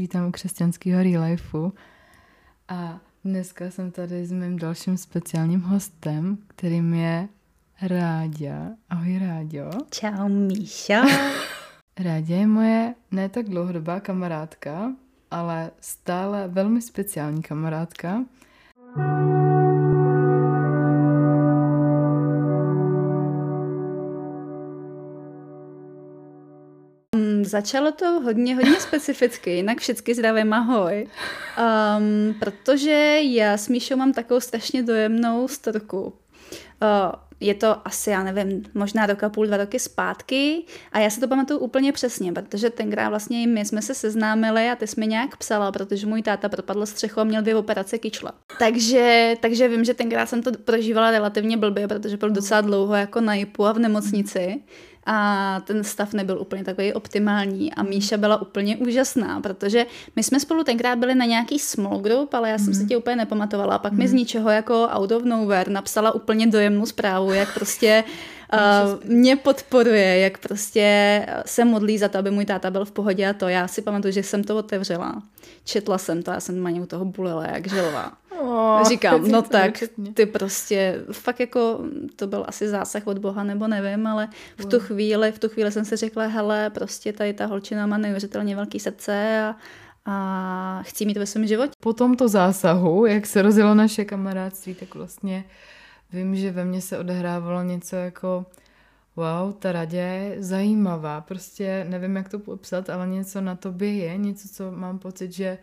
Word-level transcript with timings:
vítám 0.00 0.26
u 0.26 0.32
křesťanského 0.32 1.02
relifeu. 1.02 1.72
A 2.68 3.00
dneska 3.24 3.70
jsem 3.70 3.90
tady 3.90 4.26
s 4.26 4.32
mým 4.32 4.58
dalším 4.58 4.96
speciálním 4.96 5.60
hostem, 5.60 6.38
kterým 6.46 6.94
je 6.94 7.28
Ráďa. 7.82 8.70
Ahoj 8.90 9.18
Ráďo. 9.18 9.70
Čau 9.90 10.28
Míša. 10.28 11.02
Rádě 12.04 12.34
je 12.34 12.46
moje 12.46 12.94
ne 13.10 13.28
tak 13.28 13.48
dlouhodobá 13.48 14.00
kamarádka, 14.00 14.92
ale 15.30 15.70
stále 15.80 16.48
velmi 16.48 16.82
speciální 16.82 17.42
kamarádka. 17.42 18.24
Začalo 27.50 27.92
to 27.92 28.06
hodně, 28.06 28.54
hodně 28.54 28.80
specificky, 28.80 29.50
jinak 29.50 29.78
všichni 29.78 30.14
zdravím, 30.14 30.52
ahoj. 30.52 31.06
Um, 31.98 32.34
protože 32.40 33.18
já 33.22 33.56
s 33.56 33.68
Míšou 33.68 33.96
mám 33.96 34.12
takovou 34.12 34.40
strašně 34.40 34.82
dojemnou 34.82 35.48
storku. 35.48 36.00
Uh, 36.02 36.12
je 37.40 37.54
to 37.54 37.88
asi, 37.88 38.10
já 38.10 38.24
nevím, 38.24 38.62
možná 38.74 39.06
roka 39.06 39.28
půl, 39.28 39.46
dva 39.46 39.56
roky 39.56 39.78
zpátky 39.78 40.64
a 40.92 40.98
já 40.98 41.10
si 41.10 41.20
to 41.20 41.28
pamatuju 41.28 41.60
úplně 41.60 41.92
přesně, 41.92 42.32
protože 42.32 42.70
tenkrát 42.70 43.08
vlastně 43.08 43.46
my 43.46 43.64
jsme 43.64 43.82
se 43.82 43.94
seznámili 43.94 44.70
a 44.70 44.76
ty 44.76 44.86
jsi 44.86 45.00
mi 45.00 45.06
nějak 45.06 45.36
psala, 45.36 45.72
protože 45.72 46.06
můj 46.06 46.22
táta 46.22 46.48
propadl 46.48 46.86
střechu 46.86 47.20
a 47.20 47.24
měl 47.24 47.42
dvě 47.42 47.56
operace 47.56 47.98
kyčla. 47.98 48.32
Takže, 48.58 49.34
takže 49.40 49.68
vím, 49.68 49.84
že 49.84 49.94
tenkrát 49.94 50.28
jsem 50.28 50.42
to 50.42 50.50
prožívala 50.64 51.10
relativně 51.10 51.56
blbě, 51.56 51.88
protože 51.88 52.16
byl 52.16 52.30
docela 52.30 52.60
dlouho 52.60 52.94
jako 52.94 53.20
na 53.20 53.34
JIPu 53.34 53.66
a 53.66 53.72
v 53.72 53.78
nemocnici 53.78 54.60
a 55.06 55.60
ten 55.64 55.84
stav 55.84 56.12
nebyl 56.12 56.40
úplně 56.40 56.64
takový 56.64 56.92
optimální 56.92 57.74
a 57.74 57.82
Míša 57.82 58.16
byla 58.16 58.42
úplně 58.42 58.76
úžasná, 58.76 59.40
protože 59.40 59.86
my 60.16 60.22
jsme 60.22 60.40
spolu 60.40 60.64
tenkrát 60.64 60.98
byli 60.98 61.14
na 61.14 61.24
nějaký 61.24 61.58
small 61.58 61.98
group, 61.98 62.34
ale 62.34 62.50
já 62.50 62.58
jsem 62.58 62.66
mm. 62.66 62.74
se 62.74 62.84
tě 62.84 62.96
úplně 62.96 63.16
nepamatovala 63.16 63.74
a 63.74 63.78
pak 63.78 63.92
mm. 63.92 63.98
mi 63.98 64.08
z 64.08 64.12
ničeho 64.12 64.50
jako 64.50 64.88
out 64.92 65.12
of 65.12 65.24
nowhere 65.24 65.72
napsala 65.72 66.14
úplně 66.14 66.46
dojemnou 66.46 66.86
zprávu, 66.86 67.32
jak 67.32 67.54
prostě 67.54 68.04
uh, 68.52 69.04
mě 69.04 69.36
podporuje, 69.36 70.18
jak 70.18 70.38
prostě 70.38 71.26
se 71.46 71.64
modlí 71.64 71.98
za 71.98 72.08
to, 72.08 72.18
aby 72.18 72.30
můj 72.30 72.44
táta 72.44 72.70
byl 72.70 72.84
v 72.84 72.92
pohodě 72.92 73.28
a 73.28 73.32
to. 73.32 73.48
Já 73.48 73.68
si 73.68 73.82
pamatuju, 73.82 74.12
že 74.12 74.22
jsem 74.22 74.44
to 74.44 74.56
otevřela. 74.56 75.22
Četla 75.64 75.98
jsem 75.98 76.22
to, 76.22 76.30
já 76.30 76.40
jsem 76.40 76.62
na 76.62 76.70
u 76.70 76.86
toho 76.86 77.04
bulila 77.04 77.46
jak 77.46 77.68
želová. 77.68 78.12
Oh, 78.40 78.88
Říkám, 78.88 79.28
no 79.30 79.42
tak, 79.42 79.82
ty 80.14 80.26
prostě, 80.26 81.04
fakt 81.12 81.40
jako, 81.40 81.80
to 82.16 82.26
byl 82.26 82.44
asi 82.48 82.68
zásah 82.68 83.06
od 83.06 83.18
Boha, 83.18 83.42
nebo 83.44 83.68
nevím, 83.68 84.06
ale 84.06 84.28
v 84.56 84.64
tu 84.64 84.80
chvíli, 84.80 85.32
v 85.32 85.38
tu 85.38 85.48
chvíli 85.48 85.72
jsem 85.72 85.84
si 85.84 85.96
řekla, 85.96 86.26
hele, 86.26 86.70
prostě 86.70 87.12
tady 87.12 87.32
ta 87.32 87.46
holčina 87.46 87.86
má 87.86 87.98
neuvěřitelně 87.98 88.56
velký 88.56 88.80
srdce 88.80 89.42
a, 89.42 89.56
a 90.04 90.82
chci 90.82 91.06
mít 91.06 91.16
ve 91.16 91.26
svém 91.26 91.46
životě. 91.46 91.72
Po 91.80 91.92
tomto 91.92 92.28
zásahu, 92.28 93.06
jak 93.06 93.26
se 93.26 93.42
rozjelo 93.42 93.74
naše 93.74 94.04
kamarádství, 94.04 94.74
tak 94.74 94.94
vlastně 94.94 95.44
vím, 96.12 96.36
že 96.36 96.50
ve 96.50 96.64
mně 96.64 96.80
se 96.80 96.98
odehrávalo 96.98 97.62
něco 97.62 97.96
jako 97.96 98.46
wow, 99.16 99.52
ta 99.52 99.72
radě 99.72 99.96
je 99.96 100.42
zajímavá, 100.42 101.20
prostě 101.20 101.86
nevím, 101.88 102.16
jak 102.16 102.28
to 102.28 102.38
popsat, 102.38 102.90
ale 102.90 103.06
něco 103.06 103.40
na 103.40 103.54
tobě 103.54 103.92
je, 103.92 104.16
něco, 104.16 104.48
co 104.48 104.72
mám 104.72 104.98
pocit, 104.98 105.32
že 105.32 105.58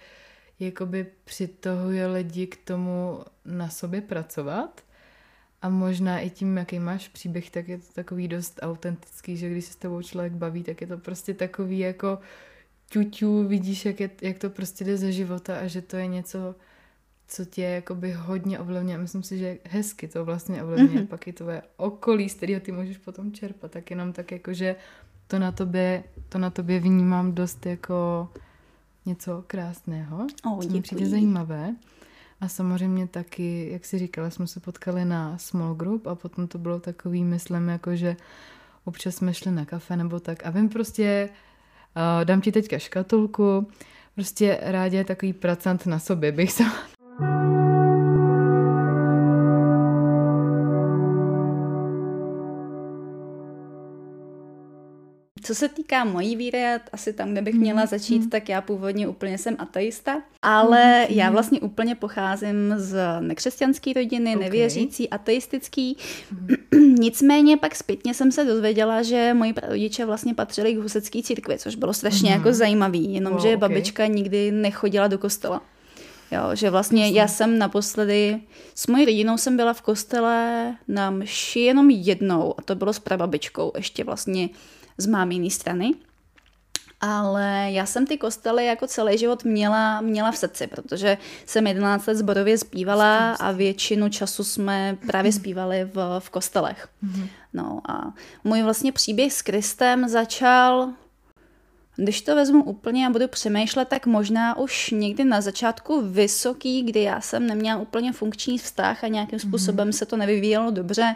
jakoby 0.59 1.05
přitahuje 1.23 2.07
lidi 2.07 2.47
k 2.47 2.57
tomu 2.65 3.19
na 3.45 3.69
sobě 3.69 4.01
pracovat. 4.01 4.81
A 5.61 5.69
možná 5.69 6.19
i 6.19 6.29
tím, 6.29 6.57
jaký 6.57 6.79
máš 6.79 7.07
příběh, 7.07 7.49
tak 7.49 7.67
je 7.67 7.77
to 7.77 7.93
takový 7.93 8.27
dost 8.27 8.59
autentický, 8.61 9.37
že 9.37 9.49
když 9.49 9.65
se 9.65 9.73
s 9.73 9.75
tebou 9.75 10.01
člověk 10.01 10.33
baví, 10.33 10.63
tak 10.63 10.81
je 10.81 10.87
to 10.87 10.97
prostě 10.97 11.33
takový 11.33 11.79
jako 11.79 12.19
ťuťu, 12.89 13.47
vidíš, 13.47 13.85
jak, 13.85 13.99
je, 13.99 14.09
jak 14.21 14.37
to 14.39 14.49
prostě 14.49 14.83
jde 14.83 14.97
ze 14.97 15.11
života 15.11 15.59
a 15.59 15.67
že 15.67 15.81
to 15.81 15.97
je 15.97 16.07
něco, 16.07 16.55
co 17.27 17.45
tě 17.45 17.63
jakoby 17.63 18.11
hodně 18.11 18.59
ovlivňuje. 18.59 18.97
Myslím 18.97 19.23
si, 19.23 19.37
že 19.37 19.57
hezky 19.63 20.07
to 20.07 20.25
vlastně 20.25 20.63
ovlivňuje. 20.63 21.01
Mm-hmm. 21.01 21.07
Pak 21.07 21.27
je 21.27 21.33
tvoje 21.33 21.61
okolí, 21.77 22.29
z 22.29 22.33
kterého 22.33 22.61
ty 22.61 22.71
můžeš 22.71 22.97
potom 22.97 23.31
čerpat. 23.31 23.71
Tak 23.71 23.91
jenom 23.91 24.13
tak 24.13 24.31
jako, 24.31 24.53
že 24.53 24.75
to 25.27 25.39
na 25.39 25.51
tobě, 25.51 26.03
to 26.29 26.37
na 26.37 26.49
tobě 26.49 26.79
vnímám 26.79 27.31
dost 27.31 27.65
jako 27.65 28.29
něco 29.05 29.43
krásného, 29.47 30.27
oh, 30.45 30.61
co 30.61 30.69
mi 30.69 30.81
přijde 30.81 31.05
zajímavé. 31.05 31.75
A 32.41 32.47
samozřejmě 32.47 33.07
taky, 33.07 33.69
jak 33.71 33.85
si 33.85 33.99
říkala, 33.99 34.29
jsme 34.29 34.47
se 34.47 34.59
potkali 34.59 35.05
na 35.05 35.37
small 35.37 35.75
group 35.75 36.07
a 36.07 36.15
potom 36.15 36.47
to 36.47 36.57
bylo 36.57 36.79
takový, 36.79 37.23
myslím, 37.23 37.69
jako 37.69 37.95
že 37.95 38.15
občas 38.85 39.15
jsme 39.15 39.33
šli 39.33 39.51
na 39.51 39.65
kafe 39.65 39.97
nebo 39.97 40.19
tak. 40.19 40.45
A 40.45 40.49
vím 40.49 40.69
prostě, 40.69 41.29
uh, 41.95 42.25
dám 42.25 42.41
ti 42.41 42.51
teďka 42.51 42.79
škatulku, 42.79 43.67
prostě 44.15 44.59
rádi 44.61 44.97
je 44.97 45.05
takový 45.05 45.33
pracant 45.33 45.85
na 45.85 45.99
sobě, 45.99 46.31
bych 46.31 46.51
se 46.51 46.63
Co 47.19 47.25
se 55.55 55.69
týká 55.69 56.03
mojí 56.03 56.35
víry, 56.35 56.63
asi 56.91 57.13
tam, 57.13 57.31
kde 57.31 57.41
bych 57.41 57.55
měla 57.55 57.79
mhm, 57.79 57.87
začít, 57.87 58.19
mm. 58.19 58.29
tak 58.29 58.49
já 58.49 58.61
původně 58.61 59.07
úplně 59.07 59.37
jsem 59.37 59.55
ateista, 59.59 60.21
ale 60.41 61.01
mm. 61.09 61.15
já 61.17 61.31
vlastně 61.31 61.59
úplně 61.59 61.95
pocházím 61.95 62.73
z 62.77 62.97
nekřesťanské 63.19 63.93
rodiny, 63.93 64.35
okay. 64.35 64.43
nevěřící, 64.43 65.09
ateistický. 65.09 65.97
Mm. 66.71 66.95
Nicméně 66.99 67.57
pak 67.57 67.75
zpětně 67.75 68.13
jsem 68.13 68.31
se 68.31 68.45
dozvěděla, 68.45 69.03
že 69.03 69.33
moji 69.33 69.53
rodiče 69.67 70.05
vlastně 70.05 70.33
patřili 70.33 70.73
k 70.73 70.77
husecké 70.77 71.21
církvi, 71.23 71.57
což 71.57 71.75
bylo 71.75 71.93
strašně 71.93 72.29
mm. 72.29 72.37
jako 72.37 72.53
zajímavý, 72.53 73.13
jenomže 73.13 73.47
oh, 73.47 73.55
okay. 73.55 73.57
babička 73.57 74.05
nikdy 74.05 74.51
nechodila 74.51 75.07
do 75.07 75.17
kostela. 75.17 75.61
Jo, 76.31 76.55
že 76.55 76.69
vlastně 76.69 77.03
Jasně. 77.03 77.19
já 77.19 77.27
jsem 77.27 77.57
naposledy, 77.59 78.41
s 78.75 78.87
mojí 78.87 79.05
rodinou 79.05 79.37
jsem 79.37 79.57
byla 79.57 79.73
v 79.73 79.81
kostele 79.81 80.73
na 80.87 81.09
mši 81.09 81.59
jenom 81.59 81.89
jednou 81.89 82.55
a 82.57 82.61
to 82.61 82.75
bylo 82.75 82.93
s 82.93 82.99
prababičkou 82.99 83.71
ještě 83.75 84.03
vlastně 84.03 84.49
z 84.97 85.05
máminý 85.05 85.51
strany. 85.51 85.91
Ale 87.01 87.67
já 87.71 87.85
jsem 87.85 88.07
ty 88.07 88.17
kostely 88.17 88.65
jako 88.65 88.87
celý 88.87 89.17
život 89.17 89.43
měla, 89.43 90.01
měla 90.01 90.31
v 90.31 90.37
srdci, 90.37 90.67
protože 90.67 91.17
jsem 91.45 91.67
11 91.67 92.05
let 92.05 92.15
zborově 92.15 92.57
zpívala 92.57 93.33
a 93.33 93.51
většinu 93.51 94.09
času 94.09 94.43
jsme 94.43 94.97
právě 95.07 95.31
zpívali 95.31 95.89
v, 95.93 96.19
v 96.19 96.29
kostelech. 96.29 96.87
Mhm. 97.01 97.27
No 97.53 97.81
a 97.89 98.13
můj 98.43 98.61
vlastně 98.61 98.91
příběh 98.91 99.33
s 99.33 99.41
Kristem 99.41 100.09
začal 100.09 100.89
když 101.99 102.21
to 102.21 102.35
vezmu 102.35 102.63
úplně 102.63 103.07
a 103.07 103.09
budu 103.09 103.27
přemýšlet, 103.27 103.87
tak 103.87 104.05
možná 104.05 104.57
už 104.57 104.91
někdy 104.91 105.25
na 105.25 105.41
začátku 105.41 106.01
vysoký, 106.01 106.83
kdy 106.83 107.01
já 107.01 107.21
jsem 107.21 107.47
neměla 107.47 107.79
úplně 107.79 108.13
funkční 108.13 108.57
vztah 108.57 109.03
a 109.03 109.07
nějakým 109.07 109.39
mhm. 109.43 109.49
způsobem 109.49 109.89
mm-hmm. 109.89 109.97
se 109.97 110.05
to 110.05 110.17
nevyvíjelo 110.17 110.71
dobře. 110.71 111.15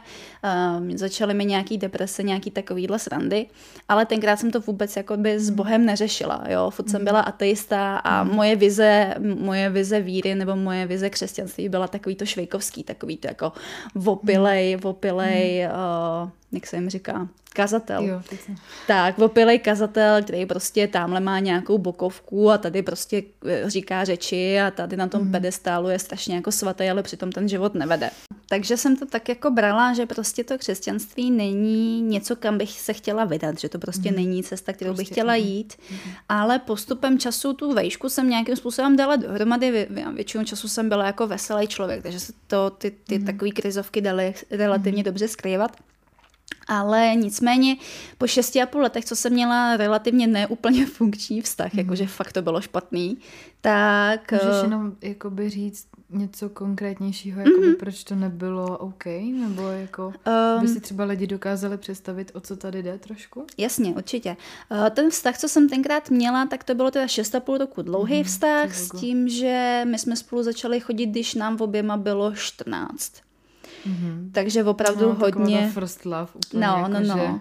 Um, 0.77 0.97
začaly 0.97 1.33
mi 1.33 1.45
nějaký 1.45 1.77
deprese, 1.77 2.23
nějaký 2.23 2.51
takovýhle 2.51 2.99
srandy, 2.99 3.45
ale 3.89 4.05
tenkrát 4.05 4.37
jsem 4.37 4.51
to 4.51 4.59
vůbec 4.59 4.95
jako 4.95 5.17
by 5.17 5.39
s 5.39 5.49
Bohem 5.49 5.85
neřešila. 5.85 6.43
Jo? 6.49 6.69
Furt 6.69 6.89
jsem 6.89 7.01
mhm. 7.01 7.05
byla 7.05 7.21
ateista 7.21 7.97
a 7.97 8.25
mm-hmm. 8.25 8.33
moje 8.33 8.55
vize, 8.55 9.15
moje 9.19 9.69
vize 9.69 10.01
víry 10.01 10.35
nebo 10.35 10.55
moje 10.55 10.85
vize 10.85 11.09
křesťanství 11.09 11.69
byla 11.69 11.87
takový 11.87 12.15
to 12.15 12.25
švejkovský, 12.25 12.83
takový 12.83 13.17
to 13.17 13.27
jako 13.27 13.51
vopilej, 13.95 14.75
vopilej, 14.75 15.67
mm-hmm. 15.67 16.23
uh, 16.23 16.29
jak 16.51 16.67
se 16.67 16.75
jim 16.75 16.89
říká, 16.89 17.27
kazatel. 17.53 18.03
Jo, 18.03 18.21
tak, 18.87 19.19
opilej 19.19 19.59
kazatel, 19.59 20.23
který 20.23 20.45
prostě 20.45 20.87
tamhle 20.87 21.19
má 21.19 21.39
nějakou 21.39 21.77
bokovku 21.77 22.51
a 22.51 22.57
tady 22.57 22.81
prostě 22.81 23.23
eh, 23.45 23.69
říká 23.69 24.03
řeči 24.05 24.59
a 24.59 24.71
tady 24.71 24.97
na 24.97 25.07
tom 25.07 25.21
mm. 25.21 25.31
pedestálu 25.31 25.89
je 25.89 25.99
strašně 25.99 26.35
jako 26.35 26.51
svatý, 26.51 26.89
ale 26.89 27.03
přitom 27.03 27.31
ten 27.31 27.47
život 27.47 27.75
nevede. 27.75 28.09
Takže 28.49 28.77
jsem 28.77 28.95
to 28.95 29.05
tak 29.05 29.29
jako 29.29 29.51
brala, 29.51 29.93
že 29.93 30.05
prostě 30.05 30.43
to 30.43 30.57
křesťanství 30.57 31.31
není 31.31 32.01
něco, 32.01 32.35
kam 32.35 32.57
bych 32.57 32.71
se 32.71 32.93
chtěla 32.93 33.25
vydat, 33.25 33.59
že 33.59 33.69
to 33.69 33.79
prostě 33.79 34.09
mm. 34.09 34.15
není 34.15 34.43
cesta, 34.43 34.73
kterou 34.73 34.89
prostě 34.89 35.01
bych 35.01 35.07
chtěla 35.07 35.35
jít, 35.35 35.73
mm. 35.91 35.97
ale 36.29 36.59
postupem 36.59 37.19
času 37.19 37.53
tu 37.53 37.73
vejšku 37.73 38.09
jsem 38.09 38.29
nějakým 38.29 38.55
způsobem 38.55 38.95
dala 38.95 39.15
dohromady, 39.15 39.87
většinu 40.13 40.43
času 40.43 40.67
jsem 40.67 40.89
byla 40.89 41.05
jako 41.05 41.27
veselý 41.27 41.67
člověk, 41.67 42.03
takže 42.03 42.19
se 42.19 42.33
to, 42.47 42.69
ty, 42.69 42.91
ty 42.91 43.19
mm. 43.19 43.25
takové 43.25 43.51
krizovky 43.51 44.01
daly 44.01 44.33
relativně 44.51 44.99
mm. 44.99 45.03
dobře 45.03 45.27
skrývat. 45.27 45.77
Ale 46.67 47.15
nicméně 47.15 47.75
po 48.17 48.27
šesti 48.27 48.61
a 48.61 48.65
půl 48.65 48.81
letech, 48.81 49.05
co 49.05 49.15
jsem 49.15 49.33
měla 49.33 49.77
relativně 49.77 50.27
neúplně 50.27 50.85
funkční 50.97 51.41
vztah, 51.41 51.73
mm. 51.73 51.79
jakože 51.79 52.07
fakt 52.07 52.31
to 52.31 52.41
bylo 52.41 52.61
špatný, 52.61 53.17
tak... 53.61 54.31
Můžeš 54.31 54.57
eh, 54.61 54.65
jenom 54.65 54.93
jakoby 55.01 55.49
říct 55.49 55.87
něco 56.11 56.49
konkrétnějšího, 56.49 57.39
jakoby 57.39 57.67
mm-hmm. 57.67 57.77
proč 57.77 58.03
to 58.03 58.15
nebylo 58.15 58.77
OK? 58.77 59.05
Nebo 59.39 59.61
jako 59.61 60.07
um, 60.07 60.61
by 60.61 60.67
si 60.67 60.79
třeba 60.79 61.03
lidi 61.03 61.27
dokázali 61.27 61.77
představit, 61.77 62.31
o 62.33 62.39
co 62.39 62.55
tady 62.55 62.83
jde 62.83 62.97
trošku? 62.97 63.45
Jasně, 63.57 63.93
určitě. 63.93 64.37
Uh, 64.71 64.89
ten 64.89 65.09
vztah, 65.09 65.37
co 65.37 65.47
jsem 65.49 65.69
tenkrát 65.69 66.09
měla, 66.09 66.45
tak 66.45 66.63
to 66.63 66.75
bylo 66.75 66.91
teda 66.91 67.07
šest 67.07 67.35
a 67.35 67.39
půl 67.39 67.57
roku 67.57 67.81
dlouhý 67.81 68.17
mm, 68.17 68.23
vztah 68.23 68.75
s 68.75 68.89
tím, 68.89 69.29
že 69.29 69.81
my 69.89 69.99
jsme 69.99 70.15
spolu 70.15 70.43
začali 70.43 70.79
chodit, 70.79 71.05
když 71.05 71.35
nám 71.35 71.57
v 71.57 71.61
oběma 71.61 71.97
bylo 71.97 72.35
14. 72.35 73.11
Mm-hmm. 73.87 74.31
Takže 74.31 74.63
opravdu 74.63 75.09
no, 75.09 75.15
hodně... 75.15 75.71
First 75.73 76.05
love 76.05 76.27
úplně 76.45 76.67
no, 76.67 76.77
jako, 76.77 76.89
no, 76.89 76.99
no. 76.99 77.17
Že 77.17 77.39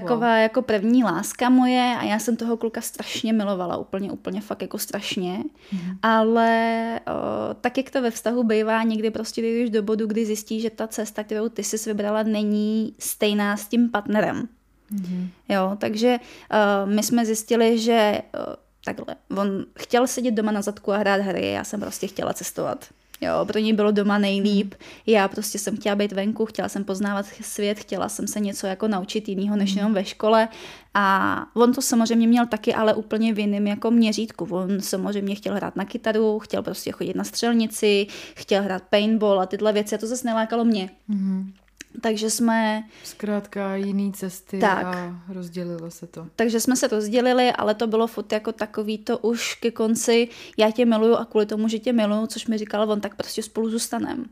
Taková 0.00 0.32
wow. 0.32 0.42
jako 0.42 0.62
první 0.62 1.04
láska 1.04 1.48
moje 1.48 1.96
a 1.98 2.04
já 2.04 2.18
jsem 2.18 2.36
toho 2.36 2.56
kluka 2.56 2.80
strašně 2.80 3.32
milovala, 3.32 3.76
úplně, 3.76 4.12
úplně 4.12 4.40
fakt 4.40 4.62
jako 4.62 4.78
strašně. 4.78 5.44
Mm. 5.72 5.80
Ale 6.02 7.00
o, 7.06 7.54
tak, 7.54 7.76
jak 7.76 7.90
to 7.90 8.02
ve 8.02 8.10
vztahu 8.10 8.44
bývá, 8.44 8.82
někdy 8.82 9.10
prostě 9.10 9.42
jdeš 9.42 9.70
do 9.70 9.82
bodu, 9.82 10.06
kdy 10.06 10.26
zjistíš, 10.26 10.62
že 10.62 10.70
ta 10.70 10.86
cesta, 10.86 11.24
kterou 11.24 11.48
ty 11.48 11.64
jsi 11.64 11.90
vybrala, 11.90 12.22
není 12.22 12.94
stejná 12.98 13.56
s 13.56 13.68
tím 13.68 13.90
partnerem. 13.90 14.48
Mm. 14.90 15.28
Jo, 15.48 15.76
takže 15.78 16.18
uh, 16.18 16.92
my 16.92 17.02
jsme 17.02 17.26
zjistili, 17.26 17.78
že 17.78 18.22
uh, 18.48 18.54
takhle, 18.84 19.16
on 19.36 19.64
chtěl 19.78 20.06
sedět 20.06 20.34
doma 20.34 20.52
na 20.52 20.62
zadku 20.62 20.92
a 20.92 20.96
hrát 20.96 21.20
hry, 21.20 21.50
já 21.50 21.64
jsem 21.64 21.80
prostě 21.80 22.06
chtěla 22.06 22.32
cestovat. 22.32 22.88
Jo, 23.20 23.44
pro 23.44 23.58
ní 23.58 23.72
bylo 23.72 23.90
doma 23.90 24.18
nejlíp. 24.18 24.74
Já 25.06 25.28
prostě 25.28 25.58
jsem 25.58 25.76
chtěla 25.76 25.96
být 25.96 26.12
venku, 26.12 26.46
chtěla 26.46 26.68
jsem 26.68 26.84
poznávat 26.84 27.26
svět, 27.26 27.78
chtěla 27.78 28.08
jsem 28.08 28.26
se 28.26 28.40
něco 28.40 28.66
jako 28.66 28.88
naučit 28.88 29.28
jiného 29.28 29.56
než 29.56 29.76
jenom 29.76 29.94
ve 29.94 30.04
škole. 30.04 30.48
A 30.94 31.46
on 31.54 31.72
to 31.72 31.82
samozřejmě 31.82 32.26
měl 32.26 32.46
taky, 32.46 32.74
ale 32.74 32.94
úplně 32.94 33.34
v 33.34 33.38
jiném 33.38 33.66
jako 33.66 33.90
měřítku. 33.90 34.44
On 34.50 34.80
samozřejmě 34.80 35.34
chtěl 35.34 35.54
hrát 35.54 35.76
na 35.76 35.84
kytaru, 35.84 36.38
chtěl 36.38 36.62
prostě 36.62 36.92
chodit 36.92 37.16
na 37.16 37.24
střelnici, 37.24 38.06
chtěl 38.34 38.62
hrát 38.62 38.82
paintball 38.82 39.40
a 39.40 39.46
tyhle 39.46 39.72
věci 39.72 39.94
a 39.94 39.98
to 39.98 40.06
zase 40.06 40.26
nelákalo 40.26 40.64
mě. 40.64 40.90
Mm-hmm. 41.10 41.52
Takže 42.00 42.30
jsme... 42.30 42.84
Zkrátka 43.04 43.76
jiný 43.76 44.12
cesty 44.12 44.58
tak. 44.58 44.84
a 44.84 45.20
rozdělilo 45.28 45.90
se 45.90 46.06
to. 46.06 46.26
Takže 46.36 46.60
jsme 46.60 46.76
se 46.76 46.88
rozdělili, 46.88 47.52
ale 47.52 47.74
to 47.74 47.86
bylo 47.86 48.06
furt 48.06 48.32
jako 48.32 48.52
takový 48.52 48.98
to 48.98 49.18
už 49.18 49.54
ke 49.54 49.70
konci, 49.70 50.28
já 50.56 50.70
tě 50.70 50.84
miluju 50.84 51.14
a 51.14 51.24
kvůli 51.24 51.46
tomu, 51.46 51.68
že 51.68 51.78
tě 51.78 51.92
miluju, 51.92 52.26
což 52.26 52.46
mi 52.46 52.58
říkal 52.58 52.90
on, 52.90 53.00
tak 53.00 53.14
prostě 53.14 53.42
spolu 53.42 53.70
zůstanem. 53.70 54.24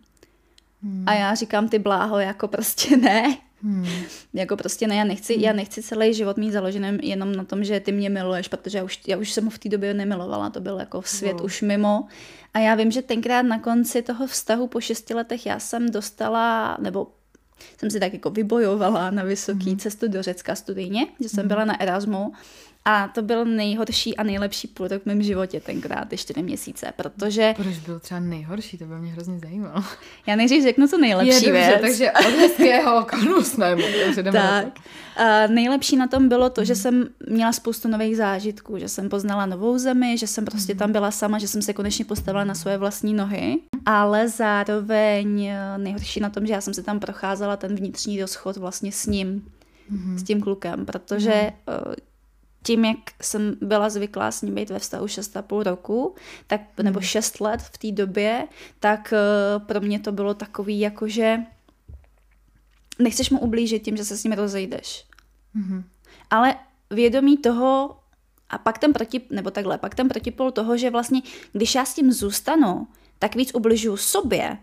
Hmm. 0.83 1.05
A 1.07 1.15
já 1.15 1.35
říkám, 1.35 1.69
ty 1.69 1.79
bláho, 1.79 2.19
jako 2.19 2.49
prostě 2.49 2.97
ne. 2.97 3.39
Hmm. 3.63 3.87
Jako 4.35 4.57
prostě 4.57 4.87
ne, 4.87 4.97
já 4.97 5.05
nechci, 5.05 5.35
hmm. 5.35 5.43
já 5.45 5.53
nechci 5.53 5.83
celý 5.83 6.15
život 6.15 6.37
mít 6.37 6.53
založený 6.53 6.99
jenom 7.03 7.33
na 7.33 7.45
tom, 7.45 7.65
že 7.65 7.81
ty 7.81 7.93
mě 7.93 8.11
miluješ, 8.11 8.49
protože 8.49 8.79
já 8.79 8.85
už, 8.85 9.01
já 9.07 9.17
už 9.17 9.33
jsem 9.33 9.45
ho 9.45 9.51
v 9.51 9.59
té 9.59 9.69
době 9.69 9.95
nemilovala, 9.95 10.51
to 10.51 10.61
byl 10.61 10.79
jako 10.79 11.03
svět 11.03 11.33
wow. 11.33 11.45
už 11.45 11.63
mimo. 11.63 12.07
A 12.55 12.59
já 12.59 12.75
vím, 12.75 12.91
že 12.91 13.03
tenkrát 13.03 13.43
na 13.43 13.59
konci 13.59 14.03
toho 14.03 14.27
vztahu 14.27 14.67
po 14.67 14.81
šesti 14.81 15.15
letech 15.15 15.47
já 15.47 15.59
jsem 15.59 15.91
dostala, 15.91 16.77
nebo 16.81 17.07
jsem 17.79 17.91
si 17.91 18.01
tak 18.01 18.13
jako 18.13 18.31
vybojovala 18.31 19.11
na 19.11 19.23
vysoký 19.23 19.71
mm. 19.71 19.77
cestu 19.77 20.09
do 20.09 20.23
Řecka 20.23 20.55
studijně, 20.55 21.07
že 21.21 21.29
jsem 21.29 21.43
mm. 21.43 21.49
byla 21.49 21.65
na 21.65 21.81
Erasmu 21.81 22.33
a 22.85 23.09
to 23.09 23.23
byl 23.23 23.45
nejhorší 23.45 24.17
a 24.17 24.23
nejlepší 24.23 24.69
půl 24.69 24.89
rok 24.89 25.03
v 25.03 25.07
mém 25.07 25.23
životě 25.23 25.61
tenkrát, 25.61 26.09
ty 26.09 26.17
čtyři 26.17 26.43
měsíce, 26.43 26.93
protože... 26.97 27.55
Proč 27.57 27.79
byl 27.79 28.01
třeba 28.01 28.21
nejhorší, 28.21 28.79
to 28.79 28.85
by 28.85 28.95
mě 28.95 29.13
hrozně 29.13 29.39
zajímalo. 29.39 29.85
Já 30.27 30.37
nejdřív 30.37 30.63
řeknu, 30.63 30.89
co 30.89 30.99
nejlepší 30.99 31.45
Je, 31.45 31.53
dobře, 31.53 31.53
věc. 31.53 31.81
takže 31.81 32.13
od 32.13 32.35
hezkého 32.35 33.07
konu 33.11 33.43
jsme 33.43 33.77
Tak. 34.33 34.79
A 35.17 35.47
nejlepší 35.47 35.97
na 35.97 36.07
tom 36.07 36.29
bylo 36.29 36.51
to, 36.51 36.65
že 36.65 36.73
mhm. 36.73 36.81
jsem 36.81 37.09
měla 37.29 37.53
spoustu 37.53 37.89
nových 37.89 38.17
zážitků, 38.17 38.79
že 38.79 38.89
jsem 38.89 39.09
poznala 39.09 39.47
novou 39.47 39.79
zemi, 39.79 40.19
že 40.19 40.27
jsem 40.27 40.45
prostě 40.45 40.73
mhm. 40.73 40.79
tam 40.79 40.93
byla 40.93 41.11
sama, 41.11 41.39
že 41.39 41.49
jsem 41.49 41.63
se 41.63 41.73
konečně 41.73 42.05
postavila 42.05 42.45
na 42.45 42.55
svoje 42.55 42.79
vlastní 42.79 43.15
nohy, 43.15 43.59
ale 43.87 44.29
zároveň 44.29 45.47
eh, 45.47 45.79
nejhorší 45.79 46.21
na 46.21 46.31
tom, 46.31 46.47
že 46.47 46.53
já 46.53 46.61
jsem 46.61 46.75
se 46.75 46.83
tam 46.83 47.01
procházela 47.01 47.57
ten 47.57 47.75
vnitřní 47.75 48.21
rozchod 48.21 48.57
vlastně 48.57 48.93
s 48.93 49.07
ním, 49.07 49.45
mm-hmm. 49.93 50.17
s 50.17 50.23
tím 50.23 50.41
klukem, 50.41 50.87
protože 50.87 51.51
mm-hmm 51.67 51.95
tím, 52.67 52.85
jak 52.85 52.99
jsem 53.23 53.57
byla 53.61 53.91
zvyklá 53.91 54.31
s 54.31 54.43
ním 54.43 54.55
být 54.55 54.71
ve 54.71 54.79
vztahu 54.79 55.07
6,5 55.07 55.63
roku, 55.63 56.15
tak, 56.47 56.61
nebo 56.83 57.01
6 57.01 57.41
hmm. 57.41 57.51
let 57.51 57.61
v 57.61 57.79
té 57.79 57.93
době, 57.93 58.49
tak 58.81 59.13
uh, 59.13 59.67
pro 59.67 59.81
mě 59.81 60.01
to 60.01 60.13
bylo 60.13 60.35
takový, 60.35 60.81
jako 60.81 61.09
že 61.09 61.39
nechceš 62.99 63.31
mu 63.31 63.39
ublížit 63.39 63.83
tím, 63.83 63.97
že 63.97 64.05
se 64.05 64.17
s 64.17 64.25
ním 64.25 64.33
rozejdeš. 64.33 65.07
Mm-hmm. 65.57 65.85
Ale 66.31 66.55
vědomí 66.91 67.37
toho, 67.37 67.97
a 68.51 68.59
pak 68.59 68.79
ten 68.79 68.93
proti, 68.93 69.21
nebo 69.31 69.51
takhle, 69.51 69.79
pak 69.79 69.95
ten 69.95 70.09
protipol 70.09 70.51
toho, 70.51 70.77
že 70.77 70.91
vlastně, 70.91 71.23
když 71.53 71.75
já 71.75 71.85
s 71.85 71.95
tím 71.95 72.13
zůstanu, 72.13 72.87
tak 73.19 73.35
víc 73.35 73.55
ubližuju 73.55 73.97
sobě, 73.97 74.59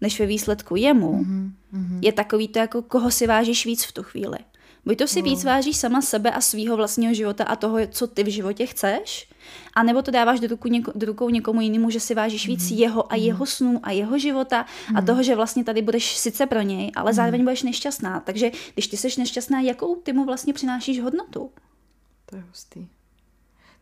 než 0.00 0.20
ve 0.20 0.26
výsledku 0.26 0.76
jemu, 0.76 1.24
mm-hmm. 1.24 1.98
je 2.00 2.12
takový 2.12 2.48
to, 2.48 2.58
jako 2.58 2.82
koho 2.82 3.10
si 3.10 3.26
vážíš 3.26 3.66
víc 3.66 3.84
v 3.84 3.92
tu 3.92 4.02
chvíli. 4.02 4.38
Buď 4.86 4.98
to 4.98 5.06
si 5.06 5.18
no. 5.18 5.24
víc 5.24 5.44
vážíš 5.44 5.76
sama 5.76 6.02
sebe 6.02 6.30
a 6.30 6.40
svého 6.40 6.76
vlastního 6.76 7.14
života 7.14 7.44
a 7.44 7.56
toho, 7.56 7.78
co 7.86 8.06
ty 8.06 8.24
v 8.24 8.28
životě 8.28 8.66
chceš, 8.66 9.28
a 9.74 9.82
nebo 9.82 10.02
to 10.02 10.10
dáváš 10.10 10.40
do, 10.40 10.48
ruku 10.48 10.68
něko, 10.68 10.92
do 10.94 11.06
rukou 11.06 11.30
někomu 11.30 11.60
jinému, 11.60 11.90
že 11.90 12.00
si 12.00 12.14
vážíš 12.14 12.46
víc 12.46 12.70
mm. 12.70 12.76
jeho 12.76 13.12
a 13.12 13.16
mm. 13.16 13.22
jeho 13.22 13.46
snů 13.46 13.80
a 13.82 13.90
jeho 13.90 14.18
života 14.18 14.66
mm. 14.90 14.96
a 14.96 15.00
mhm. 15.00 15.06
toho, 15.06 15.22
že 15.22 15.36
vlastně 15.36 15.64
tady 15.64 15.82
budeš 15.82 16.16
sice 16.16 16.46
pro 16.46 16.60
něj, 16.62 16.92
ale 16.96 17.10
mm. 17.10 17.14
zároveň 17.14 17.44
budeš 17.44 17.62
nešťastná. 17.62 18.20
Takže 18.20 18.50
když 18.74 18.86
ty 18.86 18.96
jsi 18.96 19.08
nešťastná, 19.18 19.60
jakou 19.60 19.96
ty 19.96 20.12
mu 20.12 20.24
vlastně 20.24 20.52
přinášíš 20.52 21.00
hodnotu? 21.00 21.50
To 22.26 22.36
je 22.36 22.42
hustý. 22.42 22.88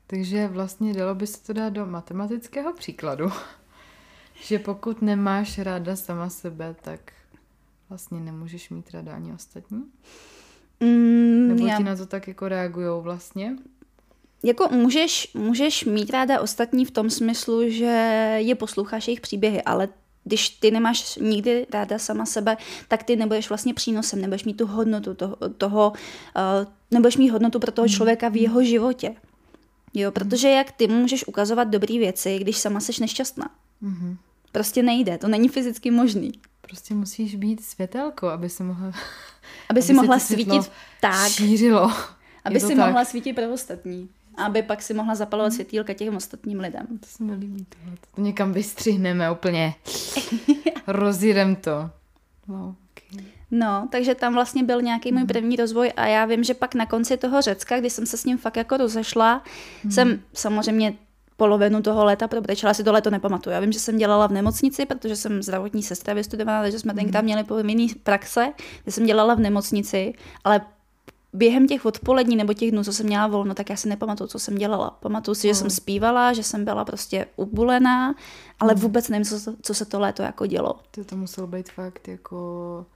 Takže 0.07 0.49
vlastně 0.49 0.95
dalo 0.95 1.15
by 1.15 1.27
se 1.27 1.43
to 1.43 1.53
dát 1.53 1.69
do 1.69 1.87
matematického 1.87 2.73
příkladu, 2.73 3.33
že 4.43 4.59
pokud 4.59 5.03
nemáš 5.03 5.59
ráda 5.59 5.97
sama 5.97 6.31
sebe, 6.31 6.77
tak 6.83 7.13
vlastně 7.89 8.21
nemůžeš 8.21 8.71
mít 8.71 8.91
ráda 8.91 9.15
ani 9.15 9.33
ostatní? 9.33 9.85
Mm, 10.83 11.49
Nebo 11.49 11.67
já... 11.67 11.77
ti 11.77 11.83
na 11.83 11.97
to 11.97 12.07
tak 12.07 12.29
jako 12.29 12.49
reagujou 12.49 13.03
vlastně? 13.03 13.57
Jako 14.43 14.69
můžeš, 14.69 15.31
můžeš 15.35 15.85
mít 15.85 16.11
ráda 16.11 16.41
ostatní 16.41 16.85
v 16.85 16.91
tom 16.91 17.11
smyslu, 17.11 17.71
že 17.71 17.85
je 18.39 18.55
posloucháš 18.55 19.09
jejich 19.09 19.21
příběhy, 19.21 19.63
ale 19.63 19.89
když 20.25 20.49
ty 20.49 20.71
nemáš 20.71 21.17
nikdy 21.17 21.67
ráda 21.73 21.99
sama 21.99 22.27
sebe, 22.27 22.57
tak 22.89 23.03
ty 23.03 23.17
nebudeš 23.17 23.49
vlastně 23.49 23.75
přínosem, 23.75 24.21
nebudeš 24.21 24.45
mít 24.45 24.57
tu 24.57 24.67
hodnotu 24.67 25.15
toho, 25.15 25.37
toho 25.59 25.93
uh, 26.37 26.73
nebudeš 26.91 27.17
mít 27.17 27.29
hodnotu 27.29 27.59
pro 27.59 27.73
toho 27.73 27.87
mm. 27.87 27.89
člověka 27.89 28.29
v 28.29 28.37
jeho 28.37 28.65
životě. 28.65 29.15
Jo, 29.95 30.09
mm. 30.09 30.13
protože 30.13 30.49
jak 30.49 30.73
ty 30.73 30.89
můžeš 30.89 31.27
ukazovat 31.27 31.69
dobré 31.69 31.99
věci, 31.99 32.39
když 32.39 32.59
sama 32.59 32.81
seš 32.81 32.99
nešťastná. 32.99 33.51
Mm-hmm. 33.83 34.17
Prostě 34.53 34.83
nejde, 34.83 35.19
to 35.19 35.29
není 35.29 35.49
fyzicky 35.49 35.91
možný. 35.91 36.33
Prostě 36.73 36.95
musíš 36.95 37.35
být 37.35 37.65
světelko, 37.65 38.29
aby 38.29 38.49
se 38.49 38.65
mohla 38.65 38.93
aby 39.69 39.83
si 39.83 39.93
mohla 39.93 40.19
svítit 40.19 40.71
tak. 41.01 41.29
Šířilo. 41.29 41.93
Aby 42.45 42.61
si 42.61 42.77
tak. 42.77 42.87
mohla 42.87 43.05
svítit 43.05 43.33
pro 43.33 43.53
ostatní. 43.53 44.09
Aby 44.37 44.63
pak 44.63 44.83
si 44.83 44.95
mohla 44.95 45.15
zapalovat 45.15 45.53
hmm. 45.53 45.55
světýlka 45.55 45.93
těm 45.93 46.17
ostatním 46.17 46.61
lidem. 46.61 46.87
To 47.01 47.07
se 47.07 47.25
mi 47.25 47.35
líbí 47.35 47.67
tohle. 47.69 47.97
To 48.15 48.21
někam 48.21 48.53
vystřihneme 48.53 49.31
úplně. 49.31 49.75
Rozjedem 50.87 51.57
to. 51.57 51.91
Wow. 52.47 52.75
Okay. 53.09 53.25
No, 53.51 53.89
takže 53.93 54.15
tam 54.15 54.35
vlastně 54.35 54.63
byl 54.63 54.83
nějaký 54.83 55.13
můj 55.13 55.21
hmm. 55.21 55.29
první 55.29 55.57
rozvoj 55.57 55.93
a 55.97 56.07
já 56.07 56.25
vím, 56.25 56.45
že 56.45 56.55
pak 56.55 56.75
na 56.75 56.87
konci 56.87 57.17
toho 57.17 57.43
Řecka, 57.43 57.81
kdy 57.81 57.91
jsem 57.91 58.07
se 58.07 58.17
s 58.17 58.25
ním 58.25 58.39
fakt 58.39 58.57
jako 58.57 58.77
rozešla, 58.77 59.43
hmm. 59.83 59.93
jsem 59.93 60.23
samozřejmě 60.33 60.95
polovinu 61.43 61.83
toho 61.83 62.05
léta 62.05 62.29
probrečela, 62.29 62.75
si 62.75 62.85
to 62.85 62.93
léto 62.93 63.11
nepamatuju. 63.11 63.55
Já 63.55 63.61
vím, 63.61 63.73
že 63.73 63.79
jsem 63.79 63.99
dělala 63.99 64.27
v 64.27 64.33
nemocnici, 64.33 64.87
protože 64.87 65.17
jsem 65.17 65.43
zdravotní 65.43 65.83
sestra 65.83 66.15
vystudovala, 66.15 66.63
takže 66.63 66.79
jsme 66.79 66.95
tenkrát 66.95 67.21
mhm. 67.21 67.25
měli 67.25 67.45
povinný 67.45 67.89
praxe, 67.89 68.53
kde 68.83 68.93
jsem 68.93 69.07
dělala 69.07 69.35
v 69.35 69.41
nemocnici, 69.41 70.15
ale 70.45 70.61
během 71.33 71.67
těch 71.67 71.87
odpolední 71.87 72.37
nebo 72.37 72.55
těch 72.55 72.71
dnů, 72.71 72.85
co 72.85 72.93
jsem 72.93 73.07
měla 73.07 73.27
volno, 73.27 73.55
tak 73.55 73.71
já 73.71 73.77
si 73.77 73.89
nepamatuju, 73.89 74.29
co 74.29 74.39
jsem 74.39 74.55
dělala. 74.55 74.91
Pamatuju 74.91 75.35
si, 75.35 75.49
že 75.49 75.55
jsem 75.55 75.71
zpívala, 75.71 76.33
že 76.33 76.43
jsem 76.43 76.65
byla 76.65 76.85
prostě 76.85 77.27
ubulená, 77.37 78.15
ale 78.61 78.75
mhm. 78.75 78.83
vůbec 78.83 79.09
nevím, 79.09 79.25
co, 79.25 79.55
co 79.63 79.75
se 79.75 79.85
to 79.85 80.01
léto 80.01 80.23
jako 80.23 80.47
dělo. 80.47 80.81
To, 80.91 81.05
to 81.05 81.17
muselo 81.17 81.47
být 81.47 81.71
fakt 81.71 82.09
jako 82.09 82.87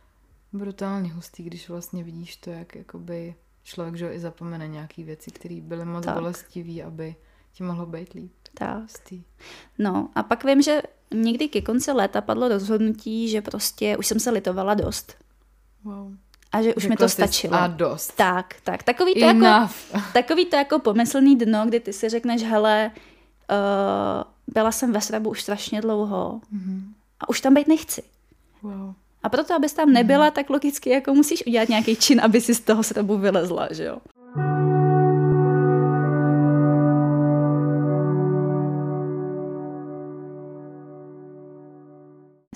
brutálně 0.52 1.12
hustý, 1.12 1.42
když 1.42 1.68
vlastně 1.68 2.04
vidíš 2.04 2.36
to, 2.36 2.50
jak 2.50 2.74
jakoby 2.76 3.34
člověk 3.64 3.96
že 3.96 4.12
i 4.12 4.20
zapomene 4.20 4.68
nějaký 4.68 5.04
věci, 5.04 5.30
které 5.30 5.60
byly 5.60 5.84
moc 5.84 6.04
tak. 6.04 6.14
bolestivé, 6.14 6.82
aby 6.82 7.16
ti 7.52 7.62
mohlo 7.62 7.86
být 7.86 8.12
líp. 8.12 8.35
Tak. 8.58 8.78
Hustý. 8.82 9.22
No 9.78 10.08
a 10.14 10.22
pak 10.22 10.44
vím, 10.44 10.62
že 10.62 10.82
někdy 11.14 11.48
ke 11.48 11.60
konci 11.60 11.92
léta 11.92 12.20
padlo 12.20 12.48
rozhodnutí, 12.48 13.28
že 13.28 13.42
prostě 13.42 13.96
už 13.96 14.06
jsem 14.06 14.20
se 14.20 14.30
litovala 14.30 14.74
dost. 14.74 15.14
Wow. 15.84 16.12
A 16.52 16.62
že 16.62 16.74
už 16.74 16.82
Řekla 16.82 16.92
mi 16.92 16.96
to 16.96 17.08
stačilo. 17.08 17.54
A 17.54 17.66
dost. 17.66 18.12
Tak, 18.16 18.54
tak. 18.64 18.82
Takový 18.82 19.14
to, 19.14 19.20
jako, 19.20 19.72
takový 20.12 20.46
to 20.46 20.56
jako 20.56 20.78
pomyslný 20.78 21.36
dno, 21.36 21.66
kdy 21.66 21.80
ty 21.80 21.92
si 21.92 22.08
řekneš, 22.08 22.42
hele, 22.42 22.90
uh, 23.50 24.54
byla 24.54 24.72
jsem 24.72 24.92
ve 24.92 25.00
srabu 25.00 25.30
už 25.30 25.42
strašně 25.42 25.80
dlouho 25.80 26.40
mm-hmm. 26.54 26.80
a 27.20 27.28
už 27.28 27.40
tam 27.40 27.54
být 27.54 27.68
nechci. 27.68 28.02
Wow. 28.62 28.94
A 29.22 29.28
proto, 29.28 29.54
abys 29.54 29.72
tam 29.72 29.92
nebyla, 29.92 30.28
mm-hmm. 30.28 30.32
tak 30.34 30.50
logicky 30.50 30.90
jako 30.90 31.14
musíš 31.14 31.46
udělat 31.46 31.68
nějaký 31.68 31.96
čin, 31.96 32.20
aby 32.20 32.40
si 32.40 32.54
z 32.54 32.60
toho 32.60 32.82
srabu 32.82 33.18
vylezla, 33.18 33.68
že 33.70 33.84
jo? 33.84 33.98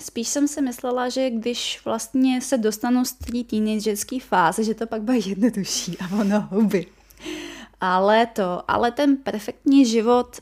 Spíš 0.01 0.27
jsem 0.27 0.47
si 0.47 0.61
myslela, 0.61 1.09
že 1.09 1.29
když 1.29 1.81
vlastně 1.85 2.41
se 2.41 2.57
dostanu 2.57 3.05
z 3.05 3.13
té 3.13 3.43
teenagerské 3.43 4.19
fáze, 4.19 4.63
že 4.63 4.73
to 4.73 4.87
pak 4.87 5.01
bude 5.01 5.17
jednodušší 5.17 5.97
a 5.99 6.19
ono 6.19 6.47
huby. 6.51 6.85
Ale 7.81 8.25
to, 8.25 8.71
ale 8.71 8.91
ten 8.91 9.17
perfektní 9.17 9.85
život 9.85 10.37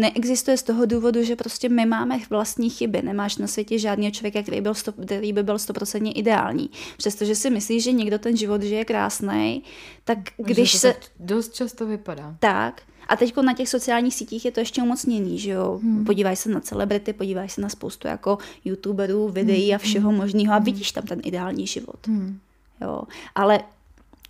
neexistuje 0.00 0.56
z 0.56 0.62
toho 0.62 0.86
důvodu, 0.86 1.24
že 1.24 1.36
prostě 1.36 1.68
my 1.68 1.86
máme 1.86 2.18
vlastní 2.30 2.70
chyby. 2.70 3.02
Nemáš 3.02 3.36
na 3.36 3.46
světě 3.46 3.78
žádného 3.78 4.10
člověka, 4.10 4.42
který, 4.42 4.60
byl 4.60 4.74
sto, 4.74 4.92
který 4.92 5.32
by 5.32 5.42
byl 5.42 5.58
stoprocentně 5.58 6.12
ideální. 6.12 6.70
Přestože 6.96 7.34
si 7.34 7.50
myslíš, 7.50 7.84
že 7.84 7.92
někdo 7.92 8.18
ten 8.18 8.36
život 8.36 8.62
žije 8.62 8.84
krásný, 8.84 9.62
tak 10.04 10.18
když 10.36 10.72
to 10.72 10.78
se... 10.78 10.92
tak 10.92 11.02
dost 11.20 11.54
často 11.54 11.86
vypadá. 11.86 12.36
Tak. 12.38 12.82
A 13.08 13.16
teď 13.16 13.36
na 13.36 13.54
těch 13.54 13.68
sociálních 13.68 14.14
sítích 14.14 14.44
je 14.44 14.50
to 14.50 14.60
ještě 14.60 14.82
umocněný, 14.82 15.38
že 15.38 15.50
jo? 15.50 15.80
Hmm. 15.82 16.04
Podívaj 16.04 16.36
se 16.36 16.48
na 16.48 16.60
celebrity, 16.60 17.12
podívaj 17.12 17.48
se 17.48 17.60
na 17.60 17.68
spoustu 17.68 18.08
jako 18.08 18.38
youtuberů, 18.64 19.28
videí 19.28 19.66
hmm. 19.66 19.74
a 19.74 19.78
všeho 19.78 20.12
možného 20.12 20.52
a 20.52 20.56
hmm. 20.56 20.64
vidíš 20.64 20.92
tam 20.92 21.04
ten 21.04 21.20
ideální 21.24 21.66
život. 21.66 22.06
Hmm. 22.06 22.38
Jo. 22.80 23.02
Ale 23.34 23.60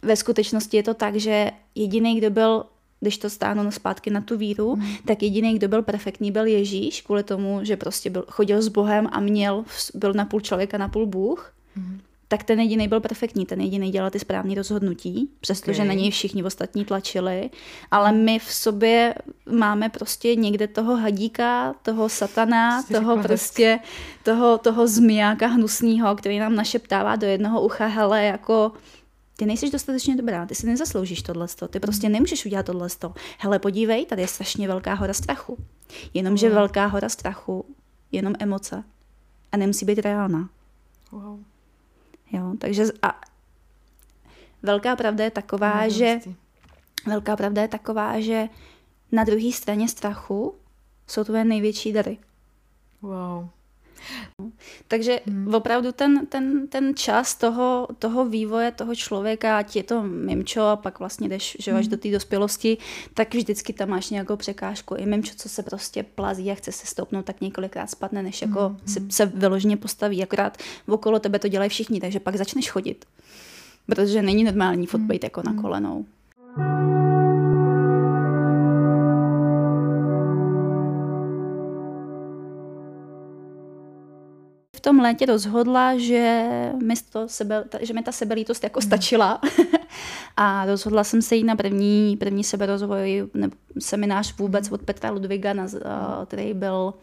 ve 0.02 0.16
skutečnosti 0.16 0.76
je 0.76 0.82
to 0.82 0.94
tak, 0.94 1.16
že 1.16 1.50
jediný, 1.74 2.18
kdo 2.18 2.30
byl 2.30 2.64
když 3.00 3.18
to 3.18 3.30
stáhnu 3.30 3.70
zpátky 3.70 4.10
na 4.10 4.20
tu 4.20 4.36
víru, 4.36 4.76
mm. 4.76 4.86
tak 5.04 5.22
jediný, 5.22 5.54
kdo 5.54 5.68
byl 5.68 5.82
perfektní, 5.82 6.32
byl 6.32 6.46
Ježíš, 6.46 7.02
kvůli 7.02 7.22
tomu, 7.22 7.60
že 7.62 7.76
prostě 7.76 8.10
byl, 8.10 8.24
chodil 8.28 8.62
s 8.62 8.68
Bohem 8.68 9.08
a 9.12 9.20
měl, 9.20 9.64
byl 9.94 10.12
na 10.12 10.24
půl 10.24 10.40
člověka, 10.40 10.78
na 10.78 10.88
půl 10.88 11.06
Bůh. 11.06 11.52
Mm. 11.76 12.00
Tak 12.30 12.44
ten 12.44 12.60
jediný 12.60 12.88
byl 12.88 13.00
perfektní, 13.00 13.46
ten 13.46 13.60
jediný 13.60 13.90
dělal 13.90 14.10
ty 14.10 14.18
správné 14.18 14.54
rozhodnutí, 14.54 15.30
přestože 15.40 15.78
okay. 15.78 15.88
na 15.88 15.94
něj 15.94 16.10
všichni 16.10 16.42
ostatní 16.44 16.84
tlačili, 16.84 17.50
ale 17.90 18.12
my 18.12 18.38
v 18.38 18.52
sobě 18.52 19.14
máme 19.50 19.88
prostě 19.88 20.36
někde 20.36 20.66
toho 20.66 20.96
hadíka, 20.96 21.74
toho 21.82 22.08
satana, 22.08 22.82
Jsi 22.82 22.92
toho 22.94 23.22
prostě, 23.22 23.78
toho, 24.22 24.58
toho 24.58 24.86
zmijáka 24.86 25.46
hnusného, 25.46 26.16
který 26.16 26.38
nám 26.38 26.54
našeptává 26.54 27.16
do 27.16 27.26
jednoho 27.26 27.62
ucha, 27.62 27.86
hele, 27.86 28.24
jako 28.24 28.72
ty 29.36 29.46
nejsi 29.46 29.70
dostatečně 29.70 30.16
dobrá, 30.16 30.46
ty 30.46 30.54
si 30.54 30.66
nezasloužíš 30.66 31.22
tohle, 31.22 31.46
ty 31.70 31.80
prostě 31.80 32.06
hmm. 32.06 32.12
nemůžeš 32.12 32.46
udělat 32.46 32.66
tohle. 32.66 32.88
Hele, 33.38 33.58
podívej, 33.58 34.06
tady 34.06 34.22
je 34.22 34.28
strašně 34.28 34.68
velká 34.68 34.94
hora 34.94 35.14
strachu. 35.14 35.56
Jenomže 36.14 36.48
wow. 36.48 36.54
velká 36.54 36.86
hora 36.86 37.08
strachu, 37.08 37.64
jenom 38.12 38.34
emoce. 38.38 38.84
A 39.52 39.56
nemusí 39.56 39.86
být 39.86 39.98
reálná. 39.98 40.48
Wow. 41.12 41.40
Jo, 42.32 42.54
takže 42.58 42.84
a 43.02 43.20
velká 44.62 44.96
pravda 44.96 45.24
je 45.24 45.30
taková, 45.30 45.84
no, 45.84 45.90
že 45.90 46.20
velká 47.06 47.36
pravda 47.36 47.62
je 47.62 47.68
taková, 47.68 48.20
že 48.20 48.48
na 49.12 49.24
druhé 49.24 49.52
straně 49.52 49.88
strachu 49.88 50.54
jsou 51.06 51.24
tvoje 51.24 51.44
největší 51.44 51.92
dary. 51.92 52.18
Wow. 53.02 53.48
Takže 54.88 55.20
hmm. 55.26 55.54
opravdu 55.54 55.92
ten, 55.92 56.26
ten, 56.26 56.68
ten 56.68 56.94
čas 56.94 57.34
toho, 57.34 57.88
toho 57.98 58.24
vývoje 58.24 58.72
toho 58.72 58.94
člověka, 58.94 59.58
ať 59.58 59.76
je 59.76 59.82
to 59.82 60.02
mimčo 60.02 60.62
a 60.62 60.76
pak 60.76 60.98
vlastně 60.98 61.28
jdeš 61.28 61.56
že 61.60 61.72
až 61.72 61.84
hmm. 61.84 61.90
do 61.90 61.96
té 61.96 62.10
dospělosti, 62.10 62.78
tak 63.14 63.34
vždycky 63.34 63.72
tam 63.72 63.88
máš 63.88 64.10
nějakou 64.10 64.36
překážku. 64.36 64.94
I 64.94 65.06
mimčo, 65.06 65.34
co 65.36 65.48
se 65.48 65.62
prostě 65.62 66.02
plazí 66.02 66.50
a 66.50 66.54
chce 66.54 66.72
se 66.72 66.86
stoupnout, 66.86 67.24
tak 67.24 67.40
několikrát 67.40 67.90
spadne, 67.90 68.22
než 68.22 68.42
jako 68.42 68.68
hmm. 68.68 68.78
se, 68.86 69.00
se 69.10 69.26
vyloženě 69.26 69.76
postaví. 69.76 70.22
Akorát 70.22 70.58
okolo 70.86 71.18
tebe 71.18 71.38
to 71.38 71.48
dělají 71.48 71.70
všichni, 71.70 72.00
takže 72.00 72.20
pak 72.20 72.36
začneš 72.36 72.70
chodit. 72.70 73.04
Protože 73.86 74.22
není 74.22 74.44
normální 74.44 74.86
fotbejt 74.86 75.22
hmm. 75.22 75.26
jako 75.26 75.42
na 75.42 75.50
hmm. 75.50 76.97
V 84.78 84.80
tom 84.80 84.98
létě 84.98 85.26
rozhodla, 85.26 85.98
že 85.98 86.48
mi, 86.82 86.94
to 87.12 87.28
sebe, 87.28 87.64
že 87.80 87.94
mi 87.94 88.02
ta 88.02 88.12
sebelítost 88.12 88.64
jako 88.64 88.80
stačila 88.80 89.40
a 90.36 90.66
rozhodla 90.66 91.04
jsem 91.04 91.22
se 91.22 91.36
jít 91.36 91.44
na 91.44 91.56
první, 91.56 92.16
první 92.16 92.44
seberozvoj 92.44 93.28
nebo 93.34 93.56
seminář 93.78 94.36
vůbec 94.38 94.72
od 94.72 94.82
Petra 94.82 95.10
Ludviga, 95.10 95.52
na, 95.52 95.66
který 96.26 96.54
byl 96.54 96.94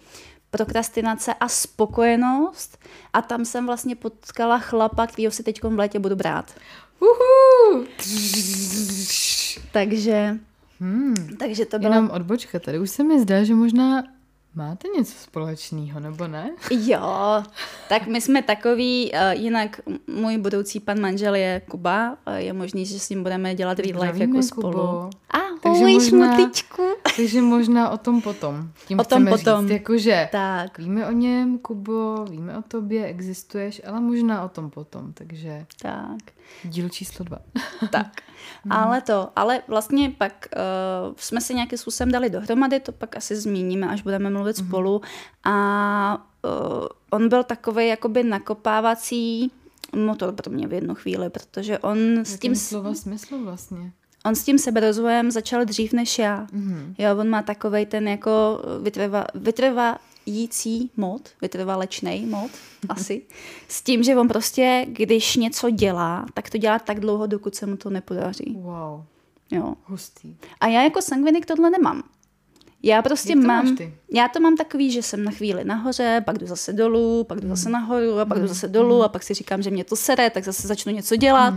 prokrastinace 0.52 1.34
a 1.34 1.48
spokojenost 1.48 2.80
a 3.14 3.22
tam 3.22 3.46
jsem 3.46 3.66
vlastně 3.66 3.96
potkala 3.96 4.60
chlapa, 4.60 5.08
kterýho 5.08 5.32
si 5.32 5.44
teď 5.44 5.64
v 5.64 5.78
létě 5.78 6.00
budu 6.00 6.16
brát. 6.16 6.52
Uhu. 7.00 7.86
takže, 9.72 10.38
hmm. 10.80 11.16
takže 11.40 11.66
to 11.66 11.80
bylo... 11.80 11.94
Jenom 11.94 12.12
odbočka, 12.12 12.60
tady 12.60 12.80
už 12.80 12.90
se 12.90 13.04
mi 13.04 13.20
zdá, 13.20 13.44
že 13.44 13.56
možná 13.56 14.04
Máte 14.56 14.88
něco 14.88 15.14
společného, 15.18 16.00
nebo 16.00 16.28
ne? 16.28 16.52
Jo, 16.72 17.44
tak 17.90 18.08
my 18.08 18.22
jsme 18.22 18.42
takový, 18.42 19.12
uh, 19.12 19.42
jinak 19.42 19.82
můj 20.08 20.38
budoucí 20.38 20.80
pan 20.80 21.00
manžel 21.00 21.36
je 21.36 21.62
Kuba, 21.70 22.18
uh, 22.28 22.34
je 22.34 22.54
možný, 22.54 22.86
že 22.86 23.00
s 23.00 23.10
ním 23.10 23.24
budeme 23.24 23.56
dělat 23.56 23.80
real 23.80 24.02
life 24.02 24.20
jako 24.20 24.32
Kubo. 24.32 24.44
spolu. 24.44 25.10
Ahoj, 25.30 25.60
takže 25.64 25.84
možná, 25.84 26.38
Takže 27.16 27.42
možná 27.42 27.90
o 27.90 27.98
tom 27.98 28.22
potom. 28.22 28.70
Tím 28.88 29.00
o 29.00 29.04
tom 29.04 29.28
potom. 29.28 29.62
Říct, 29.62 29.72
jakože 29.72 30.30
tak. 30.32 30.80
víme 30.80 31.08
o 31.08 31.12
něm, 31.12 31.58
Kubo, 31.58 32.26
víme 32.30 32.58
o 32.58 32.62
tobě, 32.62 33.06
existuješ, 33.06 33.82
ale 33.88 34.00
možná 34.00 34.44
o 34.46 34.50
tom 34.50 34.70
potom, 34.70 35.14
takže... 35.14 35.66
Tak. 35.82 36.36
Díl 36.64 36.90
číslo 36.90 37.26
dva. 37.26 37.38
tak. 37.92 38.22
Mhm. 38.66 38.72
Ale 38.72 39.02
to, 39.02 39.30
ale 39.36 39.62
vlastně 39.68 40.12
pak 40.18 40.48
uh, 40.56 41.14
jsme 41.18 41.42
se 41.42 41.54
nějakým 41.54 41.78
způsobem 41.78 42.12
dali 42.12 42.30
dohromady, 42.30 42.80
to 42.80 42.92
pak 42.92 43.18
asi 43.18 43.36
zmíníme, 43.36 43.88
až 43.88 44.02
budeme 44.02 44.30
mluvit 44.30 44.60
mm. 44.60 44.68
spolu. 44.68 45.02
A 45.44 46.28
uh, 46.46 46.88
on 47.10 47.30
byl 47.30 47.44
takový 47.44 47.88
jakoby 47.88 48.24
nakopávací 48.24 49.52
motor 49.96 50.34
pro 50.34 50.52
mě 50.52 50.68
v 50.68 50.74
jednu 50.74 50.96
chvíli, 50.96 51.30
protože 51.30 51.80
on 51.80 51.98
s 52.18 52.40
tím... 52.40 52.56
slova 52.56 52.94
smyslu 52.94 53.44
vlastně? 53.44 53.92
On 54.26 54.36
s 54.36 54.44
tím 54.44 54.60
seberozvojem 54.60 55.32
začal 55.32 55.66
dřív 55.66 55.94
než 55.94 56.20
já. 56.20 56.46
Mm-hmm. 56.46 56.96
Jo, 56.98 57.18
on 57.18 57.30
má 57.30 57.42
takový 57.42 57.86
ten 57.86 58.08
jako 58.08 58.62
vytrva, 58.82 59.26
vytrva, 59.36 59.98
jící 60.26 60.92
mod, 60.98 61.30
vytrvalečný 61.42 62.26
mod, 62.26 62.52
asi, 62.90 63.22
s 63.68 63.82
tím, 63.82 64.04
že 64.04 64.16
on 64.16 64.28
prostě, 64.28 64.86
když 64.90 65.36
něco 65.36 65.70
dělá, 65.70 66.26
tak 66.34 66.50
to 66.50 66.58
dělá 66.58 66.80
tak 66.80 67.00
dlouho, 67.00 67.28
dokud 67.28 67.56
se 67.56 67.66
mu 67.66 67.78
to 67.78 67.90
nepodaří. 67.90 68.56
Wow. 68.58 69.04
Jo. 69.52 69.74
Hustý. 69.84 70.36
A 70.60 70.68
já 70.68 70.84
jako 70.84 71.02
sangvinik 71.02 71.46
tohle 71.46 71.70
nemám. 71.70 72.04
Já 72.86 73.02
prostě 73.02 73.30
Jak 73.30 73.42
to 73.42 73.48
mám, 73.48 73.78
já 74.14 74.28
to 74.28 74.40
mám 74.40 74.58
takový, 74.58 74.92
že 74.92 75.04
jsem 75.04 75.24
na 75.24 75.32
chvíli 75.32 75.64
nahoře, 75.64 76.22
pak 76.26 76.38
jdu 76.38 76.46
zase 76.46 76.74
dolů, 76.74 77.24
pak 77.24 77.42
jdu 77.42 77.48
zase 77.48 77.64
hmm. 77.64 77.74
nahoru 77.74 78.20
a 78.20 78.26
pak 78.26 78.38
jdu 78.38 78.42
hmm. 78.42 78.48
zase 78.48 78.68
dolů 78.68 79.04
a 79.04 79.10
pak 79.10 79.24
si 79.24 79.34
říkám, 79.34 79.62
že 79.62 79.72
mě 79.72 79.84
to 79.84 79.96
sere, 79.96 80.30
tak 80.30 80.44
zase 80.44 80.68
začnu 80.68 80.94
něco 80.94 81.16
dělat. 81.16 81.54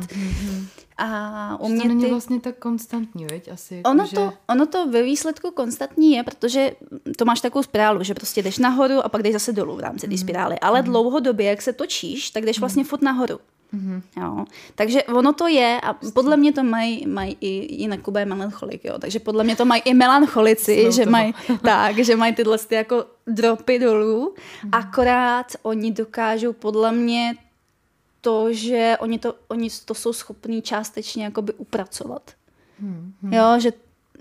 A 1.01 1.57
u 1.61 1.69
mě 1.69 1.83
to 1.83 1.89
není 1.89 2.05
ty... 2.05 2.11
vlastně 2.11 2.41
tak 2.41 2.59
konstantní, 2.59 3.27
veď? 3.31 3.49
Asi 3.53 3.75
jako, 3.75 3.91
ono, 3.91 4.07
že... 4.07 4.17
to, 4.17 4.33
ono 4.49 4.67
to 4.67 4.91
ve 4.91 5.03
výsledku 5.03 5.51
konstantní 5.51 6.13
je, 6.13 6.23
protože 6.23 6.73
to 7.17 7.25
máš 7.25 7.41
takovou 7.41 7.63
spirálu, 7.63 8.03
že 8.03 8.15
prostě 8.15 8.43
jdeš 8.43 8.59
nahoru 8.59 9.05
a 9.05 9.09
pak 9.09 9.23
jdeš 9.23 9.33
zase 9.33 9.53
dolů 9.53 9.77
v 9.77 9.81
rámci 9.81 10.09
té 10.09 10.19
spirály. 10.19 10.59
Ale 10.59 10.83
dlouhodobě, 10.83 11.47
jak 11.47 11.63
se 11.63 11.73
točíš, 11.73 12.31
tak 12.31 12.45
jdeš 12.45 12.61
vlastně 12.61 12.85
furt 12.85 13.03
nahoru. 13.03 13.39
Mm-hmm. 13.75 14.03
Jo. 14.17 14.45
Takže 14.75 15.03
ono 15.03 15.33
to 15.33 15.49
je 15.49 15.81
a 15.83 15.93
podle 16.15 16.37
mě 16.37 16.53
to 16.53 16.63
mají 16.63 17.07
maj 17.07 17.35
i, 17.41 17.59
i 17.59 17.89
na 17.89 17.97
Kuba 17.97 18.21
je 18.21 18.27
melancholik, 18.27 18.85
jo. 18.85 18.99
takže 18.99 19.19
podle 19.19 19.45
mě 19.45 19.57
to 19.57 19.65
mají 19.65 19.83
i 19.85 19.95
melancholici, 19.95 20.93
že 20.93 21.07
mají 21.07 21.35
tak, 21.63 21.99
že 21.99 22.17
mají 22.17 22.35
tyhle 22.35 22.59
ty 22.59 22.75
jako 22.75 23.07
dropy 23.27 23.79
dolů, 23.79 24.35
mm-hmm. 24.35 24.69
akorát 24.73 25.47
oni 25.63 25.93
dokážou 25.93 26.53
podle 26.53 26.93
mě 26.93 27.35
to, 28.21 28.53
že 28.53 28.97
oni 29.01 29.19
to, 29.19 29.35
oni 29.49 29.69
to 29.85 29.95
jsou 29.95 30.13
schopní 30.13 30.63
částečně 30.63 31.25
jakoby 31.25 31.53
upracovat. 31.53 32.33
Mm-hmm. 32.83 33.35
Jo, 33.35 33.61
že 33.61 33.73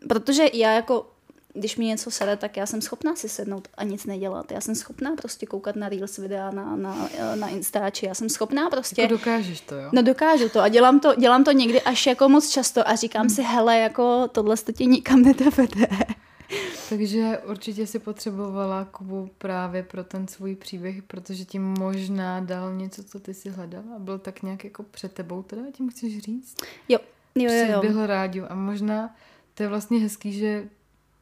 protože 0.07 0.45
já 0.53 0.73
jako 0.73 1.05
když 1.53 1.77
mi 1.77 1.85
něco 1.85 2.11
sere, 2.11 2.37
tak 2.37 2.57
já 2.57 2.65
jsem 2.65 2.81
schopná 2.81 3.15
si 3.15 3.29
sednout 3.29 3.67
a 3.77 3.83
nic 3.83 4.05
nedělat. 4.05 4.51
Já 4.51 4.61
jsem 4.61 4.75
schopná 4.75 5.15
prostě 5.15 5.45
koukat 5.45 5.75
na 5.75 5.89
Reels 5.89 6.17
videa 6.17 6.51
na, 6.51 6.75
na, 6.75 7.09
na 7.35 7.47
Instači. 7.47 8.05
Já 8.05 8.13
jsem 8.13 8.29
schopná 8.29 8.69
prostě... 8.69 9.01
Jako 9.01 9.13
dokážeš 9.13 9.61
to, 9.61 9.75
jo? 9.75 9.89
No 9.91 10.01
dokážu 10.01 10.49
to 10.49 10.59
a 10.59 10.67
dělám 10.67 10.99
to, 10.99 11.15
dělám 11.15 11.43
to 11.43 11.51
někdy 11.51 11.81
až 11.81 12.05
jako 12.05 12.29
moc 12.29 12.49
často 12.49 12.89
a 12.89 12.95
říkám 12.95 13.21
hmm. 13.21 13.29
si, 13.29 13.41
hele, 13.43 13.77
jako 13.77 14.27
tohle 14.31 14.57
to 14.57 14.71
tě 14.71 14.85
nikam 14.85 15.21
nedovede. 15.21 15.87
Takže 16.89 17.37
určitě 17.49 17.87
si 17.87 17.99
potřebovala 17.99 18.85
Kubu 18.85 19.29
právě 19.37 19.83
pro 19.83 20.03
ten 20.03 20.27
svůj 20.27 20.55
příběh, 20.55 21.03
protože 21.03 21.45
ti 21.45 21.59
možná 21.59 22.39
dal 22.39 22.73
něco, 22.73 23.03
co 23.03 23.19
ty 23.19 23.33
si 23.33 23.49
hledala. 23.49 23.99
Byl 23.99 24.19
tak 24.19 24.43
nějak 24.43 24.63
jako 24.63 24.83
před 24.83 25.13
tebou, 25.13 25.43
teda 25.43 25.61
tím 25.73 25.89
chceš 25.89 26.19
říct? 26.19 26.55
Jo, 26.89 26.99
jo, 27.35 27.53
jo. 27.53 27.65
jo. 27.71 27.81
Byl 27.81 28.11
a 28.49 28.55
možná 28.55 29.15
to 29.53 29.63
je 29.63 29.69
vlastně 29.69 29.99
hezký, 29.99 30.33
že 30.33 30.69